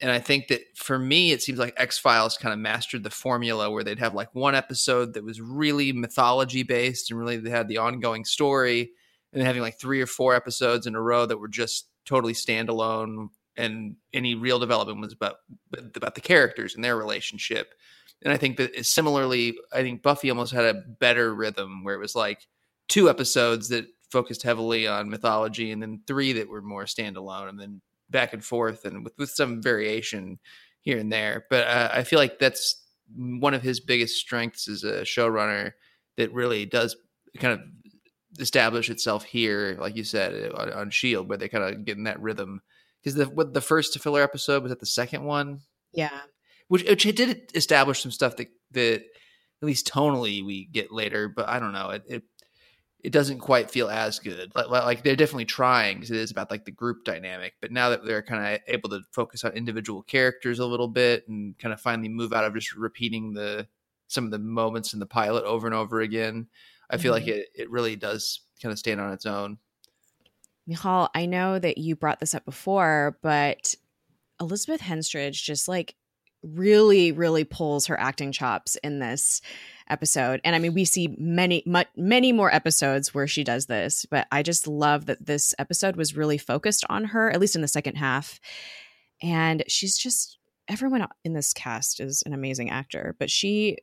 And 0.00 0.10
I 0.10 0.20
think 0.20 0.48
that 0.48 0.60
for 0.76 0.98
me, 0.98 1.32
it 1.32 1.42
seems 1.42 1.58
like 1.58 1.74
X 1.76 1.98
Files 1.98 2.38
kind 2.38 2.52
of 2.52 2.58
mastered 2.58 3.02
the 3.02 3.10
formula 3.10 3.70
where 3.70 3.82
they'd 3.82 3.98
have 3.98 4.14
like 4.14 4.34
one 4.34 4.54
episode 4.54 5.14
that 5.14 5.24
was 5.24 5.40
really 5.40 5.92
mythology 5.92 6.62
based 6.62 7.10
and 7.10 7.18
really 7.18 7.36
they 7.36 7.50
had 7.50 7.68
the 7.68 7.78
ongoing 7.78 8.24
story, 8.24 8.92
and 9.32 9.40
then 9.40 9.46
having 9.46 9.60
like 9.60 9.78
three 9.78 10.00
or 10.00 10.06
four 10.06 10.34
episodes 10.34 10.86
in 10.86 10.94
a 10.94 11.00
row 11.00 11.26
that 11.26 11.38
were 11.38 11.48
just 11.48 11.88
totally 12.06 12.32
standalone 12.32 13.28
and 13.58 13.96
any 14.14 14.34
real 14.34 14.58
development 14.58 15.00
was 15.00 15.12
about 15.12 15.36
about 15.94 16.14
the 16.14 16.20
characters 16.20 16.74
and 16.74 16.82
their 16.82 16.96
relationship. 16.96 17.74
And 18.22 18.32
I 18.32 18.36
think 18.36 18.56
that 18.56 18.86
similarly, 18.86 19.58
I 19.72 19.82
think 19.82 20.02
Buffy 20.02 20.30
almost 20.30 20.52
had 20.52 20.64
a 20.64 20.82
better 20.98 21.34
rhythm 21.34 21.84
where 21.84 21.94
it 21.94 22.00
was 22.00 22.14
like 22.14 22.46
two 22.88 23.10
episodes 23.10 23.68
that 23.68 23.86
focused 24.10 24.42
heavily 24.42 24.86
on 24.86 25.10
mythology, 25.10 25.70
and 25.70 25.82
then 25.82 26.00
three 26.06 26.32
that 26.32 26.48
were 26.48 26.62
more 26.62 26.84
standalone, 26.84 27.48
and 27.48 27.60
then 27.60 27.82
back 28.08 28.32
and 28.32 28.44
forth, 28.44 28.84
and 28.84 29.04
with 29.04 29.12
with 29.18 29.30
some 29.30 29.60
variation 29.60 30.38
here 30.80 30.98
and 30.98 31.12
there. 31.12 31.44
But 31.50 31.66
uh, 31.66 31.90
I 31.92 32.04
feel 32.04 32.18
like 32.18 32.38
that's 32.38 32.82
one 33.14 33.54
of 33.54 33.62
his 33.62 33.80
biggest 33.80 34.16
strengths 34.16 34.68
as 34.68 34.84
a 34.84 35.02
showrunner 35.02 35.72
that 36.16 36.32
really 36.32 36.66
does 36.66 36.96
kind 37.38 37.54
of 37.54 37.60
establish 38.38 38.90
itself 38.90 39.24
here, 39.24 39.76
like 39.80 39.96
you 39.96 40.04
said, 40.04 40.52
on, 40.52 40.72
on 40.72 40.90
Shield, 40.90 41.28
where 41.28 41.38
they 41.38 41.48
kind 41.48 41.64
of 41.64 41.84
get 41.84 41.96
in 41.96 42.04
that 42.04 42.20
rhythm 42.20 42.62
because 43.02 43.14
the 43.14 43.26
what 43.26 43.54
the 43.54 43.60
first 43.60 43.98
filler 44.00 44.22
episode 44.22 44.62
was 44.62 44.72
at 44.72 44.80
the 44.80 44.86
second 44.86 45.24
one. 45.24 45.60
Yeah, 45.92 46.20
which 46.68 46.84
which 46.84 47.06
it 47.06 47.16
did 47.16 47.50
establish 47.54 48.02
some 48.02 48.12
stuff 48.12 48.36
that 48.36 48.48
that 48.72 49.02
at 49.62 49.66
least 49.66 49.88
tonally 49.88 50.44
we 50.44 50.66
get 50.66 50.92
later, 50.92 51.28
but 51.28 51.48
I 51.48 51.58
don't 51.58 51.72
know 51.72 51.90
it. 51.90 52.02
it 52.08 52.22
it 53.00 53.12
doesn't 53.12 53.38
quite 53.38 53.70
feel 53.70 53.88
as 53.88 54.18
good. 54.18 54.50
Like, 54.56 54.68
like 54.70 55.02
they're 55.02 55.14
definitely 55.14 55.44
trying 55.44 55.96
because 55.96 56.10
it 56.10 56.16
is 56.16 56.32
about 56.32 56.50
like 56.50 56.64
the 56.64 56.72
group 56.72 57.04
dynamic. 57.04 57.54
But 57.60 57.70
now 57.70 57.90
that 57.90 58.04
they're 58.04 58.22
kind 58.22 58.54
of 58.54 58.60
able 58.66 58.90
to 58.90 59.02
focus 59.12 59.44
on 59.44 59.52
individual 59.52 60.02
characters 60.02 60.58
a 60.58 60.66
little 60.66 60.88
bit 60.88 61.28
and 61.28 61.56
kind 61.58 61.72
of 61.72 61.80
finally 61.80 62.08
move 62.08 62.32
out 62.32 62.44
of 62.44 62.54
just 62.54 62.74
repeating 62.74 63.34
the 63.34 63.68
some 64.08 64.24
of 64.24 64.30
the 64.30 64.38
moments 64.38 64.94
in 64.94 65.00
the 65.00 65.06
pilot 65.06 65.44
over 65.44 65.66
and 65.66 65.76
over 65.76 66.00
again, 66.00 66.48
I 66.90 66.96
feel 66.96 67.14
mm-hmm. 67.14 67.26
like 67.26 67.34
it 67.34 67.48
it 67.54 67.70
really 67.70 67.94
does 67.94 68.40
kind 68.60 68.72
of 68.72 68.78
stand 68.78 69.00
on 69.00 69.12
its 69.12 69.26
own. 69.26 69.58
Michal, 70.68 71.08
I 71.14 71.26
know 71.26 71.58
that 71.58 71.78
you 71.78 71.96
brought 71.96 72.20
this 72.20 72.34
up 72.34 72.44
before, 72.44 73.18
but 73.22 73.74
Elizabeth 74.38 74.82
Henstridge 74.82 75.42
just 75.42 75.66
like 75.66 75.96
really, 76.42 77.10
really 77.10 77.42
pulls 77.42 77.86
her 77.86 77.98
acting 77.98 78.30
chops 78.32 78.76
in 78.76 78.98
this 78.98 79.40
episode. 79.90 80.40
And 80.44 80.54
I 80.54 80.58
mean, 80.58 80.74
we 80.74 80.84
see 80.84 81.16
many, 81.18 81.62
much, 81.66 81.88
many 81.96 82.32
more 82.32 82.54
episodes 82.54 83.14
where 83.14 83.26
she 83.26 83.42
does 83.42 83.66
this, 83.66 84.06
but 84.08 84.28
I 84.30 84.42
just 84.42 84.68
love 84.68 85.06
that 85.06 85.24
this 85.24 85.54
episode 85.58 85.96
was 85.96 86.16
really 86.16 86.38
focused 86.38 86.84
on 86.88 87.06
her, 87.06 87.30
at 87.30 87.40
least 87.40 87.56
in 87.56 87.62
the 87.62 87.68
second 87.68 87.96
half. 87.96 88.38
And 89.22 89.64
she's 89.66 89.96
just, 89.96 90.38
everyone 90.68 91.08
in 91.24 91.32
this 91.32 91.52
cast 91.52 91.98
is 91.98 92.22
an 92.24 92.34
amazing 92.34 92.70
actor, 92.70 93.16
but 93.18 93.30
she, 93.30 93.78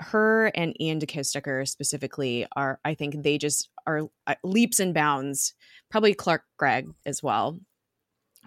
her 0.00 0.46
and 0.54 0.76
Iain 0.80 0.98
De 0.98 1.06
Caestecker 1.06 1.66
specifically 1.66 2.46
are, 2.54 2.78
I 2.84 2.94
think 2.94 3.22
they 3.22 3.38
just 3.38 3.68
are 3.86 4.08
uh, 4.26 4.34
leaps 4.44 4.80
and 4.80 4.92
bounds 4.92 5.54
probably 5.90 6.14
Clark 6.14 6.42
Gregg 6.58 6.88
as 7.04 7.22
well, 7.22 7.58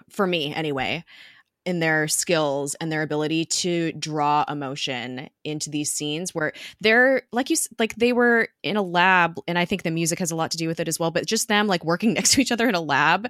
for 0.09 0.27
me 0.27 0.53
anyway, 0.53 1.03
in 1.65 1.79
their 1.79 2.07
skills 2.07 2.75
and 2.75 2.91
their 2.91 3.01
ability 3.01 3.45
to 3.45 3.91
draw 3.93 4.43
emotion 4.47 5.29
into 5.43 5.69
these 5.69 5.91
scenes 5.91 6.33
where 6.33 6.53
they're 6.81 7.23
like 7.31 7.49
you 7.49 7.57
like 7.77 7.95
they 7.95 8.13
were 8.13 8.47
in 8.63 8.77
a 8.77 8.81
lab 8.81 9.37
and 9.47 9.57
I 9.57 9.65
think 9.65 9.83
the 9.83 9.91
music 9.91 10.19
has 10.19 10.31
a 10.31 10.35
lot 10.35 10.51
to 10.51 10.57
do 10.57 10.67
with 10.67 10.79
it 10.79 10.87
as 10.87 10.99
well, 10.99 11.11
but 11.11 11.25
just 11.25 11.47
them 11.47 11.67
like 11.67 11.83
working 11.83 12.13
next 12.15 12.33
to 12.33 12.41
each 12.41 12.51
other 12.51 12.67
in 12.67 12.75
a 12.75 12.81
lab 12.81 13.27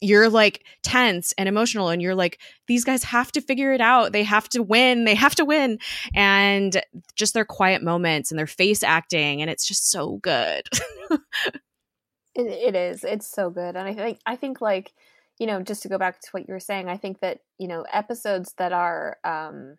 you're 0.00 0.28
like 0.28 0.64
tense 0.82 1.32
and 1.38 1.48
emotional 1.48 1.88
and 1.88 2.02
you're 2.02 2.14
like 2.14 2.38
these 2.66 2.84
guys 2.84 3.04
have 3.04 3.32
to 3.32 3.40
figure 3.40 3.72
it 3.72 3.80
out. 3.80 4.12
They 4.12 4.22
have 4.22 4.48
to 4.50 4.62
win. 4.62 5.04
They 5.04 5.14
have 5.14 5.34
to 5.36 5.44
win. 5.44 5.78
And 6.14 6.82
just 7.14 7.32
their 7.32 7.44
quiet 7.44 7.82
moments 7.82 8.30
and 8.30 8.38
their 8.38 8.46
face 8.46 8.82
acting 8.82 9.40
and 9.40 9.50
it's 9.50 9.66
just 9.66 9.90
so 9.90 10.18
good. 10.18 10.68
It, 12.34 12.46
it 12.46 12.74
is. 12.74 13.04
It's 13.04 13.28
so 13.28 13.50
good, 13.50 13.76
and 13.76 13.88
I 13.88 13.94
think 13.94 14.18
I 14.26 14.36
think 14.36 14.60
like 14.60 14.92
you 15.38 15.46
know 15.46 15.62
just 15.62 15.82
to 15.82 15.88
go 15.88 15.98
back 15.98 16.20
to 16.20 16.28
what 16.32 16.48
you 16.48 16.54
were 16.54 16.60
saying, 16.60 16.88
I 16.88 16.96
think 16.96 17.20
that 17.20 17.40
you 17.58 17.68
know 17.68 17.82
episodes 17.92 18.54
that 18.58 18.72
are 18.72 19.18
um, 19.24 19.76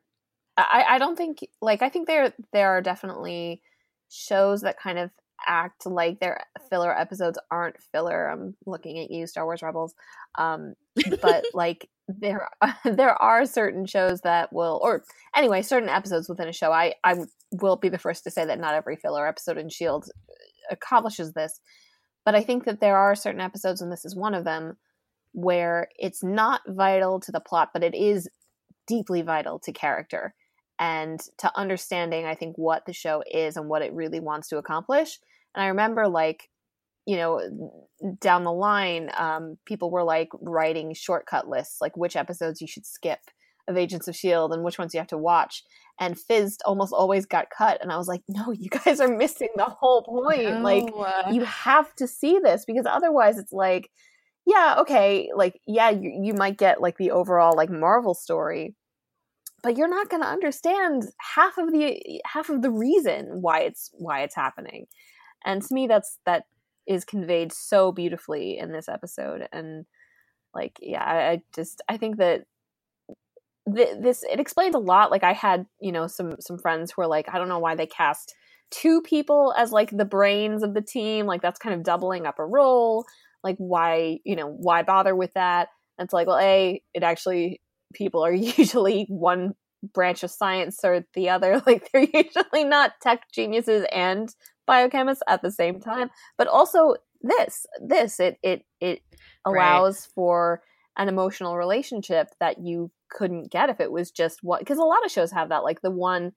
I 0.57 0.85
I 0.89 0.97
don't 0.97 1.17
think 1.17 1.45
like 1.61 1.81
I 1.81 1.89
think 1.89 2.07
there 2.07 2.33
there 2.53 2.69
are 2.69 2.81
definitely 2.81 3.61
shows 4.09 4.61
that 4.61 4.79
kind 4.79 4.99
of 4.99 5.11
act 5.47 5.85
like 5.85 6.19
their 6.19 6.45
filler 6.69 6.97
episodes 6.97 7.37
aren't 7.51 7.81
filler. 7.91 8.29
I'm 8.29 8.55
looking 8.65 8.99
at 8.99 9.11
you, 9.11 9.27
Star 9.27 9.45
Wars 9.45 9.61
Rebels, 9.61 9.93
um, 10.37 10.75
but 11.21 11.45
like 11.53 11.89
there 12.07 12.49
there 12.85 13.21
are 13.21 13.45
certain 13.45 13.85
shows 13.85 14.21
that 14.21 14.53
will 14.53 14.79
or 14.83 15.03
anyway 15.35 15.61
certain 15.61 15.89
episodes 15.89 16.29
within 16.29 16.47
a 16.47 16.53
show. 16.53 16.71
I 16.71 16.93
i 17.03 17.15
will 17.51 17.77
be 17.77 17.89
the 17.89 17.97
first 17.97 18.23
to 18.23 18.31
say 18.31 18.45
that 18.45 18.59
not 18.59 18.75
every 18.75 18.95
filler 18.95 19.27
episode 19.27 19.57
in 19.57 19.69
shield 19.69 20.09
accomplishes 20.69 21.33
this. 21.33 21.59
But 22.25 22.35
I 22.35 22.41
think 22.41 22.65
that 22.65 22.81
there 22.81 22.97
are 22.97 23.15
certain 23.15 23.41
episodes, 23.41 23.81
and 23.81 23.91
this 23.91 24.03
is 24.03 24.15
one 24.15 24.33
of 24.33 24.45
them, 24.45 24.77
where 25.33 25.89
it's 25.97 26.23
not 26.23 26.61
vital 26.67 27.19
to 27.19 27.31
the 27.31 27.39
plot, 27.39 27.69
but 27.71 27.83
it 27.83 27.93
is 27.93 28.27
deeply 28.87 29.21
vital 29.21 29.59
to 29.59 29.71
character 29.71 30.33
and 30.79 31.19
to 31.37 31.51
understanding, 31.55 32.25
I 32.25 32.35
think, 32.35 32.57
what 32.57 32.85
the 32.85 32.93
show 32.93 33.23
is 33.29 33.57
and 33.57 33.69
what 33.69 33.81
it 33.81 33.93
really 33.93 34.19
wants 34.19 34.49
to 34.49 34.57
accomplish. 34.57 35.19
And 35.53 35.63
I 35.63 35.67
remember, 35.67 36.07
like, 36.07 36.49
you 37.05 37.17
know, 37.17 37.41
down 38.19 38.43
the 38.43 38.51
line, 38.51 39.09
um, 39.15 39.57
people 39.65 39.91
were 39.91 40.03
like 40.03 40.29
writing 40.41 40.93
shortcut 40.93 41.47
lists, 41.47 41.77
like 41.81 41.95
which 41.95 42.15
episodes 42.15 42.61
you 42.61 42.67
should 42.67 42.85
skip 42.85 43.19
of 43.67 43.77
Agents 43.77 44.07
of 44.07 44.13
S.H.I.E.L.D. 44.13 44.53
and 44.53 44.63
which 44.63 44.77
ones 44.77 44.93
you 44.93 44.99
have 44.99 45.07
to 45.07 45.17
watch. 45.17 45.63
And 45.99 46.15
FZZT 46.15 46.57
almost 46.65 46.93
always 46.93 47.25
got 47.25 47.47
cut. 47.55 47.81
And 47.81 47.91
I 47.91 47.97
was 47.97 48.07
like, 48.07 48.21
no, 48.27 48.51
you 48.51 48.69
guys 48.69 48.99
are 48.99 49.07
missing 49.07 49.49
the 49.55 49.65
whole 49.65 50.03
point. 50.03 50.43
No. 50.43 50.59
Like, 50.61 51.33
you 51.33 51.43
have 51.45 51.93
to 51.95 52.07
see 52.07 52.39
this 52.43 52.65
because 52.65 52.85
otherwise 52.85 53.37
it's 53.37 53.53
like, 53.53 53.89
yeah, 54.45 54.75
okay, 54.79 55.29
like 55.35 55.59
yeah, 55.65 55.89
you, 55.89 56.19
you 56.23 56.33
might 56.33 56.57
get 56.57 56.79
like 56.79 56.97
the 56.97 57.11
overall 57.11 57.55
like 57.55 57.69
Marvel 57.69 58.13
story, 58.13 58.75
but 59.65 59.77
you're 59.77 59.89
not 59.89 60.09
going 60.09 60.21
to 60.21 60.29
understand 60.29 61.07
half 61.17 61.57
of 61.57 61.71
the 61.71 62.21
half 62.23 62.49
of 62.49 62.61
the 62.61 62.69
reason 62.69 63.41
why 63.41 63.61
it's 63.61 63.89
why 63.93 64.21
it's 64.21 64.35
happening. 64.35 64.85
And 65.43 65.59
to 65.63 65.73
me 65.73 65.87
that's 65.87 66.19
that 66.27 66.43
is 66.85 67.03
conveyed 67.03 67.51
so 67.51 67.91
beautifully 67.91 68.59
in 68.59 68.71
this 68.71 68.87
episode. 68.87 69.47
And 69.51 69.87
like 70.53 70.77
yeah, 70.83 71.03
I, 71.03 71.31
I 71.31 71.41
just 71.55 71.81
I 71.89 71.97
think 71.97 72.17
that 72.17 72.43
th- 73.75 73.97
this 73.99 74.23
it 74.31 74.39
explains 74.39 74.75
a 74.75 74.79
lot. 74.79 75.09
Like 75.09 75.23
I 75.23 75.33
had, 75.33 75.65
you 75.81 75.91
know, 75.91 76.05
some 76.05 76.35
some 76.39 76.59
friends 76.59 76.91
who 76.91 77.01
were 77.01 77.07
like 77.07 77.27
I 77.33 77.39
don't 77.39 77.49
know 77.49 77.57
why 77.57 77.73
they 77.73 77.87
cast 77.87 78.35
two 78.69 79.01
people 79.01 79.51
as 79.57 79.71
like 79.71 79.89
the 79.89 80.05
brains 80.05 80.61
of 80.61 80.75
the 80.75 80.81
team, 80.81 81.25
like 81.25 81.41
that's 81.41 81.57
kind 81.57 81.73
of 81.73 81.81
doubling 81.81 82.27
up 82.27 82.37
a 82.37 82.45
role. 82.45 83.03
Like 83.43 83.55
why 83.57 84.19
you 84.25 84.35
know 84.35 84.47
why 84.47 84.83
bother 84.83 85.15
with 85.15 85.33
that? 85.33 85.69
And 85.97 86.05
it's 86.05 86.13
like 86.13 86.27
well 86.27 86.37
a 86.37 86.83
it 86.93 87.01
actually 87.01 87.61
people 87.93 88.23
are 88.25 88.33
usually 88.57 89.05
one 89.09 89.53
branch 89.93 90.23
of 90.23 90.31
science 90.31 90.79
or 90.83 91.05
the 91.13 91.29
other 91.29 91.61
like 91.67 91.89
they're 91.91 92.07
usually 92.13 92.63
not 92.63 92.93
tech 93.01 93.31
geniuses 93.31 93.85
and 93.91 94.35
biochemists 94.67 95.19
at 95.27 95.41
the 95.43 95.51
same 95.51 95.79
time 95.79 96.09
but 96.37 96.47
also 96.47 96.95
this 97.21 97.65
this 97.81 98.19
it 98.19 98.37
it 98.41 98.63
it 98.81 99.01
allows 99.45 99.95
right. 99.95 100.11
for 100.15 100.61
an 100.97 101.07
emotional 101.07 101.57
relationship 101.57 102.29
that 102.39 102.59
you 102.59 102.89
couldn't 103.09 103.51
get 103.51 103.69
if 103.69 103.79
it 103.79 103.91
was 103.91 104.11
just 104.11 104.39
what 104.41 104.59
because 104.59 104.77
a 104.77 104.83
lot 104.83 105.05
of 105.05 105.11
shows 105.11 105.31
have 105.31 105.49
that 105.49 105.63
like 105.63 105.81
the 105.81 105.91
one 105.91 106.31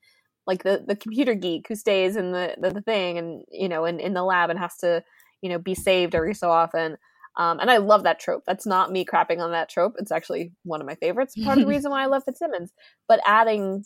like 0.46 0.62
the 0.62 0.82
the 0.86 0.96
computer 0.96 1.34
geek 1.34 1.66
who 1.68 1.74
stays 1.74 2.16
in 2.16 2.32
the 2.32 2.54
the, 2.60 2.70
the 2.70 2.82
thing 2.82 3.18
and 3.18 3.42
you 3.50 3.68
know 3.68 3.84
in, 3.84 4.00
in 4.00 4.14
the 4.14 4.22
lab 4.22 4.50
and 4.50 4.58
has 4.58 4.76
to 4.76 5.02
you 5.42 5.48
know 5.48 5.58
be 5.58 5.74
saved 5.74 6.14
every 6.14 6.34
so 6.34 6.50
often 6.50 6.96
um, 7.38 7.60
and 7.60 7.70
I 7.70 7.76
love 7.76 8.02
that 8.02 8.18
trope. 8.18 8.42
That's 8.46 8.66
not 8.66 8.90
me 8.90 9.04
crapping 9.04 9.38
on 9.38 9.52
that 9.52 9.68
trope. 9.68 9.94
It's 9.98 10.10
actually 10.10 10.52
one 10.64 10.80
of 10.80 10.86
my 10.86 10.96
favorites. 10.96 11.36
Part 11.44 11.58
of 11.58 11.64
the 11.64 11.68
reason 11.74 11.92
why 11.92 12.02
I 12.02 12.06
love 12.06 12.24
Fitzsimmons. 12.24 12.72
But 13.06 13.20
adding 13.24 13.84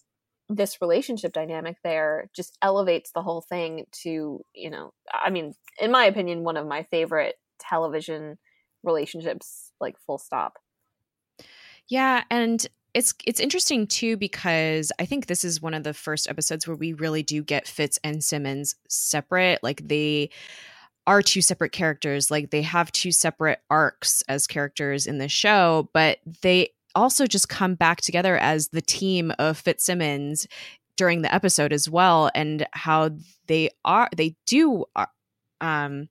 this 0.48 0.80
relationship 0.80 1.32
dynamic 1.32 1.76
there 1.84 2.30
just 2.34 2.56
elevates 2.62 3.12
the 3.12 3.22
whole 3.22 3.42
thing 3.42 3.84
to, 4.02 4.40
you 4.54 4.70
know, 4.70 4.92
I 5.12 5.30
mean, 5.30 5.52
in 5.78 5.90
my 5.90 6.06
opinion, 6.06 6.44
one 6.44 6.56
of 6.56 6.66
my 6.66 6.84
favorite 6.84 7.36
television 7.58 8.38
relationships, 8.82 9.72
like 9.80 9.96
full 10.06 10.18
stop. 10.18 10.54
Yeah. 11.88 12.24
And 12.30 12.66
it's 12.94 13.14
it's 13.26 13.40
interesting 13.40 13.86
too 13.86 14.16
because 14.16 14.92
I 14.98 15.06
think 15.06 15.26
this 15.26 15.44
is 15.44 15.62
one 15.62 15.74
of 15.74 15.82
the 15.82 15.94
first 15.94 16.28
episodes 16.28 16.66
where 16.66 16.76
we 16.76 16.92
really 16.92 17.22
do 17.22 17.42
get 17.42 17.68
Fitz 17.68 17.98
and 18.02 18.24
Simmons 18.24 18.76
separate. 18.88 19.62
Like 19.62 19.86
they 19.86 20.30
are 21.06 21.22
two 21.22 21.40
separate 21.40 21.72
characters. 21.72 22.30
Like 22.30 22.50
they 22.50 22.62
have 22.62 22.92
two 22.92 23.12
separate 23.12 23.60
arcs 23.70 24.22
as 24.28 24.46
characters 24.46 25.06
in 25.06 25.18
the 25.18 25.28
show, 25.28 25.88
but 25.92 26.18
they 26.42 26.70
also 26.94 27.26
just 27.26 27.48
come 27.48 27.74
back 27.74 28.00
together 28.00 28.36
as 28.36 28.68
the 28.68 28.82
team 28.82 29.32
of 29.38 29.58
Fitzsimmons 29.58 30.46
during 30.96 31.22
the 31.22 31.34
episode 31.34 31.72
as 31.72 31.88
well, 31.88 32.30
and 32.34 32.66
how 32.72 33.10
they 33.46 33.70
are 33.84 34.08
they 34.16 34.36
do 34.46 34.84
uh, 34.94 35.06
um 35.60 36.08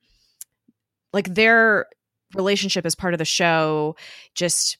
like 1.13 1.33
their 1.33 1.85
relationship 2.35 2.85
as 2.85 2.95
part 2.95 3.13
of 3.13 3.17
the 3.17 3.25
show 3.25 3.95
just 4.33 4.77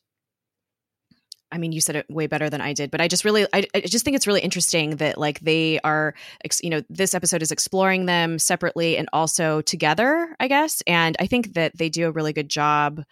I 1.51 1.57
mean, 1.57 1.71
you 1.71 1.81
said 1.81 1.95
it 1.95 2.05
way 2.09 2.27
better 2.27 2.49
than 2.49 2.61
I 2.61 2.73
did, 2.73 2.91
but 2.91 3.01
I 3.01 3.07
just 3.07 3.25
really, 3.25 3.45
I, 3.53 3.65
I, 3.75 3.81
just 3.81 4.05
think 4.05 4.15
it's 4.15 4.27
really 4.27 4.41
interesting 4.41 4.97
that 4.97 5.17
like 5.17 5.39
they 5.41 5.79
are, 5.83 6.13
you 6.61 6.69
know, 6.69 6.81
this 6.89 7.13
episode 7.13 7.41
is 7.41 7.51
exploring 7.51 8.05
them 8.05 8.39
separately 8.39 8.97
and 8.97 9.09
also 9.11 9.61
together, 9.61 10.35
I 10.39 10.47
guess. 10.47 10.81
And 10.87 11.17
I 11.19 11.27
think 11.27 11.53
that 11.53 11.77
they 11.77 11.89
do 11.89 12.07
a 12.07 12.11
really 12.11 12.33
good 12.33 12.49
job, 12.49 13.03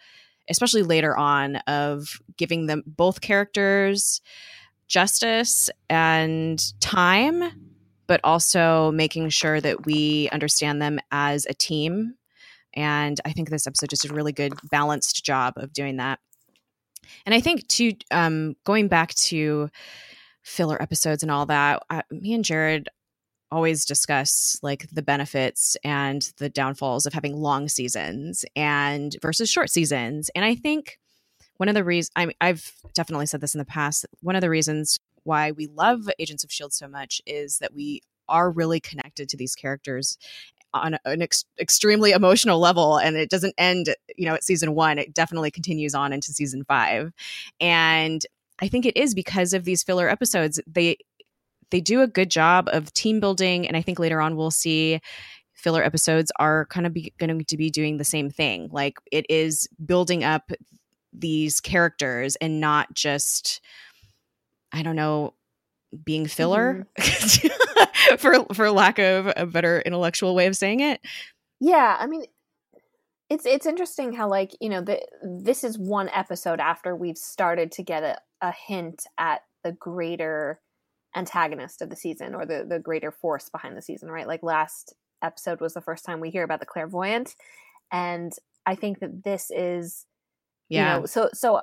especially 0.48 0.82
later 0.82 1.16
on, 1.16 1.56
of 1.66 2.20
giving 2.36 2.66
them 2.66 2.82
both 2.86 3.20
characters 3.20 4.20
justice 4.88 5.70
and 5.88 6.62
time, 6.80 7.52
but 8.06 8.20
also 8.24 8.90
making 8.90 9.28
sure 9.28 9.60
that 9.60 9.86
we 9.86 10.28
understand 10.30 10.82
them 10.82 10.98
as 11.12 11.46
a 11.46 11.54
team. 11.54 12.14
And 12.74 13.20
I 13.24 13.32
think 13.32 13.50
this 13.50 13.66
episode 13.66 13.90
just 13.90 14.02
did 14.02 14.10
a 14.10 14.14
really 14.14 14.32
good 14.32 14.54
balanced 14.70 15.24
job 15.24 15.54
of 15.56 15.72
doing 15.72 15.96
that. 15.98 16.18
And 17.26 17.34
I 17.34 17.40
think 17.40 17.66
to 17.68 17.92
um, 18.10 18.56
going 18.64 18.88
back 18.88 19.14
to 19.14 19.68
filler 20.42 20.80
episodes 20.80 21.22
and 21.22 21.30
all 21.30 21.46
that, 21.46 21.82
I, 21.90 22.02
me 22.10 22.34
and 22.34 22.44
Jared 22.44 22.88
always 23.52 23.84
discuss 23.84 24.58
like 24.62 24.88
the 24.90 25.02
benefits 25.02 25.76
and 25.82 26.32
the 26.38 26.48
downfalls 26.48 27.06
of 27.06 27.12
having 27.12 27.36
long 27.36 27.68
seasons 27.68 28.44
and 28.54 29.16
versus 29.20 29.50
short 29.50 29.70
seasons. 29.70 30.30
And 30.34 30.44
I 30.44 30.54
think 30.54 30.98
one 31.56 31.68
of 31.68 31.74
the 31.74 31.84
reasons 31.84 32.12
I 32.16 32.30
I've 32.40 32.72
definitely 32.94 33.26
said 33.26 33.40
this 33.40 33.54
in 33.54 33.58
the 33.58 33.64
past. 33.64 34.06
One 34.20 34.36
of 34.36 34.40
the 34.40 34.50
reasons 34.50 34.98
why 35.24 35.50
we 35.50 35.66
love 35.66 36.08
Agents 36.18 36.44
of 36.44 36.52
Shield 36.52 36.72
so 36.72 36.88
much 36.88 37.20
is 37.26 37.58
that 37.58 37.74
we 37.74 38.00
are 38.28 38.50
really 38.50 38.80
connected 38.80 39.28
to 39.28 39.36
these 39.36 39.54
characters 39.54 40.16
on 40.74 40.98
an 41.04 41.22
ex- 41.22 41.44
extremely 41.58 42.12
emotional 42.12 42.58
level 42.58 42.96
and 42.96 43.16
it 43.16 43.30
doesn't 43.30 43.54
end 43.58 43.94
you 44.16 44.26
know 44.26 44.34
at 44.34 44.44
season 44.44 44.74
one 44.74 44.98
it 44.98 45.14
definitely 45.14 45.50
continues 45.50 45.94
on 45.94 46.12
into 46.12 46.32
season 46.32 46.64
five. 46.64 47.12
And 47.60 48.24
i 48.60 48.68
think 48.68 48.86
it 48.86 48.96
is 48.96 49.14
because 49.14 49.52
of 49.52 49.64
these 49.64 49.82
filler 49.82 50.08
episodes 50.08 50.60
they 50.66 50.96
they 51.70 51.80
do 51.80 52.02
a 52.02 52.06
good 52.06 52.30
job 52.30 52.68
of 52.72 52.92
team 52.92 53.20
building 53.20 53.66
and 53.66 53.76
i 53.76 53.82
think 53.82 53.98
later 53.98 54.20
on 54.20 54.36
we'll 54.36 54.50
see 54.50 55.00
filler 55.60 55.82
episodes 55.84 56.32
are 56.38 56.66
kind 56.66 56.86
of 56.86 56.96
going 57.18 57.44
to 57.44 57.56
be 57.56 57.70
doing 57.70 57.98
the 57.98 58.04
same 58.04 58.30
thing. 58.30 58.68
Like 58.72 58.98
it 59.12 59.26
is 59.28 59.68
building 59.84 60.24
up 60.24 60.50
these 61.12 61.60
characters 61.60 62.36
and 62.36 62.60
not 62.60 62.92
just 62.94 63.60
i 64.72 64.80
don't 64.80 64.94
know 64.94 65.34
being 66.04 66.26
filler 66.26 66.86
mm-hmm. 66.98 68.16
for 68.16 68.44
for 68.54 68.70
lack 68.70 68.98
of 68.98 69.32
a 69.36 69.46
better 69.46 69.80
intellectual 69.80 70.34
way 70.34 70.46
of 70.46 70.56
saying 70.56 70.80
it 70.80 71.00
yeah 71.60 71.96
i 71.98 72.06
mean 72.06 72.24
it's 73.30 73.46
it's 73.46 73.66
interesting 73.66 74.12
how 74.12 74.28
like 74.28 74.56
you 74.60 74.68
know 74.68 74.80
the, 74.82 75.00
this 75.22 75.64
is 75.64 75.78
one 75.78 76.08
episode 76.10 76.60
after 76.60 76.94
we've 76.94 77.16
started 77.16 77.72
to 77.72 77.82
get 77.82 78.02
a, 78.02 78.18
a 78.40 78.52
hint 78.52 79.04
at 79.18 79.42
the 79.62 79.72
greater 79.72 80.60
antagonist 81.16 81.80
of 81.82 81.90
the 81.90 81.96
season 81.96 82.34
or 82.34 82.44
the 82.44 82.64
the 82.68 82.78
greater 82.78 83.10
force 83.10 83.48
behind 83.48 83.76
the 83.76 83.82
season 83.82 84.10
right 84.10 84.26
like 84.26 84.42
last 84.42 84.94
episode 85.22 85.60
was 85.60 85.74
the 85.74 85.80
first 85.80 86.04
time 86.04 86.20
we 86.20 86.30
hear 86.30 86.44
about 86.44 86.60
the 86.60 86.66
clairvoyant 86.66 87.34
and 87.90 88.32
i 88.66 88.74
think 88.74 89.00
that 89.00 89.24
this 89.24 89.50
is 89.50 90.06
yeah 90.70 90.94
you 90.94 91.00
know, 91.00 91.06
so 91.06 91.28
so 91.34 91.60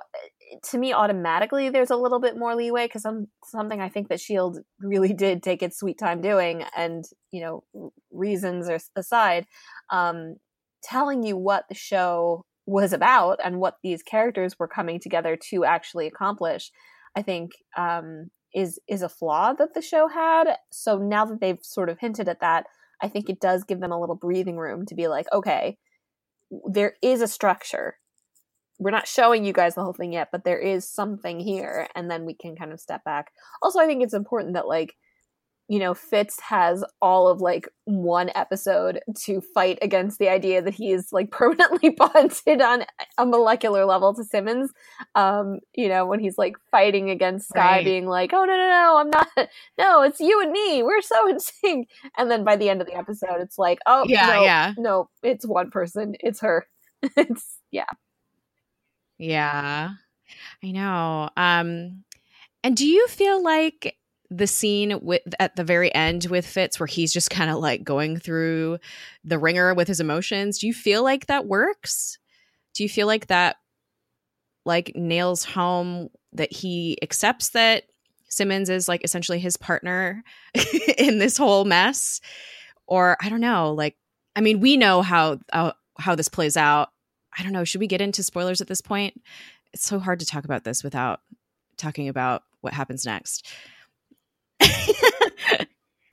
to 0.62 0.78
me 0.78 0.92
automatically 0.92 1.68
there's 1.68 1.90
a 1.90 1.96
little 1.96 2.20
bit 2.20 2.36
more 2.36 2.54
leeway 2.54 2.86
because 2.86 3.02
some 3.02 3.26
something 3.44 3.80
I 3.80 3.88
think 3.88 4.08
that 4.08 4.20
Shield 4.20 4.58
really 4.80 5.12
did 5.12 5.42
take 5.42 5.62
its 5.62 5.78
sweet 5.78 5.98
time 5.98 6.20
doing, 6.20 6.64
and 6.76 7.04
you 7.32 7.42
know 7.42 7.64
reasons 8.10 8.68
aside, 8.96 9.46
um, 9.90 10.36
telling 10.82 11.22
you 11.22 11.36
what 11.36 11.64
the 11.68 11.74
show 11.74 12.44
was 12.66 12.92
about 12.92 13.38
and 13.42 13.58
what 13.58 13.76
these 13.82 14.02
characters 14.02 14.58
were 14.58 14.68
coming 14.68 15.00
together 15.00 15.38
to 15.50 15.64
actually 15.64 16.06
accomplish, 16.06 16.70
I 17.16 17.22
think 17.22 17.52
um, 17.76 18.28
is 18.54 18.78
is 18.88 19.02
a 19.02 19.08
flaw 19.08 19.52
that 19.54 19.74
the 19.74 19.82
show 19.82 20.08
had. 20.08 20.56
So 20.70 20.98
now 20.98 21.24
that 21.26 21.40
they've 21.40 21.58
sort 21.62 21.88
of 21.88 21.98
hinted 22.00 22.28
at 22.28 22.40
that, 22.40 22.66
I 23.02 23.08
think 23.08 23.28
it 23.28 23.40
does 23.40 23.64
give 23.64 23.80
them 23.80 23.92
a 23.92 24.00
little 24.00 24.16
breathing 24.16 24.56
room 24.56 24.86
to 24.86 24.94
be 24.94 25.08
like, 25.08 25.26
okay, 25.32 25.78
there 26.70 26.94
is 27.02 27.20
a 27.20 27.28
structure 27.28 27.96
we're 28.78 28.90
not 28.90 29.08
showing 29.08 29.44
you 29.44 29.52
guys 29.52 29.74
the 29.74 29.82
whole 29.82 29.92
thing 29.92 30.12
yet, 30.12 30.28
but 30.30 30.44
there 30.44 30.58
is 30.58 30.88
something 30.88 31.40
here, 31.40 31.88
and 31.94 32.10
then 32.10 32.24
we 32.24 32.34
can 32.34 32.56
kind 32.56 32.72
of 32.72 32.80
step 32.80 33.04
back. 33.04 33.32
Also, 33.62 33.80
I 33.80 33.86
think 33.86 34.02
it's 34.02 34.14
important 34.14 34.54
that 34.54 34.68
like 34.68 34.94
you 35.68 35.78
know 35.78 35.94
Fitz 35.94 36.40
has 36.40 36.84
all 37.02 37.28
of 37.28 37.40
like 37.40 37.68
one 37.84 38.30
episode 38.34 39.00
to 39.24 39.40
fight 39.40 39.78
against 39.82 40.18
the 40.18 40.28
idea 40.28 40.62
that 40.62 40.74
he 40.74 40.92
is 40.92 41.08
like 41.12 41.30
permanently 41.32 41.90
bonded 41.90 42.62
on 42.62 42.84
a 43.18 43.26
molecular 43.26 43.84
level 43.84 44.14
to 44.14 44.22
Simmons. 44.24 44.70
Um, 45.16 45.58
you 45.74 45.88
know, 45.88 46.06
when 46.06 46.20
he's 46.20 46.38
like 46.38 46.56
fighting 46.70 47.10
against 47.10 47.48
Skye 47.48 47.78
right. 47.78 47.84
being 47.84 48.06
like, 48.06 48.32
"Oh 48.32 48.44
no, 48.44 48.56
no, 48.56 48.68
no, 48.68 48.96
I'm 48.98 49.10
not. 49.10 49.28
No, 49.78 50.02
it's 50.02 50.20
you 50.20 50.40
and 50.40 50.52
me. 50.52 50.82
We're 50.82 51.02
so 51.02 51.28
in 51.28 51.40
sync." 51.40 51.88
And 52.16 52.30
then 52.30 52.44
by 52.44 52.56
the 52.56 52.68
end 52.70 52.80
of 52.80 52.86
the 52.86 52.96
episode, 52.96 53.40
it's 53.40 53.58
like, 53.58 53.80
"Oh 53.86 54.04
yeah, 54.06 54.26
no, 54.26 54.42
yeah, 54.42 54.74
no, 54.78 55.10
it's 55.22 55.46
one 55.46 55.70
person. 55.70 56.14
It's 56.20 56.40
her. 56.40 56.66
it's 57.16 57.58
yeah." 57.72 57.86
Yeah. 59.18 59.90
I 60.62 60.70
know. 60.70 61.30
Um 61.36 62.04
and 62.64 62.76
do 62.76 62.86
you 62.86 63.06
feel 63.08 63.42
like 63.42 63.96
the 64.30 64.46
scene 64.46 64.98
with 65.00 65.22
at 65.40 65.56
the 65.56 65.64
very 65.64 65.94
end 65.94 66.26
with 66.26 66.46
Fitz 66.46 66.78
where 66.78 66.86
he's 66.86 67.12
just 67.12 67.30
kind 67.30 67.50
of 67.50 67.58
like 67.58 67.82
going 67.82 68.18
through 68.18 68.78
the 69.24 69.38
wringer 69.38 69.74
with 69.74 69.88
his 69.88 70.00
emotions, 70.00 70.58
do 70.58 70.66
you 70.66 70.74
feel 70.74 71.02
like 71.02 71.26
that 71.26 71.46
works? 71.46 72.18
Do 72.74 72.82
you 72.82 72.88
feel 72.88 73.06
like 73.06 73.28
that 73.28 73.56
like 74.64 74.92
nails 74.94 75.44
home 75.44 76.10
that 76.32 76.52
he 76.52 76.98
accepts 77.02 77.50
that 77.50 77.84
Simmons 78.28 78.68
is 78.68 78.86
like 78.88 79.02
essentially 79.02 79.38
his 79.38 79.56
partner 79.56 80.22
in 80.98 81.18
this 81.18 81.38
whole 81.38 81.64
mess? 81.64 82.20
Or 82.86 83.16
I 83.20 83.28
don't 83.28 83.40
know, 83.40 83.72
like 83.72 83.96
I 84.36 84.40
mean, 84.40 84.60
we 84.60 84.76
know 84.76 85.02
how 85.02 85.38
how, 85.50 85.72
how 85.98 86.14
this 86.14 86.28
plays 86.28 86.56
out 86.56 86.90
I 87.38 87.42
don't 87.42 87.52
know. 87.52 87.64
Should 87.64 87.80
we 87.80 87.86
get 87.86 88.00
into 88.00 88.22
spoilers 88.22 88.60
at 88.60 88.66
this 88.66 88.80
point? 88.80 89.20
It's 89.72 89.84
so 89.84 89.98
hard 89.98 90.20
to 90.20 90.26
talk 90.26 90.44
about 90.44 90.64
this 90.64 90.82
without 90.82 91.20
talking 91.76 92.08
about 92.08 92.42
what 92.60 92.74
happens 92.74 93.04
next. 93.06 93.46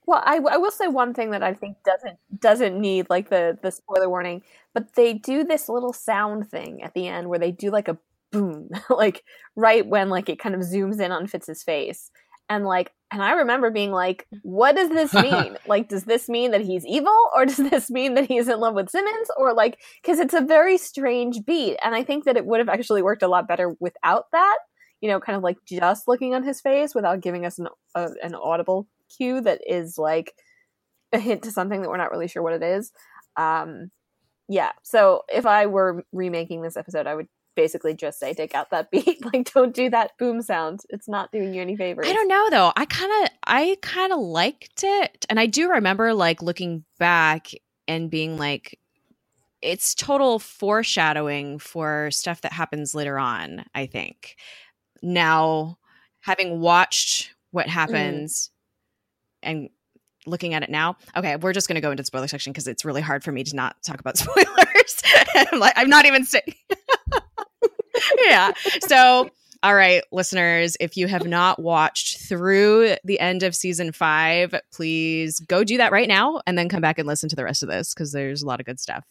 well, 0.06 0.22
I, 0.24 0.40
I 0.50 0.58
will 0.58 0.72
say 0.72 0.88
one 0.88 1.14
thing 1.14 1.32
that 1.32 1.42
I 1.42 1.54
think 1.54 1.78
doesn't 1.84 2.20
doesn't 2.40 2.80
need 2.80 3.10
like 3.10 3.30
the 3.30 3.58
the 3.62 3.72
spoiler 3.72 4.10
warning, 4.10 4.44
but 4.74 4.94
they 4.94 5.14
do 5.14 5.44
this 5.44 5.68
little 5.68 5.94
sound 5.94 6.50
thing 6.50 6.84
at 6.84 6.94
the 6.94 7.08
end 7.08 7.30
where 7.30 7.40
they 7.40 7.52
do 7.52 7.72
like 7.72 7.88
a 7.88 7.98
boom, 8.32 8.70
like 8.90 9.24
right 9.56 9.86
when 9.86 10.10
like 10.10 10.30
it 10.30 10.40
kind 10.40 10.54
of 10.54 10.62
zooms 10.62 11.00
in 11.00 11.12
on 11.12 11.28
Fitz's 11.28 11.64
face, 11.64 12.12
and 12.50 12.66
like 12.66 12.94
and 13.12 13.22
I 13.22 13.34
remember 13.34 13.70
being 13.70 13.92
like, 13.92 14.28
what 14.42 14.76
does 14.76 14.90
this 14.90 15.14
mean? 15.22 15.58
like, 15.68 15.90
does 15.90 16.04
this 16.04 16.28
mean 16.28 16.52
that 16.52 16.62
he's 16.62 16.86
evil, 16.86 17.18
or 17.36 17.46
does 17.46 17.58
this 17.58 17.90
mean 17.90 18.16
that 18.16 18.28
he's 18.28 18.48
in 18.48 18.60
love 18.60 18.76
with 18.76 18.90
Simmons, 18.90 19.30
or 19.38 19.54
like 19.54 19.80
because 20.02 20.20
it's 20.20 20.34
a 20.34 20.42
very 20.42 20.78
strange 20.78 21.46
beat, 21.46 21.78
and 21.84 21.96
I 21.96 22.04
think 22.04 22.26
that 22.26 22.38
it 22.38 22.46
would 22.46 22.60
have 22.60 22.70
actually 22.70 23.02
worked 23.02 23.24
a 23.24 23.28
lot 23.28 23.48
better 23.48 23.76
without 23.80 24.26
that 24.32 24.58
you 25.02 25.12
know, 25.12 25.20
kind 25.20 25.38
of 25.38 25.44
like 25.44 25.58
just 25.68 26.08
looking 26.08 26.34
on 26.34 26.44
his 26.44 26.62
face 26.62 26.96
without 26.96 27.22
giving 27.22 27.46
us 27.46 27.60
an, 27.60 27.68
a, 27.94 28.10
an 28.24 28.34
audible 28.34 28.88
cue 29.16 29.42
that 29.42 29.62
is 29.68 30.00
like 30.00 30.34
a 31.14 31.20
hint 31.20 31.44
to 31.44 31.52
something 31.52 31.82
that 31.82 31.90
we're 31.90 31.98
not 31.98 32.12
really 32.12 32.28
sure 32.28 32.42
what 32.42 32.54
it 32.54 32.64
is. 32.64 32.92
Um, 33.38 33.92
yeah. 34.48 34.72
So 34.84 35.22
if 35.30 35.46
I 35.46 35.66
were 35.68 36.04
remaking 36.12 36.62
this 36.62 36.78
episode, 36.78 37.08
I 37.08 37.16
would 37.16 37.28
basically 37.56 37.94
just 37.94 38.20
say 38.20 38.34
take 38.34 38.56
out 38.56 38.70
that 38.72 38.92
beat. 38.92 39.24
Like 39.34 39.52
don't 39.54 39.74
do 39.74 39.90
that 39.90 40.18
boom 40.18 40.42
sound. 40.42 40.82
It's 40.90 41.08
not 41.08 41.32
doing 41.32 41.54
you 41.54 41.62
any 41.62 41.76
favors. 41.76 42.08
I 42.08 42.14
don't 42.14 42.28
know 42.28 42.50
though. 42.50 42.74
I 42.76 42.86
kind 42.86 43.12
of 43.24 43.30
i 43.48 43.78
kind 43.82 44.12
of 44.12 44.20
liked 44.20 44.84
it 44.84 45.26
and 45.30 45.40
i 45.40 45.46
do 45.46 45.70
remember 45.70 46.14
like 46.14 46.42
looking 46.42 46.84
back 46.98 47.50
and 47.88 48.10
being 48.10 48.38
like 48.38 48.80
it's 49.62 49.96
total 49.96 50.40
foreshadowing 50.40 51.60
for 51.60 52.10
stuff 52.12 52.42
that 52.42 52.52
happens 52.52 52.96
later 52.96 53.18
on 53.18 53.66
i 53.74 53.86
think. 53.86 54.36
Now 55.02 55.78
having 56.22 56.60
watched 56.60 57.34
what 57.52 57.68
mm. 57.68 57.72
happens 57.72 58.50
mm. 59.44 59.50
and 59.50 59.70
looking 60.26 60.56
at 60.56 60.64
it 60.64 60.72
now 60.72 60.98
okay 61.16 61.36
we're 61.36 61.54
just 61.54 61.68
going 61.68 61.76
to 61.76 61.82
go 61.82 61.92
into 61.92 62.02
the 62.02 62.08
spoiler 62.08 62.28
section 62.28 62.52
because 62.52 62.68
it's 62.68 62.84
really 62.84 63.02
hard 63.02 63.24
for 63.24 63.32
me 63.32 63.44
to 63.44 63.56
not 63.56 63.76
talk 63.84 64.00
about 64.00 64.18
spoilers. 64.18 65.02
I'm 65.36 65.60
like 65.60 65.74
i'm 65.76 65.90
not 65.90 66.06
even 66.06 66.26
saying 66.26 66.56
yeah. 68.26 68.52
So 68.88 69.30
all 69.64 69.74
right 69.74 70.04
listeners 70.12 70.78
if 70.80 70.96
you 70.96 71.08
have 71.08 71.26
not 71.26 71.60
watched 71.60 72.20
through 72.20 72.96
the 73.04 73.20
end 73.20 73.42
of 73.42 73.56
season 73.56 73.92
five 73.92 74.54
please 74.72 75.40
go 75.40 75.64
do 75.64 75.78
that 75.78 75.92
right 75.92 76.08
now 76.08 76.40
and 76.46 76.56
then 76.56 76.70
come 76.70 76.82
back 76.82 77.00
and 77.00 77.08
listen 77.08 77.30
to 77.30 77.36
the 77.36 77.44
rest 77.44 77.64
of 77.64 77.70
this 77.70 77.94
because 77.94 78.12
there's 78.12 78.44
a 78.44 78.46
lot 78.46 78.60
of 78.60 78.66
good 78.66 78.80
stuff. 78.80 79.04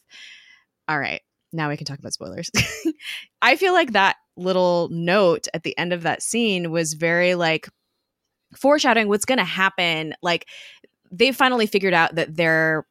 All 0.87 0.99
right 0.99 1.23
now 1.53 1.69
we 1.69 1.77
can 1.77 1.87
talk 1.87 1.99
about 1.99 2.13
spoilers. 2.13 2.51
I 3.43 3.57
feel 3.57 3.73
like 3.73 3.93
that 3.93 4.17
little 4.37 4.89
note 4.91 5.47
at 5.55 5.63
the 5.63 5.77
end 5.79 5.93
of 5.93 6.03
that 6.03 6.23
scene 6.23 6.71
was 6.71 6.95
very 6.95 7.35
like 7.35 7.69
foreshadowing 8.57 9.09
what's 9.09 9.25
going 9.25 9.39
to 9.39 9.45
happen. 9.45 10.15
Like 10.23 10.47
they 11.11 11.33
finally 11.33 11.67
figured 11.67 11.95
out 11.95 12.17
that 12.17 12.37
they're 12.37 12.87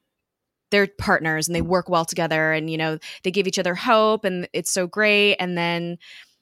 they're 0.73 0.87
partners 0.97 1.47
and 1.47 1.55
they 1.55 1.61
mm. 1.61 1.67
work 1.67 1.87
well 1.87 2.03
together 2.03 2.51
and 2.51 2.69
you 2.69 2.77
know 2.77 2.97
they 3.23 3.29
give 3.29 3.47
each 3.47 3.59
other 3.59 3.75
hope 3.75 4.25
and 4.25 4.49
it's 4.51 4.71
so 4.71 4.87
great. 4.87 5.35
And 5.35 5.55
then 5.55 5.99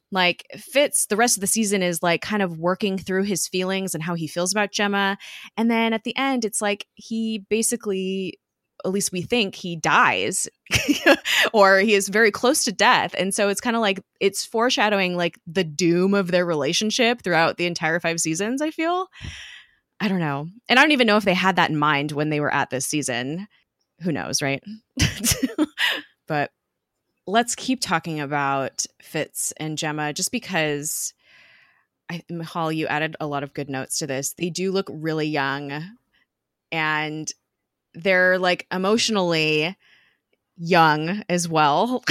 like 0.09 0.45
Fitz 0.55 1.05
the 1.07 1.17
rest 1.17 1.35
of 1.37 1.41
the 1.41 1.47
season 1.47 1.83
is 1.83 2.01
like 2.01 2.21
kind 2.21 2.41
of 2.41 2.57
working 2.57 2.97
through 2.97 3.23
his 3.23 3.47
feelings 3.47 3.93
and 3.93 4.01
how 4.01 4.15
he 4.15 4.27
feels 4.27 4.53
about 4.53 4.71
Jemma. 4.71 5.17
And 5.57 5.69
then 5.69 5.93
at 5.93 6.05
the 6.05 6.15
end 6.15 6.45
it's 6.45 6.61
like 6.61 6.87
he 6.95 7.45
basically 7.49 8.39
at 8.85 8.91
least 8.91 9.11
we 9.11 9.21
think 9.21 9.53
he 9.53 9.75
dies 9.75 10.47
or 11.53 11.79
he 11.79 11.93
is 11.93 12.09
very 12.09 12.31
close 12.31 12.63
to 12.63 12.71
death. 12.71 13.13
And 13.15 13.31
so 13.31 13.49
it's 13.49 13.61
kind 13.61 13.75
of 13.75 13.81
like 13.81 14.01
it's 14.19 14.43
foreshadowing 14.45 15.15
like 15.15 15.37
the 15.45 15.63
doom 15.63 16.13
of 16.13 16.31
their 16.31 16.45
relationship 16.45 17.21
throughout 17.21 17.57
the 17.57 17.67
entire 17.67 17.99
five 17.99 18.21
seasons 18.21 18.61
i 18.61 18.71
feel. 18.71 19.07
I 19.99 20.07
don't 20.07 20.19
know. 20.19 20.47
And 20.69 20.79
i 20.79 20.81
don't 20.81 20.93
even 20.93 21.07
know 21.07 21.17
if 21.17 21.25
they 21.25 21.33
had 21.33 21.57
that 21.57 21.69
in 21.69 21.77
mind 21.77 22.13
when 22.13 22.29
they 22.29 22.39
were 22.39 22.53
at 22.53 22.69
this 22.69 22.85
season 22.85 23.49
who 24.01 24.11
knows 24.11 24.41
right 24.41 24.63
but 26.27 26.51
let's 27.27 27.55
keep 27.55 27.79
talking 27.81 28.19
about 28.19 28.85
fitz 29.01 29.53
and 29.57 29.77
jemma 29.77 30.13
just 30.13 30.31
because 30.31 31.13
I, 32.11 32.23
Michal, 32.29 32.73
you 32.73 32.87
added 32.87 33.15
a 33.21 33.27
lot 33.27 33.43
of 33.43 33.53
good 33.53 33.69
notes 33.69 33.99
to 33.99 34.07
this. 34.07 34.33
They 34.33 34.49
do 34.49 34.73
look 34.73 34.89
really 34.91 35.27
young, 35.27 35.81
and 36.69 37.31
they're 37.93 38.37
like 38.37 38.67
emotionally 38.69 39.77
young 40.57 41.23
as 41.27 41.47
well 41.49 42.03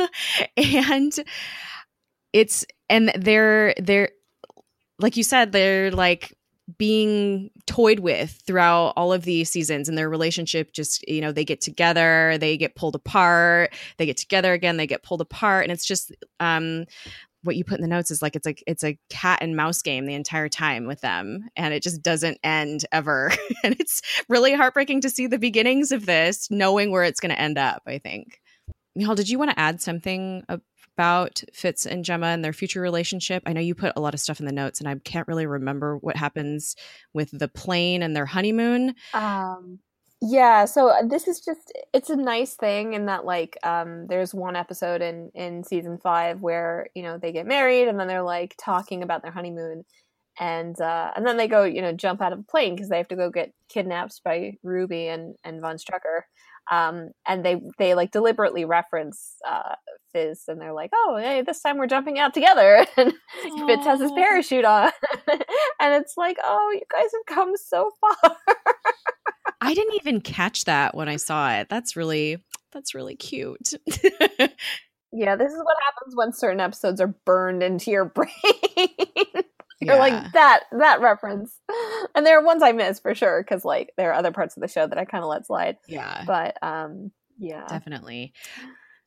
and 0.56 1.12
it's 2.32 2.64
and 2.88 3.12
they're 3.16 3.74
they're 3.78 4.10
like 4.98 5.16
you 5.16 5.22
said 5.22 5.52
they're 5.52 5.90
like 5.90 6.36
being 6.78 7.50
toyed 7.66 7.98
with 7.98 8.40
throughout 8.46 8.92
all 8.96 9.12
of 9.12 9.24
these 9.24 9.50
seasons 9.50 9.88
and 9.88 9.98
their 9.98 10.08
relationship 10.08 10.72
just 10.72 11.06
you 11.08 11.20
know 11.20 11.32
they 11.32 11.44
get 11.44 11.60
together 11.60 12.38
they 12.38 12.56
get 12.56 12.76
pulled 12.76 12.94
apart 12.94 13.74
they 13.98 14.06
get 14.06 14.16
together 14.16 14.52
again 14.52 14.76
they 14.76 14.86
get 14.86 15.02
pulled 15.02 15.20
apart. 15.20 15.64
And 15.64 15.72
it's 15.72 15.86
just 15.86 16.12
um 16.40 16.84
what 17.44 17.56
you 17.56 17.64
put 17.64 17.78
in 17.78 17.82
the 17.82 17.88
notes 17.88 18.10
is 18.10 18.22
like 18.22 18.36
it's 18.36 18.46
like 18.46 18.62
it's 18.66 18.84
a 18.84 18.98
cat 19.10 19.40
and 19.42 19.56
mouse 19.56 19.82
game 19.82 20.06
the 20.06 20.14
entire 20.14 20.48
time 20.48 20.86
with 20.86 21.00
them. 21.00 21.48
And 21.56 21.74
it 21.74 21.82
just 21.82 22.02
doesn't 22.02 22.38
end 22.44 22.84
ever. 22.92 23.32
And 23.64 23.76
it's 23.78 24.02
really 24.28 24.54
heartbreaking 24.54 25.02
to 25.02 25.10
see 25.10 25.28
the 25.28 25.38
beginnings 25.38 25.92
of 25.92 26.04
this 26.04 26.50
knowing 26.50 26.90
where 26.90 27.04
it's 27.04 27.20
going 27.20 27.30
to 27.30 27.40
end 27.40 27.58
up 27.58 27.82
i 27.86 27.98
think. 27.98 28.40
Michal, 28.96 29.14
did 29.14 29.28
you 29.28 29.38
want 29.38 29.52
to 29.52 29.58
add 29.58 29.80
something 29.80 30.44
about 30.96 31.42
Fitz 31.52 31.86
and 31.86 32.04
Jemma 32.04 32.34
and 32.34 32.44
their 32.44 32.52
future 32.52 32.80
relationship? 32.80 33.42
I 33.46 33.52
know 33.52 33.60
you 33.60 33.74
put 33.74 33.92
a 33.96 34.00
lot 34.00 34.14
of 34.14 34.20
stuff 34.20 34.40
in 34.40 34.46
the 34.46 34.52
notes, 34.52 34.80
and 34.80 34.88
I 34.88 34.94
can't 34.96 35.28
really 35.28 35.46
remember 35.46 35.96
what 35.96 36.16
happens 36.16 36.76
with 37.12 37.30
the 37.32 37.48
plane 37.48 38.02
and 38.02 38.14
their 38.14 38.26
honeymoon. 38.26 38.94
Um, 39.14 39.78
yeah 40.24 40.64
so 40.64 40.88
uh, 40.88 41.02
this 41.04 41.26
is 41.26 41.40
just 41.40 41.72
it's 41.92 42.08
a 42.08 42.16
nice 42.16 42.54
thing 42.54 42.94
in 42.94 43.06
that 43.06 43.24
like 43.24 43.58
um 43.64 44.06
there's 44.06 44.32
one 44.32 44.54
episode 44.54 45.02
in 45.02 45.32
in 45.34 45.64
season 45.64 45.98
five 45.98 46.40
where 46.40 46.86
you 46.94 47.02
know 47.02 47.18
they 47.18 47.32
get 47.32 47.44
married 47.44 47.88
and 47.88 47.98
then 47.98 48.06
they're 48.06 48.22
like 48.22 48.54
talking 48.56 49.02
about 49.02 49.22
their 49.22 49.32
honeymoon 49.32 49.84
and 50.38 50.80
uh 50.80 51.10
and 51.16 51.26
then 51.26 51.36
they 51.36 51.48
go 51.48 51.64
you 51.64 51.82
know 51.82 51.92
jump 51.92 52.22
out 52.22 52.32
of 52.32 52.38
a 52.38 52.44
plane 52.44 52.76
because 52.76 52.88
they 52.88 52.98
have 52.98 53.08
to 53.08 53.16
go 53.16 53.30
get 53.30 53.52
kidnapped 53.68 54.22
by 54.24 54.52
ruby 54.62 55.08
and 55.08 55.34
and 55.42 55.60
von 55.60 55.76
strucker 55.76 56.22
um 56.70 57.10
and 57.26 57.44
they 57.44 57.60
they 57.78 57.94
like 57.94 58.10
deliberately 58.12 58.64
reference 58.64 59.34
uh 59.48 59.74
FZZT 60.14 60.48
and 60.48 60.60
they're 60.60 60.72
like 60.72 60.90
oh 60.94 61.18
hey 61.20 61.42
this 61.42 61.60
time 61.60 61.78
we're 61.78 61.86
jumping 61.86 62.18
out 62.18 62.34
together 62.34 62.86
and 62.96 63.12
Aww. 63.44 63.66
fitz 63.66 63.84
has 63.84 64.00
his 64.00 64.12
parachute 64.12 64.64
on 64.64 64.92
and 65.80 65.94
it's 65.94 66.14
like 66.16 66.36
oh 66.44 66.70
you 66.72 66.82
guys 66.90 67.10
have 67.12 67.36
come 67.36 67.52
so 67.56 67.90
far 68.00 68.36
I 69.62 69.74
didn't 69.74 69.94
even 69.94 70.20
catch 70.20 70.64
that 70.64 70.96
when 70.96 71.08
I 71.08 71.16
saw 71.16 71.52
it. 71.52 71.68
That's 71.68 71.94
really 71.94 72.42
that's 72.72 72.96
really 72.96 73.14
cute. 73.14 73.74
yeah, 73.86 75.36
this 75.36 75.52
is 75.52 75.62
what 75.62 75.76
happens 75.84 76.16
when 76.16 76.32
certain 76.32 76.60
episodes 76.60 77.00
are 77.00 77.14
burned 77.24 77.62
into 77.62 77.92
your 77.92 78.06
brain. 78.06 78.28
You're 79.82 79.96
yeah. 79.96 80.00
like 80.00 80.32
that 80.32 80.64
that 80.72 81.00
reference. 81.00 81.58
And 82.14 82.26
there 82.26 82.38
are 82.38 82.44
ones 82.44 82.62
I 82.62 82.72
miss 82.72 82.98
for 83.00 83.14
sure 83.14 83.42
cuz 83.44 83.64
like 83.64 83.92
there 83.96 84.10
are 84.10 84.14
other 84.14 84.32
parts 84.32 84.56
of 84.56 84.60
the 84.60 84.68
show 84.68 84.86
that 84.86 84.98
I 84.98 85.04
kind 85.04 85.22
of 85.24 85.30
let 85.30 85.46
slide. 85.46 85.78
Yeah. 85.86 86.24
But 86.26 86.58
um 86.62 87.12
yeah. 87.38 87.64
Definitely. 87.66 88.32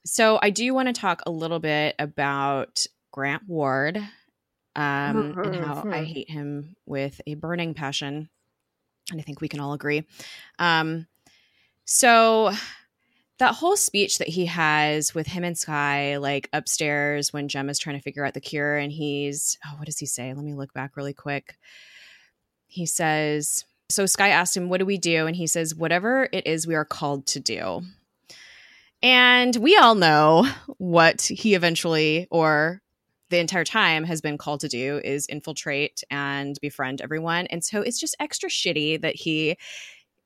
So 0.06 0.40
I 0.42 0.50
do 0.50 0.74
want 0.74 0.88
to 0.88 0.94
talk 0.94 1.22
a 1.26 1.32
little 1.32 1.60
bit 1.60 1.96
about 2.00 2.86
Grant 3.12 3.44
Ward 3.48 3.98
um, 4.76 5.34
mm-hmm. 5.34 5.40
and 5.40 5.56
how 5.56 5.84
I 5.90 6.04
hate 6.04 6.30
him 6.30 6.76
with 6.86 7.22
a 7.28 7.36
burning 7.36 7.74
passion 7.74 8.30
and 9.12 9.20
I 9.20 9.24
think 9.24 9.42
we 9.42 9.48
can 9.48 9.60
all 9.60 9.74
agree. 9.74 10.06
Um, 10.60 11.08
so 11.86 12.52
that 13.40 13.56
whole 13.56 13.76
speech 13.76 14.18
that 14.20 14.30
he 14.30 14.46
has 14.46 15.14
with 15.14 15.28
him 15.28 15.44
and 15.44 15.58
Skye, 15.58 16.18
like 16.18 16.50
upstairs 16.54 17.34
when 17.34 17.48
Jemma's 17.48 17.80
trying 17.80 17.98
to 17.98 18.02
figure 18.02 18.26
out 18.26 18.34
the 18.34 18.42
cure, 18.42 18.78
and 18.78 18.92
he's 18.92 19.58
oh, 19.66 19.76
what 19.78 19.86
does 19.86 20.00
he 20.00 20.06
say? 20.06 20.34
Let 20.34 20.46
me 20.46 20.54
look 20.54 20.74
back 20.74 20.96
really 20.96 21.14
quick. 21.14 21.58
He 22.68 22.86
says, 22.86 23.64
so 23.90 24.06
Skye 24.06 24.30
asked 24.30 24.58
him, 24.58 24.70
What 24.70 24.80
do 24.80 24.86
we 24.86 24.98
do? 24.98 25.28
And 25.28 25.36
he 25.36 25.48
says, 25.48 25.76
Whatever 25.76 26.28
it 26.32 26.48
is 26.48 26.68
we 26.68 26.76
are 26.76 26.86
called 26.86 27.28
to 27.28 27.40
do. 27.40 27.82
And 29.02 29.56
we 29.58 29.78
all 29.78 29.96
know 29.96 30.48
what 30.78 31.22
he 31.22 31.54
eventually, 31.54 32.28
or 32.32 32.82
the 33.30 33.40
entire 33.40 33.64
time 33.64 34.04
has 34.04 34.22
been 34.22 34.38
called 34.38 34.62
to 34.62 34.68
do 34.68 35.02
is 35.04 35.28
infiltrate 35.28 36.04
and 36.10 36.58
befriend 36.62 37.02
everyone. 37.02 37.48
And 37.48 37.64
so 37.64 37.82
it's 37.82 38.00
just 38.00 38.16
extra 38.20 38.50
shitty 38.50 39.02
that 39.02 39.16
he 39.16 39.58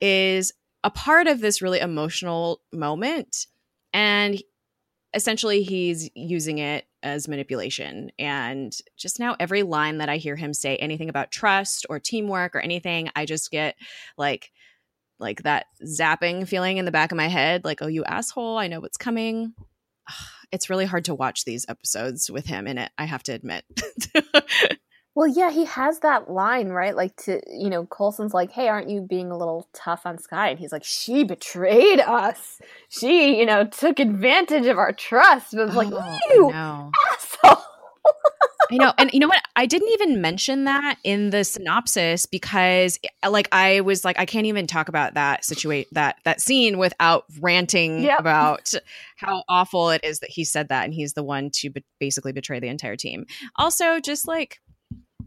is 0.02 0.54
a 0.84 0.92
part 0.92 1.28
of 1.28 1.42
this 1.42 1.62
really 1.62 1.80
emotional 1.80 2.62
moment 2.72 3.48
and 3.94 4.42
essentially 5.14 5.64
he's 5.64 6.10
using 6.16 6.60
it 6.60 6.86
as 7.02 7.28
manipulation 7.28 8.12
and 8.20 8.78
just 8.98 9.20
now 9.20 9.36
every 9.40 9.64
line 9.64 9.98
that 9.98 10.10
i 10.10 10.18
hear 10.18 10.36
him 10.36 10.54
say 10.54 10.76
anything 10.78 11.10
about 11.10 11.32
trust 11.32 11.86
or 11.90 12.00
teamwork 12.00 12.56
or 12.56 12.60
anything 12.60 13.10
i 13.16 13.26
just 13.26 13.52
get 13.52 13.76
like 14.18 14.52
like 15.20 15.44
that 15.44 15.66
zapping 15.84 16.48
feeling 16.48 16.78
in 16.78 16.86
the 16.86 16.92
back 16.92 17.12
of 17.12 17.18
my 17.18 17.28
head 17.28 17.64
like 17.64 17.82
oh 17.82 17.88
you 17.88 18.04
asshole 18.04 18.58
i 18.58 18.68
know 18.68 18.80
what's 18.80 18.98
coming 18.98 19.54
it's 20.52 20.70
really 20.70 20.86
hard 20.86 21.06
to 21.06 21.16
watch 21.16 21.46
these 21.46 21.66
episodes 21.70 22.30
with 22.30 22.46
him 22.46 22.68
in 22.68 22.78
it. 22.78 22.92
I 22.98 23.06
have 23.06 23.24
to 23.24 23.34
admit. 23.34 23.64
well, 25.16 25.28
yeah, 25.28 25.52
he 25.52 25.66
has 25.66 26.00
that 26.00 26.30
line 26.30 26.70
right, 26.70 26.96
like 26.96 27.16
to 27.24 27.42
you 27.48 27.70
know, 27.70 27.86
Coulson's 27.86 28.34
like, 28.34 28.52
"Hey, 28.52 28.68
aren't 28.68 28.90
you 28.90 29.02
being 29.02 29.32
a 29.32 29.38
little 29.38 29.68
tough 29.74 30.06
on 30.06 30.18
Skye?" 30.18 30.50
And 30.50 30.60
he's 30.60 30.72
like, 30.72 30.84
"She 30.84 31.24
betrayed 31.24 32.00
us. 32.00 32.62
She, 32.90 33.38
you 33.38 33.46
know, 33.46 33.66
took 33.66 34.00
advantage 34.00 34.68
of 34.68 34.78
our 34.78 34.94
trust." 34.94 35.54
But 35.54 35.68
it's 35.68 35.76
oh, 35.76 35.78
like, 35.78 35.90
you 36.34 36.52
asshole. 36.52 37.64
I 38.72 38.78
know. 38.78 38.94
And 38.98 39.12
you 39.12 39.20
know 39.20 39.28
what? 39.28 39.42
I 39.56 39.66
didn't 39.66 39.90
even 39.90 40.22
mention 40.22 40.66
that 40.66 40.98
in 41.04 41.32
the 41.32 41.44
synopsis 41.44 42.26
because 42.26 43.00
eh, 43.04 43.28
like 43.28 43.48
I 43.52 43.82
was 43.82 44.06
like 44.06 44.20
I 44.20 44.26
can't 44.26 44.46
even 44.46 44.68
talk 44.68 44.90
about 44.90 45.16
that 45.16 45.44
situation 45.44 45.90
that 45.94 46.18
that 46.24 46.40
scene 46.40 46.78
without 46.78 47.26
ranting 47.40 48.04
yep. 48.04 48.20
about 48.20 48.74
how 49.18 49.44
awful 49.50 49.90
it 49.90 50.02
is 50.04 50.20
that 50.20 50.30
he 50.30 50.44
said 50.44 50.70
that 50.70 50.86
and 50.86 50.94
he's 50.94 51.14
the 51.14 51.24
one 51.24 51.50
to 51.56 51.72
be- 51.72 51.84
basically 52.00 52.32
betray 52.32 52.60
the 52.60 52.68
entire 52.68 52.96
team. 52.96 53.26
Also 53.56 54.00
just 54.00 54.28
like 54.28 54.60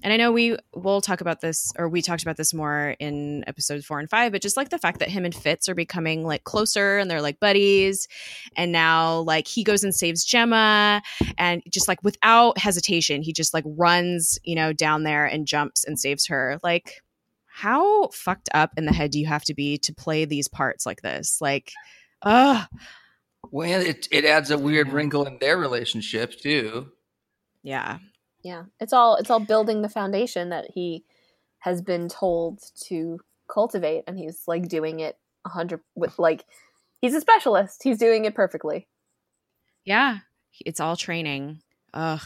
and 0.03 0.13
I 0.13 0.17
know 0.17 0.33
we 0.33 0.57
will 0.75 1.01
talk 1.01 1.21
about 1.21 1.41
this, 1.41 1.73
or 1.79 1.89
we 1.89 2.03
talked 2.03 2.23
about 2.23 2.37
this 2.37 2.53
more 2.53 2.97
in 2.99 3.45
episodes 3.47 3.87
four 3.87 4.01
and 4.01 4.11
five, 4.11 4.33
but 4.33 4.43
just 4.43 4.57
like 4.57 4.71
the 4.71 4.79
fact 4.79 4.99
that 4.99 5.09
him 5.09 5.25
and 5.25 5.35
Fitz 5.35 5.69
are 5.69 5.75
becoming 5.75 6.25
like 6.27 6.45
closer 6.45 6.99
and 6.99 7.11
they're 7.11 7.23
like 7.23 7.39
buddies. 7.39 8.09
And 8.57 8.73
now, 8.73 9.19
like, 9.21 9.47
he 9.47 9.63
goes 9.63 9.85
and 9.85 9.95
saves 9.95 10.27
Jemma 10.27 11.03
and 11.39 11.63
just 11.71 11.87
like 11.87 12.03
without 12.03 12.59
hesitation, 12.59 13.23
he 13.23 13.33
just 13.33 13.55
like 13.55 13.65
runs, 13.67 14.39
you 14.43 14.57
know, 14.57 14.73
down 14.73 15.05
there 15.05 15.25
and 15.25 15.47
jumps 15.47 15.85
and 15.85 15.99
saves 15.99 16.27
her. 16.27 16.59
Like, 16.63 17.03
how 17.47 18.09
fucked 18.09 18.49
up 18.55 18.73
in 18.77 18.87
the 18.87 18.93
head 18.93 19.13
do 19.13 19.21
you 19.21 19.27
have 19.27 19.45
to 19.45 19.55
be 19.55 19.79
to 19.79 19.95
play 19.95 20.25
these 20.25 20.49
parts 20.49 20.85
like 20.85 21.03
this? 21.03 21.39
Like, 21.41 21.71
ugh. 22.23 22.67
Well, 23.51 23.81
it, 23.81 24.09
it 24.11 24.25
adds 24.25 24.51
a 24.51 24.59
weird 24.59 24.89
wrinkle 24.89 25.27
in 25.27 25.39
their 25.39 25.59
relationship, 25.59 26.41
too. 26.41 26.89
Yeah 27.63 27.99
yeah 28.43 28.65
it's 28.81 28.93
all 28.93 29.17
it's 29.17 29.31
all 29.31 29.41
building 29.41 29.83
the 29.83 29.89
foundation 29.89 30.51
that 30.51 30.67
he 30.75 31.05
has 31.61 31.81
been 31.81 32.09
told 32.09 32.61
to 32.75 33.21
cultivate 33.53 34.05
and 34.07 34.19
he's 34.19 34.43
like 34.47 34.69
doing 34.69 35.01
it 35.01 35.17
a 35.45 35.49
hundred 35.49 35.81
with 35.95 36.19
like 36.19 36.45
he's 37.01 37.15
a 37.15 37.21
specialist. 37.21 37.83
He's 37.83 37.99
doing 37.99 38.25
it 38.25 38.35
perfectly. 38.35 38.89
Yeah 39.85 40.19
it's 40.65 40.81
all 40.81 40.97
training. 40.97 41.61
Ugh 41.95 42.21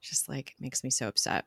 just 0.00 0.28
like 0.28 0.54
makes 0.58 0.82
me 0.82 0.90
so 0.90 1.06
upset. 1.06 1.44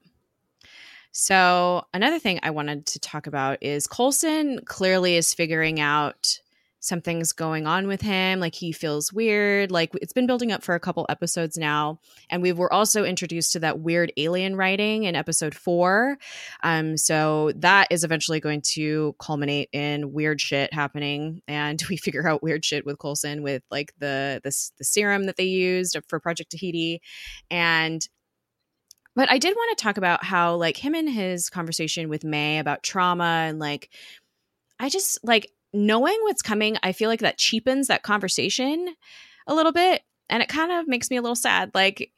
So 1.12 1.86
another 1.94 2.20
thing 2.20 2.40
i 2.44 2.50
wanted 2.50 2.86
to 2.88 3.00
talk 3.00 3.28
about 3.28 3.64
is 3.64 3.88
coulson 3.88 4.60
clearly 4.66 5.16
is 5.16 5.34
figuring 5.34 5.80
out 5.80 6.40
something's 6.80 7.34
going 7.34 7.66
on 7.66 7.88
with 7.88 8.02
him 8.02 8.40
like 8.40 8.54
he 8.54 8.72
feels 8.72 9.12
weird 9.12 9.72
like 9.72 9.92
it's 10.02 10.14
been 10.14 10.28
building 10.28 10.52
up 10.52 10.64
for 10.64 10.76
a 10.76 10.80
couple 10.80 11.06
episodes 11.10 11.58
now 11.58 12.00
and 12.30 12.42
we 12.42 12.52
were 12.52 12.72
also 12.72 13.04
introduced 13.04 13.54
to 13.54 13.60
that 13.60 13.80
weird 13.80 14.12
alien 14.18 14.56
writing 14.56 15.04
in 15.04 15.16
episode 15.16 15.56
four 15.56 16.18
um 16.64 16.96
so 16.96 17.52
that 17.56 17.88
is 17.90 18.04
eventually 18.04 18.40
going 18.40 18.62
to 18.62 19.16
culminate 19.20 19.70
in 19.72 20.14
weird 20.14 20.40
shit 20.40 20.74
happening 20.74 21.42
and 21.48 21.82
we 21.90 21.98
figure 21.98 22.28
out 22.28 22.44
weird 22.44 22.64
shit 22.64 22.86
with 22.86 23.00
coulson 23.00 23.42
with 23.42 23.64
like 23.72 23.94
the 23.98 24.40
the, 24.44 24.72
the 24.78 24.84
serum 24.84 25.26
that 25.26 25.38
they 25.38 25.46
used 25.46 25.98
for 26.08 26.20
project 26.20 26.52
tahiti 26.52 27.02
and 27.50 28.08
but 29.16 29.32
i 29.32 29.38
did 29.38 29.56
want 29.56 29.78
to 29.78 29.84
talk 29.84 29.98
about 29.98 30.24
how 30.24 30.56
like 30.56 30.78
him 30.78 30.94
and 30.94 31.10
his 31.10 31.50
conversation 31.50 32.10
with 32.10 32.24
may 32.24 32.60
about 32.60 32.84
trauma 32.84 33.46
and 33.48 33.60
like 33.60 33.90
I 34.80 34.90
just 34.90 35.20
like 35.24 35.52
knowing 35.76 36.18
what's 36.22 36.42
coming, 36.42 36.78
I 36.84 36.92
feel 36.92 37.10
like 37.10 37.20
that 37.20 37.38
cheapens 37.38 37.88
that 37.88 38.04
conversation 38.04 38.96
a 39.48 39.54
little 39.56 39.72
bit. 39.72 40.02
And 40.30 40.42
it 40.42 40.50
kind 40.50 40.72
of 40.72 40.88
makes 40.88 41.12
me 41.12 41.18
a 41.18 41.22
little 41.22 41.36
sad. 41.36 41.72
Like, 41.76 42.12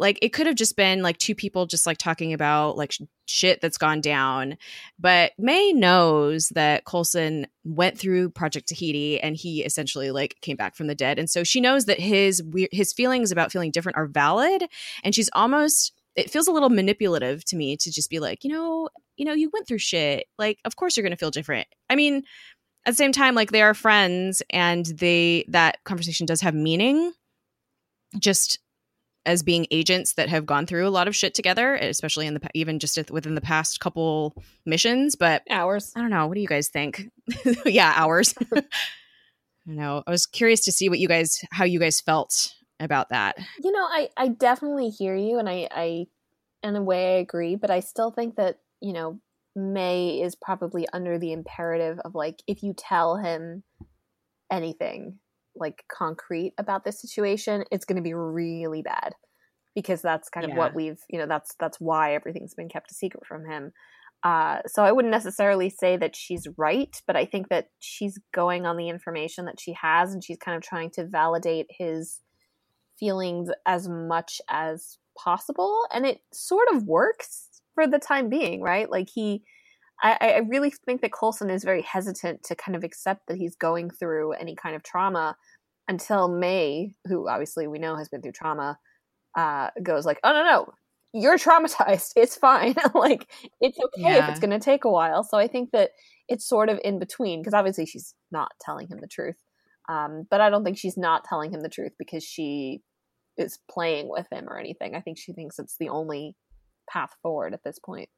like 0.00 0.18
it 0.22 0.30
could 0.30 0.46
have 0.46 0.56
just 0.56 0.76
been 0.76 1.02
like 1.02 1.18
two 1.18 1.34
people 1.34 1.66
just 1.66 1.86
like 1.86 1.98
talking 1.98 2.32
about 2.32 2.76
like 2.76 2.90
sh- 2.90 3.02
shit 3.26 3.60
that's 3.60 3.78
gone 3.78 4.00
down 4.00 4.56
but 4.98 5.32
may 5.38 5.72
knows 5.72 6.48
that 6.48 6.84
coulson 6.84 7.46
went 7.62 7.96
through 7.96 8.30
project 8.30 8.66
tahiti 8.66 9.20
and 9.20 9.36
he 9.36 9.62
essentially 9.62 10.10
like 10.10 10.36
came 10.40 10.56
back 10.56 10.74
from 10.74 10.88
the 10.88 10.94
dead 10.94 11.18
and 11.18 11.30
so 11.30 11.44
she 11.44 11.60
knows 11.60 11.84
that 11.84 12.00
his 12.00 12.42
we- 12.42 12.68
his 12.72 12.92
feelings 12.92 13.30
about 13.30 13.52
feeling 13.52 13.70
different 13.70 13.96
are 13.96 14.06
valid 14.06 14.64
and 15.04 15.14
she's 15.14 15.30
almost 15.34 15.92
it 16.16 16.30
feels 16.30 16.48
a 16.48 16.52
little 16.52 16.70
manipulative 16.70 17.44
to 17.44 17.54
me 17.54 17.76
to 17.76 17.92
just 17.92 18.10
be 18.10 18.18
like 18.18 18.42
you 18.42 18.50
know 18.50 18.88
you 19.16 19.24
know 19.24 19.34
you 19.34 19.50
went 19.52 19.68
through 19.68 19.78
shit 19.78 20.26
like 20.38 20.58
of 20.64 20.74
course 20.74 20.96
you're 20.96 21.08
to 21.08 21.16
feel 21.16 21.30
different 21.30 21.68
i 21.88 21.94
mean 21.94 22.22
at 22.86 22.92
the 22.92 22.96
same 22.96 23.12
time 23.12 23.34
like 23.34 23.52
they 23.52 23.62
are 23.62 23.74
friends 23.74 24.42
and 24.50 24.86
they 24.86 25.44
that 25.48 25.82
conversation 25.84 26.26
does 26.26 26.40
have 26.40 26.54
meaning 26.54 27.12
just 28.18 28.58
as 29.26 29.42
being 29.42 29.66
agents 29.70 30.14
that 30.14 30.28
have 30.28 30.46
gone 30.46 30.66
through 30.66 30.86
a 30.86 30.90
lot 30.90 31.06
of 31.06 31.14
shit 31.14 31.34
together 31.34 31.74
especially 31.74 32.26
in 32.26 32.34
the 32.34 32.40
even 32.54 32.78
just 32.78 33.10
within 33.10 33.34
the 33.34 33.40
past 33.40 33.80
couple 33.80 34.34
missions 34.64 35.14
but 35.14 35.42
hours. 35.50 35.92
I 35.94 36.00
don't 36.00 36.10
know. 36.10 36.26
What 36.26 36.34
do 36.34 36.40
you 36.40 36.48
guys 36.48 36.68
think? 36.68 37.10
Yeah 37.64 37.92
hours. 37.94 38.34
I 38.56 38.62
know. 39.66 40.02
I 40.06 40.10
was 40.10 40.26
curious 40.26 40.64
to 40.64 40.72
see 40.72 40.88
what 40.88 40.98
you 40.98 41.08
guys 41.08 41.44
how 41.52 41.64
you 41.64 41.78
guys 41.78 42.00
felt 42.00 42.54
about 42.80 43.10
that. 43.10 43.36
You 43.62 43.72
know 43.72 43.84
i 43.84 44.08
i 44.16 44.28
definitely 44.28 44.88
hear 44.88 45.14
you 45.14 45.38
and 45.38 45.48
i 45.48 45.68
i 45.70 46.06
in 46.62 46.76
a 46.76 46.82
way 46.82 47.16
i 47.16 47.18
agree 47.18 47.56
but 47.56 47.70
i 47.70 47.80
still 47.80 48.10
think 48.10 48.36
that 48.36 48.58
you 48.80 48.92
know 48.92 49.20
May 49.56 50.20
is 50.22 50.36
probably 50.36 50.86
under 50.92 51.18
the 51.18 51.32
imperative 51.32 51.98
of 52.04 52.14
like 52.14 52.42
if 52.46 52.62
you 52.62 52.74
tell 52.76 53.16
him 53.16 53.62
anything 54.50 55.18
like 55.56 55.84
concrete 55.92 56.54
about 56.58 56.84
this 56.84 57.00
situation, 57.00 57.64
it's 57.70 57.84
going 57.84 57.96
to 57.96 58.02
be 58.02 58.14
really 58.14 58.82
bad. 58.82 59.14
Because 59.74 60.02
that's 60.02 60.28
kind 60.28 60.50
of 60.50 60.56
what 60.56 60.74
we've, 60.74 60.98
you 61.08 61.18
know, 61.18 61.26
that's 61.26 61.54
that's 61.60 61.78
why 61.80 62.14
everything's 62.14 62.54
been 62.54 62.68
kept 62.68 62.90
a 62.90 62.94
secret 62.94 63.24
from 63.24 63.46
him. 63.46 63.72
Uh, 64.22 64.58
so 64.66 64.82
I 64.82 64.92
wouldn't 64.92 65.12
necessarily 65.12 65.70
say 65.70 65.96
that 65.96 66.16
she's 66.16 66.46
right, 66.58 66.94
but 67.06 67.16
I 67.16 67.24
think 67.24 67.48
that 67.48 67.68
she's 67.78 68.18
going 68.34 68.66
on 68.66 68.76
the 68.76 68.88
information 68.88 69.46
that 69.46 69.60
she 69.60 69.74
has, 69.80 70.12
and 70.12 70.22
she's 70.22 70.38
kind 70.38 70.56
of 70.56 70.62
trying 70.62 70.90
to 70.92 71.06
validate 71.06 71.68
his 71.70 72.20
feelings 72.98 73.48
as 73.64 73.88
much 73.88 74.40
as 74.48 74.98
possible, 75.16 75.86
and 75.94 76.04
it 76.04 76.20
sort 76.32 76.68
of 76.72 76.84
works 76.84 77.48
for 77.80 77.90
the 77.90 77.98
time 77.98 78.28
being, 78.28 78.60
right? 78.60 78.90
Like 78.90 79.08
he, 79.12 79.42
I, 80.02 80.16
I 80.20 80.38
really 80.48 80.70
think 80.70 81.00
that 81.02 81.12
Coulson 81.12 81.50
is 81.50 81.64
very 81.64 81.82
hesitant 81.82 82.42
to 82.44 82.54
kind 82.54 82.76
of 82.76 82.84
accept 82.84 83.26
that 83.28 83.36
he's 83.36 83.56
going 83.56 83.90
through 83.90 84.32
any 84.32 84.54
kind 84.54 84.76
of 84.76 84.82
trauma 84.82 85.36
until 85.88 86.28
May, 86.28 86.94
who 87.06 87.28
obviously 87.28 87.66
we 87.66 87.78
know 87.78 87.96
has 87.96 88.08
been 88.08 88.22
through 88.22 88.32
trauma, 88.32 88.78
uh, 89.36 89.70
goes 89.82 90.06
like, 90.06 90.18
"Oh 90.24 90.32
no, 90.32 90.42
no, 90.42 90.72
you're 91.12 91.38
traumatized. 91.38 92.12
It's 92.16 92.36
fine. 92.36 92.74
like 92.94 93.30
it's 93.60 93.78
okay 93.78 94.02
yeah. 94.14 94.24
if 94.24 94.30
it's 94.30 94.40
going 94.40 94.50
to 94.50 94.58
take 94.58 94.84
a 94.84 94.90
while." 94.90 95.24
So 95.24 95.38
I 95.38 95.48
think 95.48 95.70
that 95.72 95.90
it's 96.28 96.48
sort 96.48 96.68
of 96.68 96.78
in 96.84 96.98
between 96.98 97.40
because 97.40 97.54
obviously 97.54 97.86
she's 97.86 98.14
not 98.30 98.52
telling 98.60 98.88
him 98.88 98.98
the 99.00 99.08
truth, 99.08 99.42
um, 99.88 100.26
but 100.30 100.40
I 100.40 100.50
don't 100.50 100.64
think 100.64 100.78
she's 100.78 100.96
not 100.96 101.24
telling 101.24 101.52
him 101.52 101.60
the 101.62 101.68
truth 101.68 101.92
because 101.98 102.24
she 102.24 102.82
is 103.36 103.58
playing 103.70 104.08
with 104.08 104.26
him 104.30 104.48
or 104.48 104.58
anything. 104.58 104.94
I 104.94 105.00
think 105.00 105.18
she 105.18 105.32
thinks 105.32 105.58
it's 105.58 105.76
the 105.78 105.88
only 105.88 106.36
path 106.90 107.16
forward 107.22 107.54
at 107.54 107.64
this 107.64 107.78
point. 107.78 108.08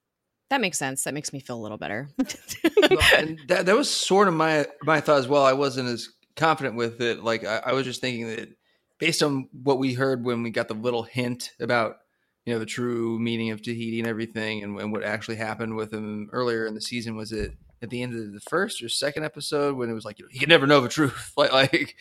That 0.51 0.61
makes 0.61 0.79
sense. 0.79 1.05
That 1.05 1.15
makes 1.15 1.33
me 1.33 1.41
feel 1.41 1.57
a 1.57 1.63
little 1.63 1.79
better. 1.79 2.09
and 2.19 3.41
that, 3.49 3.67
that 3.67 3.77
was 3.77 3.91
sort 3.91 4.29
of 4.29 4.35
my 4.35 4.67
my 4.83 5.01
thought 5.01 5.19
as 5.19 5.29
well. 5.29 5.45
I 5.45 5.55
wasn't 5.55 5.89
as 5.89 6.09
confident 6.37 6.77
with 6.77 7.01
it. 7.01 7.23
Like 7.23 7.45
I, 7.45 7.63
I 7.67 7.73
was 7.73 7.85
just 7.85 8.01
thinking 8.01 8.29
that 8.29 8.51
based 8.99 9.23
on 9.23 9.49
what 9.53 9.79
we 9.79 9.95
heard 9.95 10.25
when 10.25 10.43
we 10.43 10.51
got 10.51 10.69
the 10.69 10.75
little 10.75 11.05
hint 11.05 11.53
about 11.59 11.99
you 12.45 12.53
know 12.53 12.59
the 12.59 12.67
true 12.67 13.19
meaning 13.19 13.51
of 13.51 13.63
Tahiti 13.63 13.99
and 13.99 14.09
everything, 14.09 14.63
and, 14.63 14.79
and 14.79 14.93
what 14.93 15.05
actually 15.05 15.37
happened 15.37 15.77
with 15.77 15.93
him 15.93 16.29
earlier 16.33 16.67
in 16.67 16.75
the 16.75 16.81
season, 16.81 17.17
was 17.17 17.33
it 17.33 17.53
at 17.81 17.91
the 17.91 18.03
end 18.03 18.15
of 18.15 18.33
the 18.33 18.41
first 18.41 18.83
or 18.83 18.89
second 18.89 19.25
episode 19.25 19.77
when 19.77 19.89
it 19.89 19.95
was 19.95 20.05
like 20.05 20.19
you 20.19 20.25
know, 20.25 20.31
he 20.31 20.39
could 20.39 20.49
never 20.49 20.67
know 20.67 20.81
the 20.81 20.89
truth. 20.89 21.33
like 21.37 21.53
like 21.53 21.97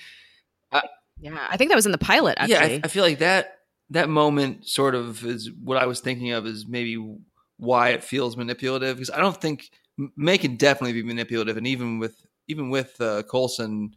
I, 0.71 0.81
yeah, 1.21 1.47
I 1.49 1.57
think 1.57 1.69
that 1.69 1.75
was 1.75 1.85
in 1.85 1.91
the 1.91 1.97
pilot. 1.97 2.37
Actually. 2.37 2.53
Yeah, 2.53 2.79
I, 2.79 2.81
I 2.83 2.87
feel 2.87 3.03
like 3.03 3.19
that 3.19 3.60
that 3.91 4.09
moment 4.09 4.67
sort 4.67 4.95
of 4.95 5.23
is 5.25 5.51
what 5.63 5.77
I 5.77 5.85
was 5.85 5.99
thinking 5.99 6.31
of 6.31 6.45
is 6.45 6.65
maybe 6.67 6.97
why 7.57 7.89
it 7.89 8.03
feels 8.03 8.37
manipulative 8.37 8.97
because 8.97 9.09
I 9.09 9.19
don't 9.19 9.39
think 9.39 9.69
May 10.15 10.37
can 10.37 10.55
definitely 10.55 10.93
be 10.93 11.03
manipulative 11.03 11.57
and 11.57 11.67
even 11.67 11.99
with 11.99 12.25
even 12.47 12.69
with 12.69 12.99
uh, 12.99 13.23
Coulson, 13.23 13.95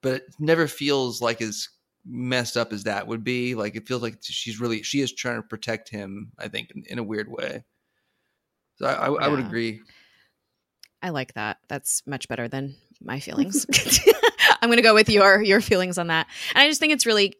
but 0.00 0.14
it 0.14 0.22
never 0.38 0.66
feels 0.66 1.20
like 1.20 1.42
as 1.42 1.68
messed 2.06 2.56
up 2.56 2.72
as 2.72 2.84
that 2.84 3.06
would 3.06 3.24
be. 3.24 3.54
Like 3.54 3.76
it 3.76 3.86
feels 3.86 4.02
like 4.02 4.18
she's 4.22 4.60
really 4.60 4.82
she 4.82 5.00
is 5.00 5.12
trying 5.12 5.36
to 5.36 5.42
protect 5.42 5.88
him. 5.88 6.32
I 6.38 6.48
think 6.48 6.70
in, 6.74 6.84
in 6.88 6.98
a 6.98 7.04
weird 7.04 7.28
way. 7.28 7.64
So 8.76 8.86
I, 8.86 8.92
I, 8.92 9.08
yeah. 9.08 9.16
I 9.20 9.28
would 9.28 9.40
agree. 9.40 9.82
I 11.02 11.10
like 11.10 11.34
that. 11.34 11.58
That's 11.68 12.06
much 12.06 12.28
better 12.28 12.46
than 12.46 12.76
my 13.00 13.18
feelings. 13.18 13.66
I'm 14.62 14.68
going 14.68 14.76
to 14.76 14.82
go 14.82 14.94
with 14.94 15.08
your 15.08 15.42
your 15.42 15.60
feelings 15.60 15.98
on 15.98 16.06
that. 16.06 16.28
And 16.54 16.62
I 16.62 16.68
just 16.68 16.78
think 16.78 16.92
it's 16.92 17.06
really 17.06 17.34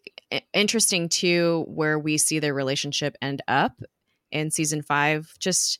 interesting 0.52 1.08
too 1.08 1.64
where 1.68 1.98
we 1.98 2.18
see 2.18 2.38
their 2.38 2.54
relationship 2.54 3.16
end 3.20 3.42
up 3.48 3.72
in 4.30 4.50
season 4.50 4.82
5 4.82 5.34
just 5.38 5.78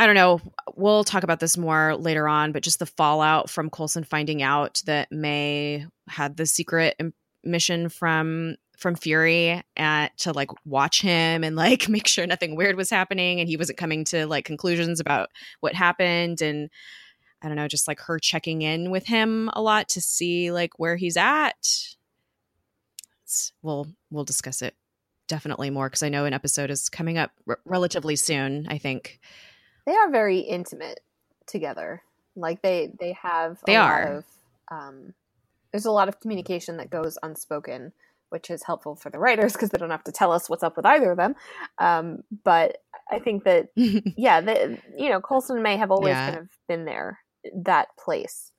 I 0.00 0.06
don't 0.06 0.14
know. 0.14 0.40
We'll 0.76 1.02
talk 1.02 1.24
about 1.24 1.40
this 1.40 1.58
more 1.58 1.96
later 1.96 2.28
on, 2.28 2.52
but 2.52 2.62
just 2.62 2.78
the 2.78 2.86
fallout 2.86 3.50
from 3.50 3.68
Coulson 3.68 4.04
finding 4.04 4.42
out 4.42 4.80
that 4.86 5.10
May 5.10 5.86
had 6.08 6.36
the 6.36 6.46
secret 6.46 6.96
mission 7.42 7.88
from 7.88 8.54
from 8.78 8.94
Fury 8.94 9.60
at, 9.76 10.16
to 10.18 10.32
like 10.32 10.50
watch 10.64 11.02
him 11.02 11.42
and 11.42 11.56
like 11.56 11.88
make 11.88 12.06
sure 12.06 12.28
nothing 12.28 12.54
weird 12.54 12.76
was 12.76 12.90
happening 12.90 13.40
and 13.40 13.48
he 13.48 13.56
wasn't 13.56 13.76
coming 13.76 14.04
to 14.04 14.24
like 14.26 14.44
conclusions 14.44 15.00
about 15.00 15.30
what 15.60 15.74
happened 15.74 16.40
and 16.40 16.70
I 17.42 17.48
don't 17.48 17.56
know, 17.56 17.68
just 17.68 17.88
like 17.88 18.00
her 18.00 18.18
checking 18.18 18.62
in 18.62 18.90
with 18.90 19.06
him 19.06 19.50
a 19.52 19.62
lot 19.62 19.88
to 19.90 20.00
see 20.00 20.52
like 20.52 20.78
where 20.78 20.96
he's 20.96 21.16
at. 21.16 21.56
It's, 23.28 23.52
we'll 23.60 23.86
we'll 24.10 24.24
discuss 24.24 24.62
it 24.62 24.74
definitely 25.28 25.68
more 25.68 25.90
because 25.90 26.02
I 26.02 26.08
know 26.08 26.24
an 26.24 26.32
episode 26.32 26.70
is 26.70 26.88
coming 26.88 27.18
up 27.18 27.30
r- 27.46 27.60
relatively 27.66 28.16
soon. 28.16 28.66
I 28.70 28.78
think 28.78 29.20
they 29.84 29.92
are 29.92 30.10
very 30.10 30.38
intimate 30.38 31.00
together. 31.46 32.02
Like 32.34 32.62
they 32.62 32.90
they 32.98 33.12
have 33.20 33.60
they 33.66 33.76
are. 33.76 34.16
Of, 34.16 34.24
um, 34.70 35.12
there's 35.72 35.84
a 35.84 35.90
lot 35.90 36.08
of 36.08 36.20
communication 36.20 36.78
that 36.78 36.88
goes 36.88 37.18
unspoken, 37.22 37.92
which 38.30 38.48
is 38.48 38.62
helpful 38.62 38.96
for 38.96 39.10
the 39.10 39.18
writers 39.18 39.52
because 39.52 39.68
they 39.68 39.78
don't 39.78 39.90
have 39.90 40.04
to 40.04 40.12
tell 40.12 40.32
us 40.32 40.48
what's 40.48 40.62
up 40.62 40.78
with 40.78 40.86
either 40.86 41.10
of 41.10 41.18
them. 41.18 41.34
Um, 41.76 42.22
but 42.44 42.78
I 43.10 43.18
think 43.18 43.44
that 43.44 43.68
yeah, 43.76 44.40
the, 44.40 44.78
you 44.96 45.10
know, 45.10 45.20
Coulson 45.20 45.56
and 45.56 45.62
May 45.62 45.76
have 45.76 45.90
always 45.90 46.12
yeah. 46.12 46.30
kind 46.30 46.40
of 46.40 46.48
been 46.66 46.86
there 46.86 47.18
that 47.54 47.88
place. 48.02 48.52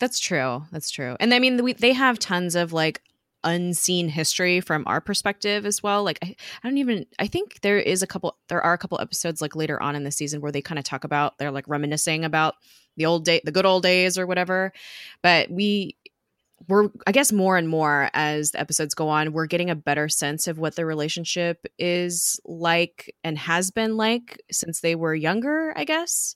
That's 0.00 0.18
true. 0.18 0.62
That's 0.72 0.90
true. 0.90 1.16
And 1.20 1.34
I 1.34 1.38
mean, 1.38 1.62
we, 1.62 1.74
they 1.74 1.92
have 1.92 2.18
tons 2.18 2.54
of 2.54 2.72
like 2.72 3.02
unseen 3.44 4.08
history 4.08 4.60
from 4.60 4.84
our 4.86 5.00
perspective 5.00 5.64
as 5.66 5.82
well. 5.82 6.04
Like 6.04 6.18
I, 6.22 6.34
I 6.62 6.68
don't 6.68 6.78
even 6.78 7.06
I 7.18 7.26
think 7.26 7.60
there 7.60 7.78
is 7.78 8.02
a 8.02 8.06
couple 8.06 8.36
there 8.48 8.62
are 8.62 8.74
a 8.74 8.78
couple 8.78 9.00
episodes 9.00 9.40
like 9.40 9.56
later 9.56 9.80
on 9.80 9.96
in 9.96 10.04
the 10.04 10.10
season 10.10 10.40
where 10.40 10.52
they 10.52 10.62
kind 10.62 10.78
of 10.78 10.84
talk 10.84 11.04
about 11.04 11.38
they're 11.38 11.50
like 11.50 11.68
reminiscing 11.68 12.24
about 12.24 12.54
the 12.96 13.06
old 13.06 13.24
day 13.24 13.40
the 13.44 13.52
good 13.52 13.66
old 13.66 13.82
days 13.82 14.18
or 14.18 14.26
whatever. 14.26 14.72
But 15.22 15.50
we 15.50 15.96
we're 16.68 16.88
I 17.06 17.12
guess 17.12 17.32
more 17.32 17.56
and 17.56 17.68
more 17.68 18.10
as 18.14 18.52
the 18.52 18.60
episodes 18.60 18.94
go 18.94 19.08
on, 19.08 19.32
we're 19.32 19.46
getting 19.46 19.70
a 19.70 19.76
better 19.76 20.08
sense 20.08 20.46
of 20.46 20.58
what 20.58 20.74
the 20.74 20.86
relationship 20.86 21.66
is 21.78 22.40
like 22.44 23.14
and 23.22 23.38
has 23.38 23.70
been 23.70 23.96
like 23.96 24.42
since 24.50 24.80
they 24.80 24.94
were 24.94 25.14
younger, 25.14 25.72
I 25.76 25.84
guess. 25.84 26.34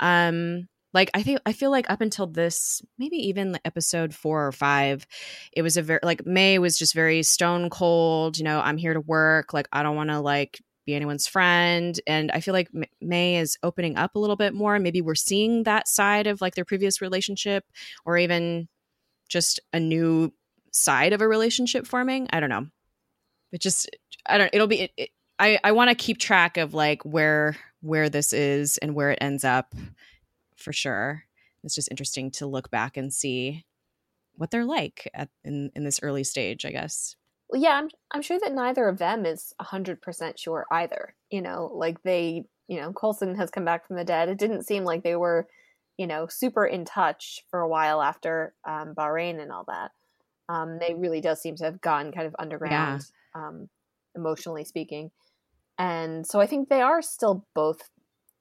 Um 0.00 0.68
like 0.94 1.10
i 1.14 1.22
think 1.22 1.40
i 1.44 1.52
feel 1.52 1.70
like 1.70 1.90
up 1.90 2.00
until 2.00 2.26
this 2.26 2.80
maybe 2.98 3.16
even 3.16 3.52
like 3.52 3.60
episode 3.64 4.14
four 4.14 4.46
or 4.46 4.52
five 4.52 5.06
it 5.52 5.62
was 5.62 5.76
a 5.76 5.82
very 5.82 6.00
like 6.02 6.24
may 6.24 6.58
was 6.58 6.78
just 6.78 6.94
very 6.94 7.22
stone 7.22 7.68
cold 7.68 8.38
you 8.38 8.44
know 8.44 8.60
i'm 8.60 8.78
here 8.78 8.94
to 8.94 9.00
work 9.00 9.52
like 9.52 9.68
i 9.72 9.82
don't 9.82 9.96
want 9.96 10.10
to 10.10 10.20
like 10.20 10.60
be 10.86 10.94
anyone's 10.94 11.26
friend. 11.26 11.98
And 12.06 12.30
i 12.32 12.40
feel 12.40 12.54
like 12.54 12.68
may 13.00 13.36
is 13.36 13.56
opening 13.62 13.96
up 13.96 14.14
a 14.14 14.18
little 14.18 14.36
bit 14.36 14.54
more. 14.54 14.78
Maybe 14.78 15.00
we're 15.00 15.14
seeing 15.14 15.64
that 15.64 15.88
side 15.88 16.26
of 16.26 16.40
like 16.40 16.54
their 16.54 16.64
previous 16.64 17.00
relationship 17.00 17.64
or 18.04 18.18
even 18.18 18.68
just 19.28 19.60
a 19.72 19.80
new 19.80 20.32
side 20.72 21.12
of 21.12 21.20
a 21.20 21.28
relationship 21.28 21.86
forming. 21.86 22.28
I 22.32 22.40
don't 22.40 22.50
know. 22.50 22.66
It 23.52 23.60
just 23.60 23.88
i 24.26 24.38
don't 24.38 24.50
it'll 24.52 24.66
be 24.66 24.82
it, 24.82 24.90
it, 24.96 25.10
i 25.38 25.58
i 25.62 25.72
want 25.72 25.90
to 25.90 25.94
keep 25.94 26.18
track 26.18 26.56
of 26.56 26.74
like 26.74 27.02
where 27.04 27.56
where 27.82 28.08
this 28.08 28.32
is 28.32 28.78
and 28.78 28.94
where 28.94 29.10
it 29.10 29.18
ends 29.20 29.44
up 29.44 29.74
for 30.64 30.72
sure. 30.72 31.24
It's 31.62 31.74
just 31.74 31.90
interesting 31.90 32.30
to 32.32 32.46
look 32.46 32.70
back 32.70 32.96
and 32.96 33.12
see 33.12 33.64
what 34.36 34.50
they're 34.50 34.64
like 34.64 35.10
at, 35.14 35.28
in 35.44 35.70
in 35.76 35.84
this 35.84 36.00
early 36.02 36.24
stage, 36.24 36.64
I 36.64 36.70
guess. 36.70 37.16
Well, 37.48 37.62
yeah, 37.62 37.74
I'm 37.74 37.88
I'm 38.12 38.22
sure 38.22 38.38
that 38.42 38.54
neither 38.54 38.88
of 38.88 38.98
them 38.98 39.24
is 39.26 39.54
hundred 39.60 40.02
percent 40.02 40.38
sure 40.38 40.66
either. 40.70 41.14
You 41.30 41.42
know, 41.42 41.70
like 41.72 42.02
they, 42.02 42.44
you 42.68 42.80
know, 42.80 42.92
Coulson 42.92 43.36
has 43.36 43.50
come 43.50 43.64
back 43.64 43.86
from 43.86 43.96
the 43.96 44.04
dead. 44.04 44.28
It 44.28 44.38
didn't 44.38 44.66
seem 44.66 44.84
like 44.84 45.02
they 45.02 45.16
were, 45.16 45.46
you 45.96 46.06
know, 46.06 46.26
super 46.26 46.66
in 46.66 46.84
touch 46.84 47.44
for 47.50 47.60
a 47.60 47.68
while 47.68 48.02
after 48.02 48.54
um, 48.66 48.94
Bahrain 48.94 49.40
and 49.40 49.52
all 49.52 49.64
that. 49.68 49.92
Um, 50.48 50.78
they 50.78 50.94
really 50.94 51.20
does 51.20 51.40
seem 51.40 51.56
to 51.56 51.64
have 51.64 51.80
gone 51.80 52.12
kind 52.12 52.26
of 52.26 52.36
underground, 52.38 53.02
yeah. 53.34 53.46
um, 53.46 53.68
emotionally 54.14 54.64
speaking. 54.64 55.10
And 55.78 56.26
so 56.26 56.40
I 56.40 56.46
think 56.46 56.68
they 56.68 56.82
are 56.82 57.02
still 57.02 57.46
both 57.54 57.90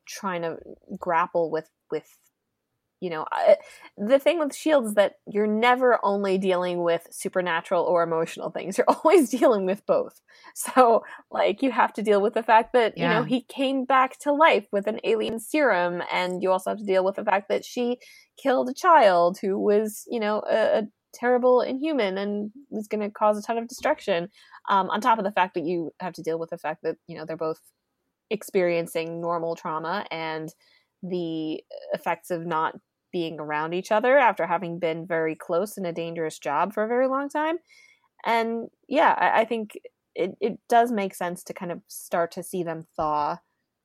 trying 0.06 0.42
to 0.42 0.58
grapple 1.00 1.50
with 1.52 1.70
with 1.92 2.08
you 3.04 3.10
know 3.10 3.26
I, 3.32 3.58
the 3.98 4.18
thing 4.18 4.40
with 4.40 4.56
shields 4.56 4.90
is 4.90 4.94
that 4.96 5.16
you're 5.28 5.46
never 5.46 6.00
only 6.04 6.38
dealing 6.38 6.82
with 6.82 7.06
supernatural 7.12 7.84
or 7.84 8.02
emotional 8.02 8.50
things 8.50 8.78
you're 8.78 8.88
always 9.04 9.30
dealing 9.30 9.66
with 9.66 9.86
both 9.86 10.22
so 10.56 11.04
like 11.30 11.62
you 11.62 11.72
have 11.72 11.92
to 11.94 12.02
deal 12.02 12.22
with 12.22 12.34
the 12.34 12.44
fact 12.44 12.72
that 12.74 12.94
yeah. 12.96 13.04
you 13.04 13.14
know 13.14 13.24
he 13.24 13.42
came 13.42 13.84
back 13.84 14.18
to 14.20 14.32
life 14.32 14.68
with 14.72 14.88
an 14.88 15.00
alien 15.04 15.40
serum 15.40 16.02
and 16.12 16.42
you 16.42 16.50
also 16.50 16.72
have 16.72 16.80
to 16.80 16.86
deal 16.86 17.04
with 17.04 17.16
the 17.16 17.26
fact 17.26 17.50
that 17.50 17.66
she 17.66 17.98
killed 18.42 18.70
a 18.70 18.74
child 18.74 19.38
who 19.42 19.60
was 19.60 20.06
you 20.10 20.20
know 20.20 20.42
a, 20.50 20.80
a 20.80 20.84
terrible 21.14 21.62
inhuman 21.62 22.18
and 22.18 22.52
was 22.70 22.88
going 22.88 23.02
to 23.02 23.10
cause 23.10 23.38
a 23.38 23.42
ton 23.42 23.58
of 23.58 23.68
destruction 23.68 24.30
um, 24.70 24.90
on 24.90 25.00
top 25.00 25.20
of 25.20 25.24
the 25.24 25.32
fact 25.32 25.54
that 25.54 25.64
you 25.64 25.92
have 26.00 26.14
to 26.14 26.24
deal 26.24 26.40
with 26.40 26.50
the 26.50 26.58
fact 26.58 26.82
that 26.84 26.96
you 27.08 27.18
know 27.18 27.26
they're 27.26 27.38
both 27.38 27.60
experiencing 28.34 29.22
normal 29.22 29.56
trauma 29.56 30.06
and 30.12 30.54
the 31.02 31.64
effects 31.94 32.32
of 32.32 32.46
not 32.46 32.76
being 33.12 33.40
around 33.40 33.74
each 33.74 33.92
other 33.92 34.18
after 34.18 34.48
having 34.48 34.80
been 34.80 35.06
very 35.06 35.36
close 35.36 35.78
in 35.78 35.86
a 35.86 35.94
dangerous 35.94 36.40
job 36.40 36.74
for 36.74 36.84
a 36.84 36.88
very 36.88 37.08
long 37.08 37.30
time. 37.30 37.58
And 38.26 38.70
yeah, 38.90 39.16
I, 39.18 39.42
I 39.42 39.46
think 39.46 39.78
it, 40.16 40.32
it 40.42 40.58
does 40.68 40.92
make 40.92 41.14
sense 41.14 41.44
to 41.44 41.54
kind 41.54 41.72
of 41.72 41.82
start 41.88 42.32
to 42.32 42.44
see 42.44 42.64
them 42.64 42.86
thaw 42.96 43.38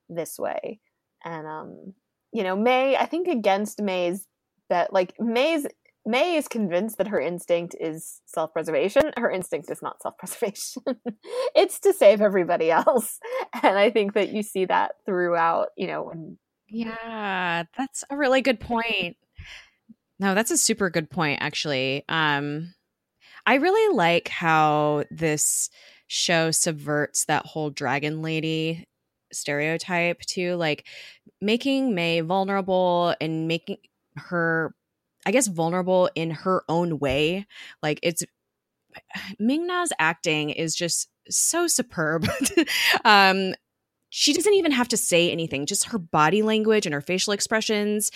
this 0.09 0.39
way. 0.39 0.79
And 1.23 1.45
um, 1.45 1.93
you 2.33 2.43
know, 2.43 2.55
May, 2.55 2.97
I 2.97 3.05
think 3.05 3.27
against 3.27 3.81
May's 3.81 4.25
that 4.69 4.91
like 4.91 5.13
May's 5.19 5.67
May 6.09 6.37
is 6.37 6.47
convinced 6.47 6.97
that 6.97 7.09
her 7.09 7.19
instinct 7.19 7.75
is 7.79 8.21
self 8.25 8.51
preservation. 8.51 9.11
Her 9.15 9.29
instinct 9.29 9.69
is 9.69 9.83
not 9.83 10.01
self 10.01 10.17
preservation, 10.17 10.81
it's 11.55 11.79
to 11.81 11.93
save 11.93 12.21
everybody 12.21 12.71
else. 12.71 13.19
And 13.61 13.77
I 13.77 13.89
think 13.89 14.13
that 14.13 14.29
you 14.29 14.41
see 14.41 14.65
that 14.65 14.93
throughout, 15.05 15.69
you 15.75 15.87
know, 15.87 16.03
when 16.03 16.37
yeah, 16.67 17.63
that's 17.77 18.03
a 18.09 18.15
really 18.15 18.41
good 18.41 18.59
point. 18.59 19.17
No, 20.19 20.33
that's 20.33 20.51
a 20.51 20.57
super 20.57 20.89
good 20.89 21.09
point 21.09 21.41
actually. 21.41 22.05
Um 22.09 22.73
I 23.45 23.55
really 23.55 23.95
like 23.95 24.29
how 24.29 25.03
this 25.11 25.69
show 26.07 26.51
subverts 26.51 27.25
that 27.25 27.45
whole 27.45 27.69
dragon 27.69 28.21
lady 28.21 28.87
stereotype 29.31 30.21
too, 30.21 30.55
like 30.55 30.87
making 31.41 31.93
May 31.93 32.21
vulnerable 32.21 33.13
and 33.19 33.47
making 33.47 33.77
her 34.15 34.73
I 35.25 35.31
guess 35.31 35.47
vulnerable 35.47 36.09
in 36.15 36.31
her 36.31 36.63
own 36.69 36.99
way. 36.99 37.45
Like 37.83 37.99
it's 38.03 38.23
Ming 39.39 39.67
Na's 39.67 39.93
acting 39.99 40.49
is 40.49 40.75
just 40.75 41.09
so 41.29 41.67
superb. 41.67 42.27
um 43.05 43.53
she 44.11 44.33
doesn't 44.33 44.55
even 44.55 44.71
have 44.71 44.87
to 44.87 44.97
say 44.97 45.31
anything, 45.31 45.67
just 45.67 45.89
her 45.89 45.99
body 45.99 46.41
language 46.41 46.85
and 46.87 46.93
her 46.93 47.01
facial 47.01 47.31
expressions 47.31 48.11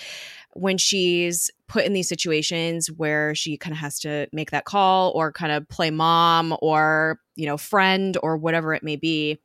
when 0.54 0.78
she's 0.78 1.52
put 1.68 1.86
in 1.86 1.94
these 1.94 2.10
situations 2.10 2.88
where 2.92 3.36
she 3.36 3.58
kind 3.58 3.74
of 3.74 3.78
has 3.78 4.00
to 4.00 4.28
make 4.34 4.52
that 4.52 4.66
call 4.66 5.12
or 5.12 5.32
kind 5.32 5.52
of 5.52 5.68
play 5.70 5.92
mom 5.92 6.56
or, 6.62 7.20
you 7.36 7.46
know, 7.46 7.58
friend 7.58 8.18
or 8.24 8.38
whatever 8.38 8.74
it 8.74 8.84
may 8.84 8.96
be. 8.96 9.40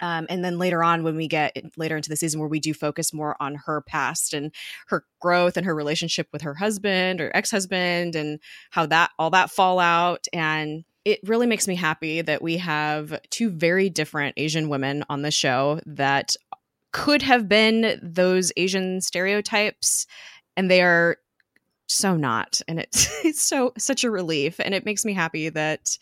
Um, 0.00 0.26
and 0.28 0.44
then 0.44 0.58
later 0.58 0.82
on, 0.82 1.02
when 1.02 1.16
we 1.16 1.28
get 1.28 1.56
later 1.76 1.96
into 1.96 2.08
the 2.08 2.16
season 2.16 2.40
where 2.40 2.48
we 2.48 2.60
do 2.60 2.74
focus 2.74 3.12
more 3.12 3.36
on 3.40 3.56
her 3.66 3.82
past 3.82 4.34
and 4.34 4.52
her 4.88 5.04
growth 5.20 5.56
and 5.56 5.66
her 5.66 5.74
relationship 5.74 6.28
with 6.32 6.42
her 6.42 6.54
husband 6.54 7.20
or 7.20 7.30
ex 7.34 7.50
husband 7.50 8.14
and 8.16 8.40
how 8.70 8.86
that 8.86 9.10
all 9.18 9.30
that 9.30 9.50
fallout 9.50 10.26
and 10.32 10.84
it 11.04 11.20
really 11.24 11.46
makes 11.46 11.66
me 11.66 11.74
happy 11.74 12.20
that 12.20 12.42
we 12.42 12.58
have 12.58 13.18
two 13.30 13.50
very 13.50 13.88
different 13.88 14.34
Asian 14.36 14.68
women 14.68 15.04
on 15.08 15.22
the 15.22 15.30
show 15.30 15.80
that 15.86 16.36
could 16.92 17.22
have 17.22 17.48
been 17.48 17.98
those 18.02 18.52
Asian 18.56 19.00
stereotypes, 19.00 20.06
and 20.56 20.70
they 20.70 20.82
are 20.82 21.16
so 21.86 22.16
not. 22.16 22.60
And 22.68 22.78
it's 22.78 23.08
it's 23.24 23.42
so 23.42 23.72
such 23.78 24.04
a 24.04 24.10
relief, 24.10 24.60
and 24.60 24.74
it 24.74 24.84
makes 24.84 25.04
me 25.04 25.12
happy 25.12 25.48
that 25.48 25.96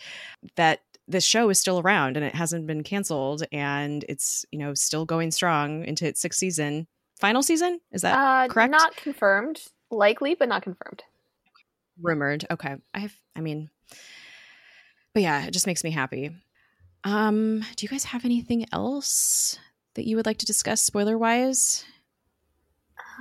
that 0.56 0.80
this 1.08 1.24
show 1.24 1.48
is 1.50 1.58
still 1.58 1.80
around 1.80 2.16
and 2.16 2.24
it 2.24 2.34
hasn't 2.34 2.66
been 2.66 2.82
canceled, 2.82 3.44
and 3.50 4.04
it's 4.08 4.44
you 4.52 4.58
know 4.58 4.74
still 4.74 5.04
going 5.04 5.30
strong 5.30 5.84
into 5.84 6.06
its 6.06 6.20
sixth 6.20 6.38
season. 6.38 6.86
Final 7.18 7.42
season 7.42 7.80
is 7.90 8.02
that 8.02 8.14
uh, 8.16 8.52
correct? 8.52 8.70
Not 8.70 8.94
confirmed, 8.96 9.60
likely, 9.90 10.34
but 10.34 10.48
not 10.48 10.62
confirmed. 10.62 11.02
Rumored. 12.00 12.46
Okay, 12.50 12.76
I 12.94 12.98
have. 13.00 13.14
I 13.34 13.40
mean 13.40 13.70
but 15.18 15.22
yeah, 15.22 15.46
it 15.46 15.50
just 15.50 15.66
makes 15.66 15.84
me 15.84 15.90
happy. 15.90 16.30
Um, 17.04 17.64
do 17.76 17.84
you 17.84 17.88
guys 17.88 18.04
have 18.04 18.24
anything 18.24 18.66
else 18.72 19.58
that 19.94 20.06
you 20.06 20.16
would 20.16 20.26
like 20.26 20.38
to 20.38 20.46
discuss 20.46 20.80
spoiler 20.80 21.16
wise? 21.18 21.84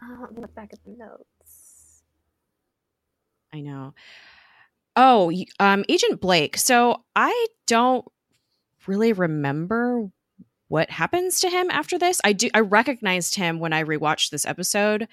Uh, 0.03 0.27
look 0.39 0.53
back 0.53 0.69
at 0.73 0.83
the 0.83 0.91
notes. 0.91 2.03
I 3.53 3.61
know. 3.61 3.93
Oh, 4.97 5.31
um, 5.59 5.85
Agent 5.87 6.19
Blake. 6.19 6.57
So 6.57 7.03
I 7.15 7.47
don't 7.67 8.03
really 8.87 9.13
remember 9.13 10.09
what 10.69 10.89
happens 10.89 11.39
to 11.41 11.49
him 11.49 11.69
after 11.69 11.99
this. 11.99 12.19
I 12.23 12.33
do. 12.33 12.49
I 12.53 12.61
recognized 12.61 13.35
him 13.35 13.59
when 13.59 13.73
I 13.73 13.83
rewatched 13.83 14.31
this 14.31 14.45
episode, 14.45 15.03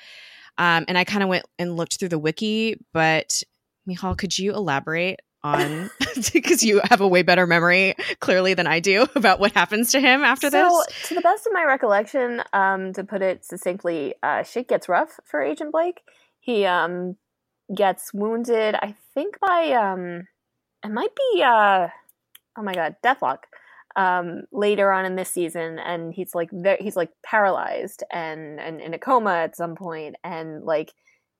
um, 0.57 0.87
and 0.89 0.97
I 0.97 1.05
kind 1.05 1.23
of 1.23 1.29
went 1.29 1.45
and 1.59 1.77
looked 1.77 1.99
through 1.99 2.09
the 2.09 2.19
wiki. 2.19 2.81
But 2.95 3.43
Michal, 3.87 4.15
could 4.15 4.37
you 4.37 4.55
elaborate 4.55 5.21
on 5.43 5.91
because 6.33 6.63
you 6.63 6.81
have 6.89 7.03
a 7.03 7.07
way 7.07 7.23
better 7.23 7.47
memory 7.47 7.95
clearly 8.21 8.55
than 8.55 8.67
I 8.67 8.81
do 8.81 9.07
about 9.15 9.39
what 9.39 9.53
happens 9.53 9.93
to 9.93 10.01
him 10.01 10.25
after 10.25 10.51
so, 10.51 10.83
this. 10.89 11.09
To 11.09 11.15
the 11.15 11.21
best 11.21 11.47
of 11.47 11.53
my 11.53 11.65
recollection, 11.65 12.43
um, 12.55 12.95
to 12.95 13.05
put 13.05 13.21
it 13.21 13.45
succinctly, 13.45 14.15
uh, 14.23 14.43
shit 14.43 14.67
gets 14.67 14.89
rough 14.89 15.21
for 15.25 15.43
Agent 15.43 15.73
Blake. 15.73 16.01
He 16.41 16.65
um, 16.65 17.17
gets 17.75 18.13
wounded, 18.13 18.75
I 18.75 18.95
think 19.15 19.39
by 19.41 19.73
um, 19.73 20.27
it 20.85 20.91
might 20.91 21.15
be 21.15 21.43
uh, 21.43 21.89
oh 22.57 22.63
my 22.63 22.75
god, 22.75 22.97
Deathlok. 23.05 23.39
Um, 23.97 24.43
later 24.51 24.91
on 24.91 25.05
in 25.05 25.15
this 25.15 25.31
season, 25.31 25.79
and 25.79 26.13
he's 26.13 26.35
like 26.35 26.51
very, 26.53 26.79
he's 26.81 26.97
like 26.97 27.11
paralyzed 27.25 28.03
and 28.13 28.59
and 28.59 28.81
in 28.81 28.93
a 28.93 28.99
coma 28.99 29.35
at 29.35 29.57
some 29.57 29.77
point, 29.77 30.17
and 30.25 30.65
like 30.65 30.93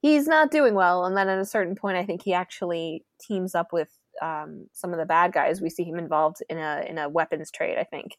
he's 0.03 0.29
not 0.29 0.53
doing 0.53 0.75
well. 0.75 1.05
And 1.05 1.17
then 1.17 1.29
at 1.29 1.39
a 1.39 1.45
certain 1.45 1.75
point, 1.75 1.97
I 1.97 2.05
think 2.05 2.23
he 2.23 2.33
actually 2.33 3.05
teams 3.21 3.57
up 3.57 3.73
with 3.73 3.89
um, 4.23 4.69
some 4.73 4.93
of 4.93 4.99
the 5.01 5.07
bad 5.07 5.33
guys. 5.33 5.61
We 5.61 5.71
see 5.71 5.83
him 5.83 5.99
involved 5.99 6.43
in 6.49 6.59
a 6.59 6.85
in 6.89 6.99
a 6.99 7.09
weapons 7.09 7.51
trade. 7.51 7.77
I 7.79 7.85
think. 7.85 8.13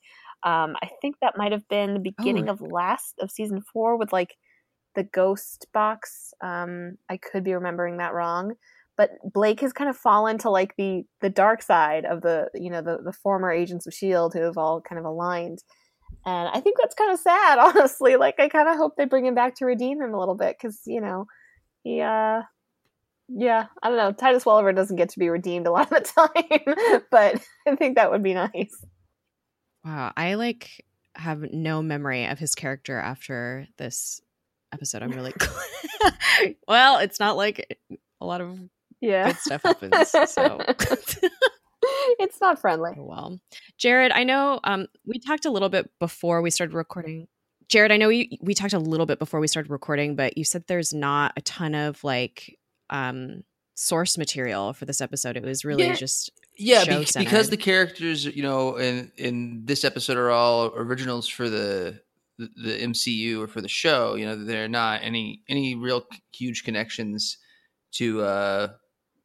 Um, 0.44 0.76
I 0.84 0.90
think 1.02 1.16
that 1.22 1.38
might 1.38 1.54
have 1.54 1.68
been 1.70 1.94
the 1.94 2.00
beginning 2.00 2.50
oh. 2.50 2.54
of 2.54 2.62
last 2.62 3.16
of 3.22 3.32
season 3.32 3.62
four 3.62 3.98
with 3.98 4.12
like 4.12 4.36
the 4.96 5.04
ghost 5.04 5.68
box. 5.74 6.34
Um, 6.42 6.98
I 7.10 7.18
could 7.18 7.44
be 7.44 7.54
remembering 7.54 7.98
that 7.98 8.14
wrong, 8.14 8.56
but 8.98 9.12
Blake 9.24 9.60
has 9.62 9.74
kind 9.74 9.90
of 9.90 9.98
fallen 9.98 10.38
to 10.40 10.50
like 10.50 10.76
the 10.78 11.04
the 11.22 11.30
dark 11.30 11.62
side 11.62 12.06
of 12.06 12.22
the 12.22 12.50
you 12.54 12.70
know 12.70 12.82
the 12.82 13.00
the 13.04 13.14
former 13.14 13.52
agents 13.52 13.88
of 13.88 13.94
Shield 13.94 14.34
who 14.34 14.42
have 14.42 14.58
all 14.58 14.82
kind 14.82 15.00
of 15.00 15.06
aligned. 15.06 15.64
And 16.26 16.50
I 16.50 16.60
think 16.60 16.78
that's 16.80 16.96
kind 16.96 17.12
of 17.12 17.20
sad, 17.20 17.60
honestly. 17.76 18.16
Like 18.16 18.40
I 18.40 18.50
kind 18.50 18.68
of 18.68 18.78
hope 18.78 18.96
they 18.98 19.06
bring 19.06 19.26
him 19.26 19.36
back 19.36 19.56
to 19.56 19.66
redeem 19.66 20.02
him 20.02 20.14
a 20.14 20.20
little 20.20 20.36
bit 20.36 20.58
because 20.60 20.82
you 20.86 21.02
know 21.02 21.28
he 21.86 22.02
uh 22.02 22.42
yeah 23.30 23.68
i 23.82 23.90
don't 23.90 23.98
know 23.98 24.12
titus 24.12 24.46
welliver 24.46 24.74
doesn't 24.74 24.98
get 24.98 25.10
to 25.10 25.20
be 25.20 25.30
redeemed 25.30 25.68
a 25.68 25.72
lot 25.72 25.92
of 25.92 26.04
the 26.04 26.12
time 26.76 27.02
but 27.10 27.42
i 27.66 27.76
think 27.76 27.96
that 27.96 28.12
would 28.12 28.24
be 28.24 28.34
nice 28.34 28.84
wow 29.86 30.12
i 30.18 30.34
like 30.36 30.86
have 31.16 31.46
no 31.52 31.82
memory 31.82 32.26
of 32.26 32.38
his 32.38 32.54
character 32.56 33.00
after 33.00 33.68
this 33.78 34.22
episode 34.76 35.02
i'm 35.02 35.12
really 35.12 35.34
well 36.68 37.00
it's 37.00 37.20
not 37.20 37.36
like 37.36 37.80
a 38.22 38.26
lot 38.26 38.42
of 38.42 38.60
yeah. 39.02 39.28
good 39.28 39.38
stuff 39.38 39.64
happens 39.64 40.32
so. 40.32 40.62
It's 42.18 42.42
not 42.42 42.60
friendly. 42.60 42.94
Oh, 42.98 43.04
well. 43.04 43.40
Jared 43.78 44.12
i 44.12 44.24
know 44.24 44.60
um, 44.64 44.88
we 45.06 45.20
talked 45.20 45.46
a 45.46 45.52
little 45.52 45.70
bit 45.70 45.90
before 46.00 46.42
we 46.42 46.50
started 46.50 46.74
recording. 46.74 47.28
Jared, 47.68 47.92
I 47.92 47.98
know 47.98 48.10
you, 48.10 48.28
we 48.42 48.54
talked 48.54 48.74
a 48.74 48.80
little 48.80 49.06
bit 49.06 49.18
before 49.18 49.40
we 49.40 49.48
started 49.48 49.72
recording, 49.72 50.16
but 50.16 50.38
you 50.38 50.44
said 50.44 50.64
there's 50.68 50.94
not 50.94 51.34
a 51.36 51.42
ton 51.42 51.74
of 51.74 52.04
like 52.04 52.58
um, 52.90 53.44
source 53.76 54.18
material 54.18 54.74
for 54.74 54.86
this 54.86 55.02
episode. 55.02 55.38
It 55.38 55.44
was 55.44 55.66
really 55.66 55.86
yeah. 55.86 55.94
just 55.94 56.32
yeah, 56.58 56.86
be- 56.86 57.06
because 57.18 57.50
the 57.50 57.58
characters, 57.58 58.26
you 58.26 58.44
know, 58.44 58.78
in 58.78 59.12
in 59.18 59.66
this 59.66 59.84
episode 59.84 60.18
are 60.18 60.32
all 60.32 60.74
originals 60.76 61.28
for 61.28 61.50
the, 61.50 62.00
the 62.38 62.50
the 62.56 62.78
MCU 62.80 63.42
or 63.42 63.48
for 63.48 63.62
the 63.62 63.68
show. 63.68 64.16
You 64.16 64.26
know, 64.26 64.44
they're 64.44 64.68
not 64.68 65.02
any 65.04 65.44
any 65.48 65.76
real 65.76 66.06
huge 66.34 66.64
connections 66.64 67.38
to 67.94 68.22
uh 68.22 68.68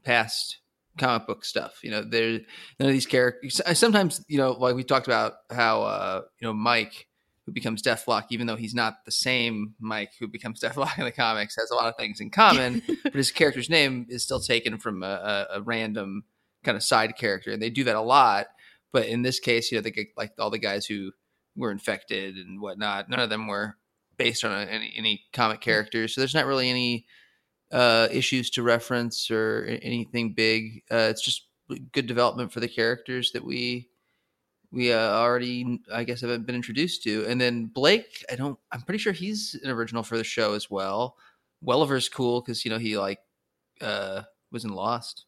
past 0.04 0.58
comic 0.98 1.26
book 1.26 1.44
stuff. 1.44 1.80
You 1.82 1.90
know, 1.90 2.02
there 2.02 2.40
none 2.78 2.88
of 2.88 2.92
these 2.92 3.06
characters. 3.06 3.60
Sometimes, 3.74 4.24
you 4.28 4.38
know, 4.38 4.52
like 4.52 4.74
we 4.74 4.84
talked 4.84 5.06
about 5.06 5.34
how 5.50 5.82
uh 5.82 6.22
you 6.40 6.46
know 6.46 6.52
Mike 6.52 7.06
who 7.46 7.52
becomes 7.52 7.82
Deathlok, 7.82 8.26
even 8.30 8.46
though 8.46 8.56
he's 8.56 8.74
not 8.74 9.04
the 9.04 9.10
same 9.10 9.74
Mike 9.80 10.12
who 10.18 10.28
becomes 10.28 10.60
Deathlok 10.62 10.98
in 10.98 11.04
the 11.04 11.12
comics, 11.12 11.56
has 11.56 11.70
a 11.70 11.74
lot 11.74 11.86
of 11.86 11.96
things 11.96 12.20
in 12.20 12.30
common, 12.30 12.82
but 13.02 13.14
his 13.14 13.30
character's 13.30 13.70
name 13.70 14.06
is 14.08 14.22
still 14.22 14.40
taken 14.40 14.78
from 14.78 15.02
a, 15.02 15.06
a, 15.06 15.46
a, 15.56 15.62
random 15.62 16.24
kind 16.62 16.76
of 16.76 16.82
side 16.82 17.16
character, 17.16 17.50
and 17.50 17.60
they 17.60 17.70
do 17.70 17.84
that 17.84 17.96
a 17.96 18.00
lot. 18.00 18.46
But 18.92 19.06
in 19.06 19.22
this 19.22 19.40
case, 19.40 19.70
you 19.70 19.78
know, 19.78 19.82
they 19.82 19.90
get, 19.90 20.08
like 20.16 20.32
all 20.38 20.50
the 20.50 20.58
guys 20.58 20.86
who 20.86 21.12
were 21.60 21.70
infected 21.70 22.36
and 22.36 22.60
whatnot, 22.60 23.08
none 23.08 23.20
of 23.20 23.30
them 23.30 23.46
were 23.46 23.76
based 24.16 24.44
on 24.44 24.68
any, 24.68 24.92
any 24.96 25.24
comic 25.32 25.60
characters, 25.60 26.14
so 26.14 26.20
there's 26.20 26.34
not 26.34 26.46
really 26.46 26.68
any 26.68 27.06
uh, 27.72 28.08
issues 28.10 28.50
to 28.50 28.62
reference 28.62 29.30
or 29.30 29.78
anything 29.82 30.32
big. 30.32 30.82
Uh, 30.90 31.08
it's 31.10 31.22
just 31.22 31.46
good 31.92 32.06
development 32.06 32.52
for 32.52 32.60
the 32.60 32.68
characters 32.68 33.32
that 33.32 33.44
we 33.44 33.88
we 34.72 34.92
uh, 34.92 35.10
already, 35.10 35.80
I 35.92 36.04
guess, 36.04 36.20
have 36.20 36.46
been 36.46 36.54
introduced 36.54 37.02
to. 37.02 37.24
And 37.26 37.40
then 37.40 37.66
Blake, 37.66 38.24
I 38.30 38.36
don't, 38.36 38.56
I'm 38.70 38.82
pretty 38.82 38.98
sure 38.98 39.12
he's 39.12 39.58
an 39.64 39.70
original 39.70 40.04
for 40.04 40.16
the 40.16 40.22
show 40.22 40.54
as 40.54 40.70
well. 40.70 41.16
Welliver's 41.60 42.08
cool 42.08 42.40
because 42.40 42.64
you 42.64 42.70
know 42.70 42.78
he 42.78 42.96
like 42.96 43.18
uh 43.80 44.22
was 44.50 44.64
in 44.64 44.70
Lost. 44.70 45.26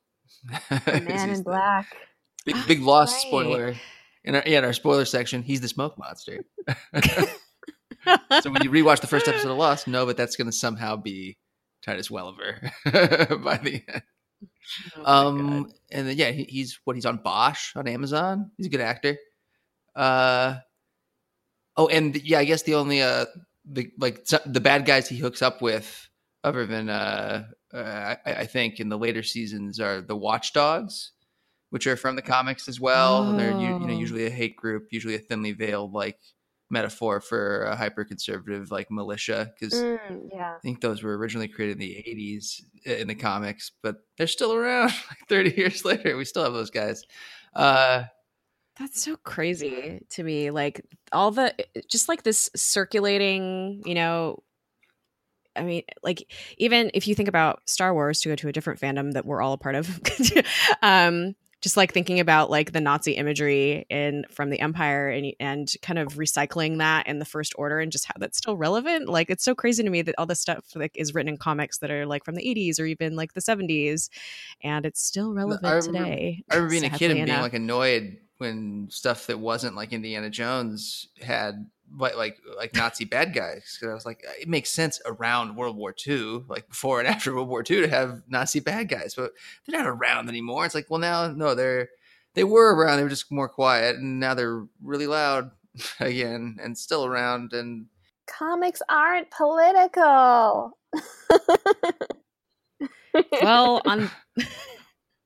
Man 0.86 1.30
in 1.30 1.42
Black. 1.42 1.94
Big 2.44 2.56
big 2.66 2.80
Lost 2.80 3.14
right. 3.14 3.22
spoiler. 3.22 3.74
In 4.24 4.36
our, 4.36 4.42
yeah, 4.46 4.58
in 4.58 4.64
our 4.64 4.72
spoiler 4.72 5.04
section, 5.04 5.42
he's 5.42 5.60
the 5.60 5.68
smoke 5.68 5.98
monster. 5.98 6.44
so 8.40 8.50
when 8.50 8.62
you 8.62 8.70
rewatch 8.70 9.00
the 9.00 9.06
first 9.06 9.28
episode 9.28 9.50
of 9.50 9.58
Lost, 9.58 9.88
know 9.88 10.06
that 10.06 10.16
that's 10.16 10.36
going 10.36 10.46
to 10.46 10.52
somehow 10.52 10.96
be 10.96 11.36
Titus 11.84 12.10
Welliver 12.10 12.70
by 13.44 13.58
the 13.58 13.82
end. 13.88 14.02
Oh 14.96 15.28
um, 15.28 15.72
and 15.90 16.08
then 16.08 16.16
yeah, 16.16 16.30
he, 16.30 16.44
he's 16.44 16.80
what 16.84 16.96
he's 16.96 17.06
on 17.06 17.18
Bosch 17.18 17.76
on 17.76 17.86
Amazon. 17.86 18.50
He's 18.56 18.66
a 18.66 18.70
good 18.70 18.80
actor. 18.80 19.16
Uh, 19.94 20.56
oh, 21.76 21.88
and 21.88 22.16
yeah, 22.22 22.38
I 22.38 22.44
guess 22.44 22.62
the 22.62 22.74
only 22.74 23.02
uh 23.02 23.26
the 23.64 23.90
like 23.98 24.24
the 24.46 24.60
bad 24.60 24.84
guys 24.84 25.08
he 25.08 25.18
hooks 25.18 25.42
up 25.42 25.62
with, 25.62 26.08
other 26.42 26.66
than 26.66 26.88
uh, 26.88 27.44
uh 27.72 28.14
I, 28.24 28.32
I, 28.32 28.46
think 28.46 28.80
in 28.80 28.88
the 28.88 28.98
later 28.98 29.22
seasons 29.22 29.78
are 29.78 30.00
the 30.00 30.16
Watchdogs, 30.16 31.12
which 31.72 31.86
are 31.86 31.96
from 31.96 32.16
the 32.16 32.22
comics 32.22 32.68
as 32.68 32.78
well. 32.78 33.28
Oh. 33.28 33.32
They're 33.34 33.58
you, 33.58 33.78
you, 33.78 33.78
know 33.78 33.94
usually 33.94 34.26
a 34.26 34.30
hate 34.30 34.56
group, 34.56 34.88
usually 34.90 35.14
a 35.14 35.18
thinly 35.18 35.52
veiled 35.52 35.94
like 35.94 36.18
metaphor 36.68 37.18
for 37.22 37.64
a 37.64 37.74
hyper 37.74 38.04
conservative 38.04 38.70
like 38.70 38.90
militia 38.90 39.50
because 39.58 39.80
mm, 39.80 39.98
yeah. 40.30 40.54
I 40.54 40.58
think 40.60 40.82
those 40.82 41.02
were 41.02 41.16
originally 41.16 41.48
created 41.48 41.72
in 41.72 41.78
the 41.78 42.04
80s 42.06 42.62
in 42.84 43.08
the 43.08 43.14
comics, 43.14 43.72
but 43.82 43.96
they're 44.18 44.26
still 44.26 44.52
around 44.52 44.88
like 45.08 45.28
30 45.30 45.54
years 45.56 45.82
later. 45.86 46.14
We 46.14 46.26
still 46.26 46.44
have 46.44 46.52
those 46.52 46.70
guys. 46.70 47.04
Uh, 47.54 48.04
that's 48.78 49.02
so 49.02 49.16
crazy 49.16 50.02
to 50.10 50.22
me. 50.22 50.50
Like 50.50 50.84
all 51.10 51.30
the 51.30 51.54
just 51.88 52.06
like 52.06 52.22
this 52.22 52.50
circulating, 52.54 53.80
you 53.86 53.94
know, 53.94 54.42
I 55.56 55.62
mean, 55.62 55.84
like 56.02 56.30
even 56.58 56.90
if 56.92 57.08
you 57.08 57.14
think 57.14 57.30
about 57.30 57.62
Star 57.66 57.94
Wars 57.94 58.20
to 58.20 58.28
go 58.28 58.36
to 58.36 58.48
a 58.48 58.52
different 58.52 58.78
fandom 58.78 59.12
that 59.12 59.24
we're 59.24 59.40
all 59.40 59.54
a 59.54 59.58
part 59.58 59.74
of, 59.74 60.00
um, 60.82 61.34
just 61.62 61.76
like 61.76 61.92
thinking 61.92 62.20
about 62.20 62.50
like 62.50 62.72
the 62.72 62.80
Nazi 62.80 63.12
imagery 63.12 63.86
in 63.88 64.26
from 64.30 64.50
the 64.50 64.60
Empire 64.60 65.08
and 65.08 65.32
and 65.40 65.72
kind 65.80 65.98
of 65.98 66.14
recycling 66.14 66.78
that 66.78 67.06
in 67.06 67.20
the 67.20 67.24
First 67.24 67.54
Order 67.56 67.78
and 67.78 67.90
just 67.90 68.04
how 68.06 68.14
that's 68.18 68.36
still 68.36 68.56
relevant. 68.56 69.08
Like 69.08 69.30
it's 69.30 69.44
so 69.44 69.54
crazy 69.54 69.82
to 69.82 69.88
me 69.88 70.02
that 70.02 70.16
all 70.18 70.26
this 70.26 70.40
stuff 70.40 70.64
like 70.74 70.92
is 70.96 71.14
written 71.14 71.28
in 71.28 71.36
comics 71.38 71.78
that 71.78 71.90
are 71.90 72.04
like 72.04 72.24
from 72.24 72.34
the 72.34 72.42
80s 72.42 72.80
or 72.80 72.84
even 72.84 73.16
like 73.16 73.32
the 73.32 73.40
70s, 73.40 74.10
and 74.62 74.84
it's 74.84 75.00
still 75.00 75.32
relevant 75.32 75.64
I 75.64 75.76
remember, 75.76 75.98
today. 75.98 76.44
I 76.50 76.56
remember 76.56 76.70
being 76.70 76.84
a 76.84 76.98
kid 76.98 77.10
and 77.12 77.26
being 77.26 77.40
like 77.40 77.54
annoyed 77.54 78.18
when 78.38 78.88
stuff 78.90 79.28
that 79.28 79.38
wasn't 79.38 79.76
like 79.76 79.92
Indiana 79.92 80.28
Jones 80.28 81.08
had 81.20 81.64
like 81.96 82.16
like 82.16 82.38
like 82.56 82.74
Nazi 82.74 83.04
bad 83.04 83.34
guys. 83.34 83.76
Because 83.78 83.90
I 83.90 83.94
was 83.94 84.06
like, 84.06 84.24
it 84.40 84.48
makes 84.48 84.70
sense 84.70 85.00
around 85.06 85.56
World 85.56 85.76
War 85.76 85.94
II, 86.06 86.44
like 86.48 86.68
before 86.68 86.98
and 86.98 87.08
after 87.14 87.34
World 87.34 87.48
War 87.48 87.60
II, 87.60 87.82
to 87.82 87.88
have 87.88 88.22
Nazi 88.28 88.60
bad 88.60 88.88
guys, 88.88 89.14
but 89.14 89.32
they're 89.66 89.78
not 89.78 89.88
around 89.88 90.28
anymore. 90.28 90.64
It's 90.64 90.74
like, 90.74 90.90
well, 90.90 91.00
now 91.00 91.28
no, 91.28 91.54
they're 91.54 91.88
they 92.34 92.44
were 92.44 92.74
around. 92.74 92.96
They 92.96 93.02
were 93.02 93.08
just 93.08 93.30
more 93.30 93.48
quiet, 93.48 93.96
and 93.96 94.20
now 94.20 94.34
they're 94.34 94.64
really 94.82 95.06
loud 95.06 95.50
again 96.00 96.58
and 96.62 96.76
still 96.76 97.04
around. 97.04 97.52
And 97.52 97.86
comics 98.26 98.82
aren't 98.88 99.30
political. 99.30 100.78
well, 103.42 103.82
on 103.86 104.10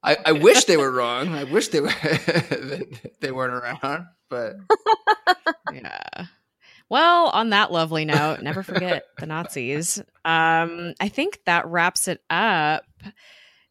I, 0.03 0.17
I 0.25 0.33
wish 0.33 0.65
they 0.65 0.77
were 0.77 0.91
wrong. 0.91 1.35
I 1.35 1.45
wish 1.45 1.69
they 1.69 1.81
were 1.81 1.93
they 3.21 3.33
weren't 3.33 3.55
around, 3.55 4.07
but 4.31 4.57
yeah. 5.73 6.27
Well, 6.89 7.29
on 7.29 7.51
that 7.51 7.73
lovely 7.73 8.05
note, 8.05 8.43
never 8.43 8.63
forget 8.65 9.05
the 9.19 9.27
Nazis. 9.27 9.99
Um, 10.25 10.95
I 11.01 11.09
think 11.09 11.41
that 11.47 11.67
wraps 11.67 12.09
it 12.09 12.21
up. 12.31 12.85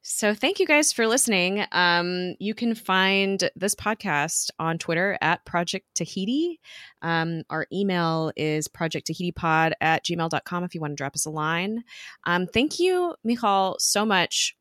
So 0.08 0.36
thank 0.36 0.60
you 0.60 0.68
guys 0.68 0.94
for 0.94 1.08
listening. 1.08 1.66
Um, 1.72 2.36
you 2.40 2.54
can 2.54 2.76
find 2.76 3.50
this 3.56 3.74
podcast 3.74 4.52
on 4.60 4.78
Twitter 4.78 5.18
at 5.20 5.44
Project 5.46 5.88
Tahiti. 5.96 6.60
Um, 7.02 7.42
our 7.50 7.66
email 7.74 8.32
is 8.36 8.68
projecttahitipod 8.68 9.72
at 9.82 10.06
gmail.com 10.06 10.64
if 10.64 10.76
you 10.76 10.82
want 10.82 10.92
to 10.92 10.96
drop 10.96 11.16
us 11.16 11.26
a 11.26 11.32
line. 11.32 11.84
Um, 12.26 12.46
thank 12.46 12.80
you, 12.80 13.16
Michal, 13.24 13.78
so 13.80 14.06
much 14.06 14.56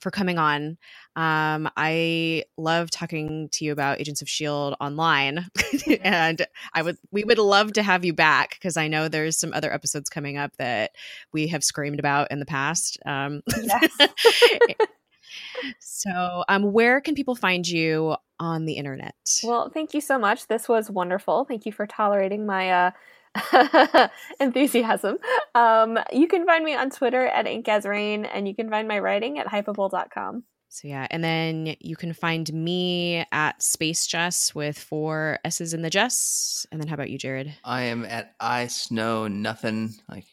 for 0.00 0.10
coming 0.10 0.38
on. 0.38 0.78
Um, 1.16 1.68
I 1.76 2.44
love 2.56 2.90
talking 2.90 3.48
to 3.52 3.64
you 3.64 3.72
about 3.72 4.00
Agents 4.00 4.22
of 4.22 4.28
Shield 4.28 4.74
online, 4.80 5.46
and 6.02 6.46
I 6.74 6.82
would 6.82 6.96
we 7.10 7.24
would 7.24 7.38
love 7.38 7.72
to 7.74 7.82
have 7.82 8.04
you 8.04 8.12
back 8.12 8.50
because 8.54 8.76
I 8.76 8.88
know 8.88 9.08
there's 9.08 9.36
some 9.36 9.52
other 9.52 9.72
episodes 9.72 10.08
coming 10.08 10.36
up 10.36 10.56
that 10.58 10.92
we 11.32 11.48
have 11.48 11.64
screamed 11.64 11.98
about 11.98 12.30
in 12.30 12.38
the 12.38 12.46
past. 12.46 12.98
Um, 13.04 13.42
yes. 13.62 13.96
so, 15.80 16.44
um, 16.48 16.72
where 16.72 17.00
can 17.00 17.14
people 17.14 17.34
find 17.34 17.66
you 17.66 18.16
on 18.38 18.64
the 18.64 18.74
internet? 18.74 19.14
Well, 19.42 19.70
thank 19.70 19.94
you 19.94 20.00
so 20.00 20.18
much. 20.18 20.46
This 20.46 20.68
was 20.68 20.90
wonderful. 20.90 21.44
Thank 21.44 21.66
you 21.66 21.72
for 21.72 21.86
tolerating 21.86 22.46
my 22.46 22.70
uh, 22.70 22.90
enthusiasm. 24.40 25.18
Um, 25.54 25.98
you 26.12 26.28
can 26.28 26.46
find 26.46 26.64
me 26.64 26.74
on 26.74 26.90
Twitter 26.90 27.26
at 27.26 27.46
InkAsRain, 27.46 28.28
and 28.32 28.48
you 28.48 28.54
can 28.54 28.70
find 28.70 28.88
my 28.88 28.98
writing 28.98 29.38
at 29.38 29.46
hypable.com. 29.46 30.44
So 30.72 30.86
yeah, 30.86 31.08
and 31.10 31.24
then 31.24 31.74
you 31.80 31.96
can 31.96 32.12
find 32.12 32.52
me 32.52 33.24
at 33.32 33.60
Space 33.60 34.06
Jess 34.06 34.54
with 34.54 34.78
four 34.78 35.40
S's 35.44 35.74
in 35.74 35.82
the 35.82 35.90
Jess. 35.90 36.64
And 36.70 36.80
then 36.80 36.86
how 36.86 36.94
about 36.94 37.10
you, 37.10 37.18
Jared? 37.18 37.52
I 37.64 37.82
am 37.82 38.04
at 38.04 38.36
I 38.38 38.68
Snow 38.68 39.26
Nothing 39.26 39.94
like 40.08 40.26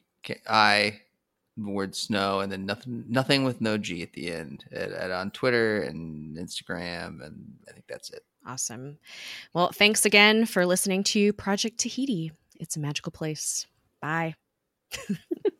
I 0.47 1.01
word 1.57 1.95
snow 1.95 2.39
and 2.39 2.51
then 2.51 2.65
nothing 2.65 3.03
nothing 3.07 3.43
with 3.43 3.61
no 3.61 3.77
G 3.77 4.03
at 4.03 4.13
the 4.13 4.31
end 4.31 4.65
at, 4.71 4.91
at, 4.91 5.11
on 5.11 5.31
Twitter 5.31 5.81
and 5.81 6.37
Instagram 6.37 7.25
and 7.25 7.55
I 7.67 7.71
think 7.71 7.85
that's 7.87 8.11
it. 8.11 8.23
Awesome. 8.45 8.99
Well, 9.53 9.71
thanks 9.71 10.05
again 10.05 10.45
for 10.45 10.65
listening 10.65 11.03
to 11.05 11.33
Project 11.33 11.79
Tahiti. 11.79 12.31
It's 12.59 12.75
a 12.75 12.79
magical 12.79 13.11
place. 13.11 13.65
Bye. 14.01 14.35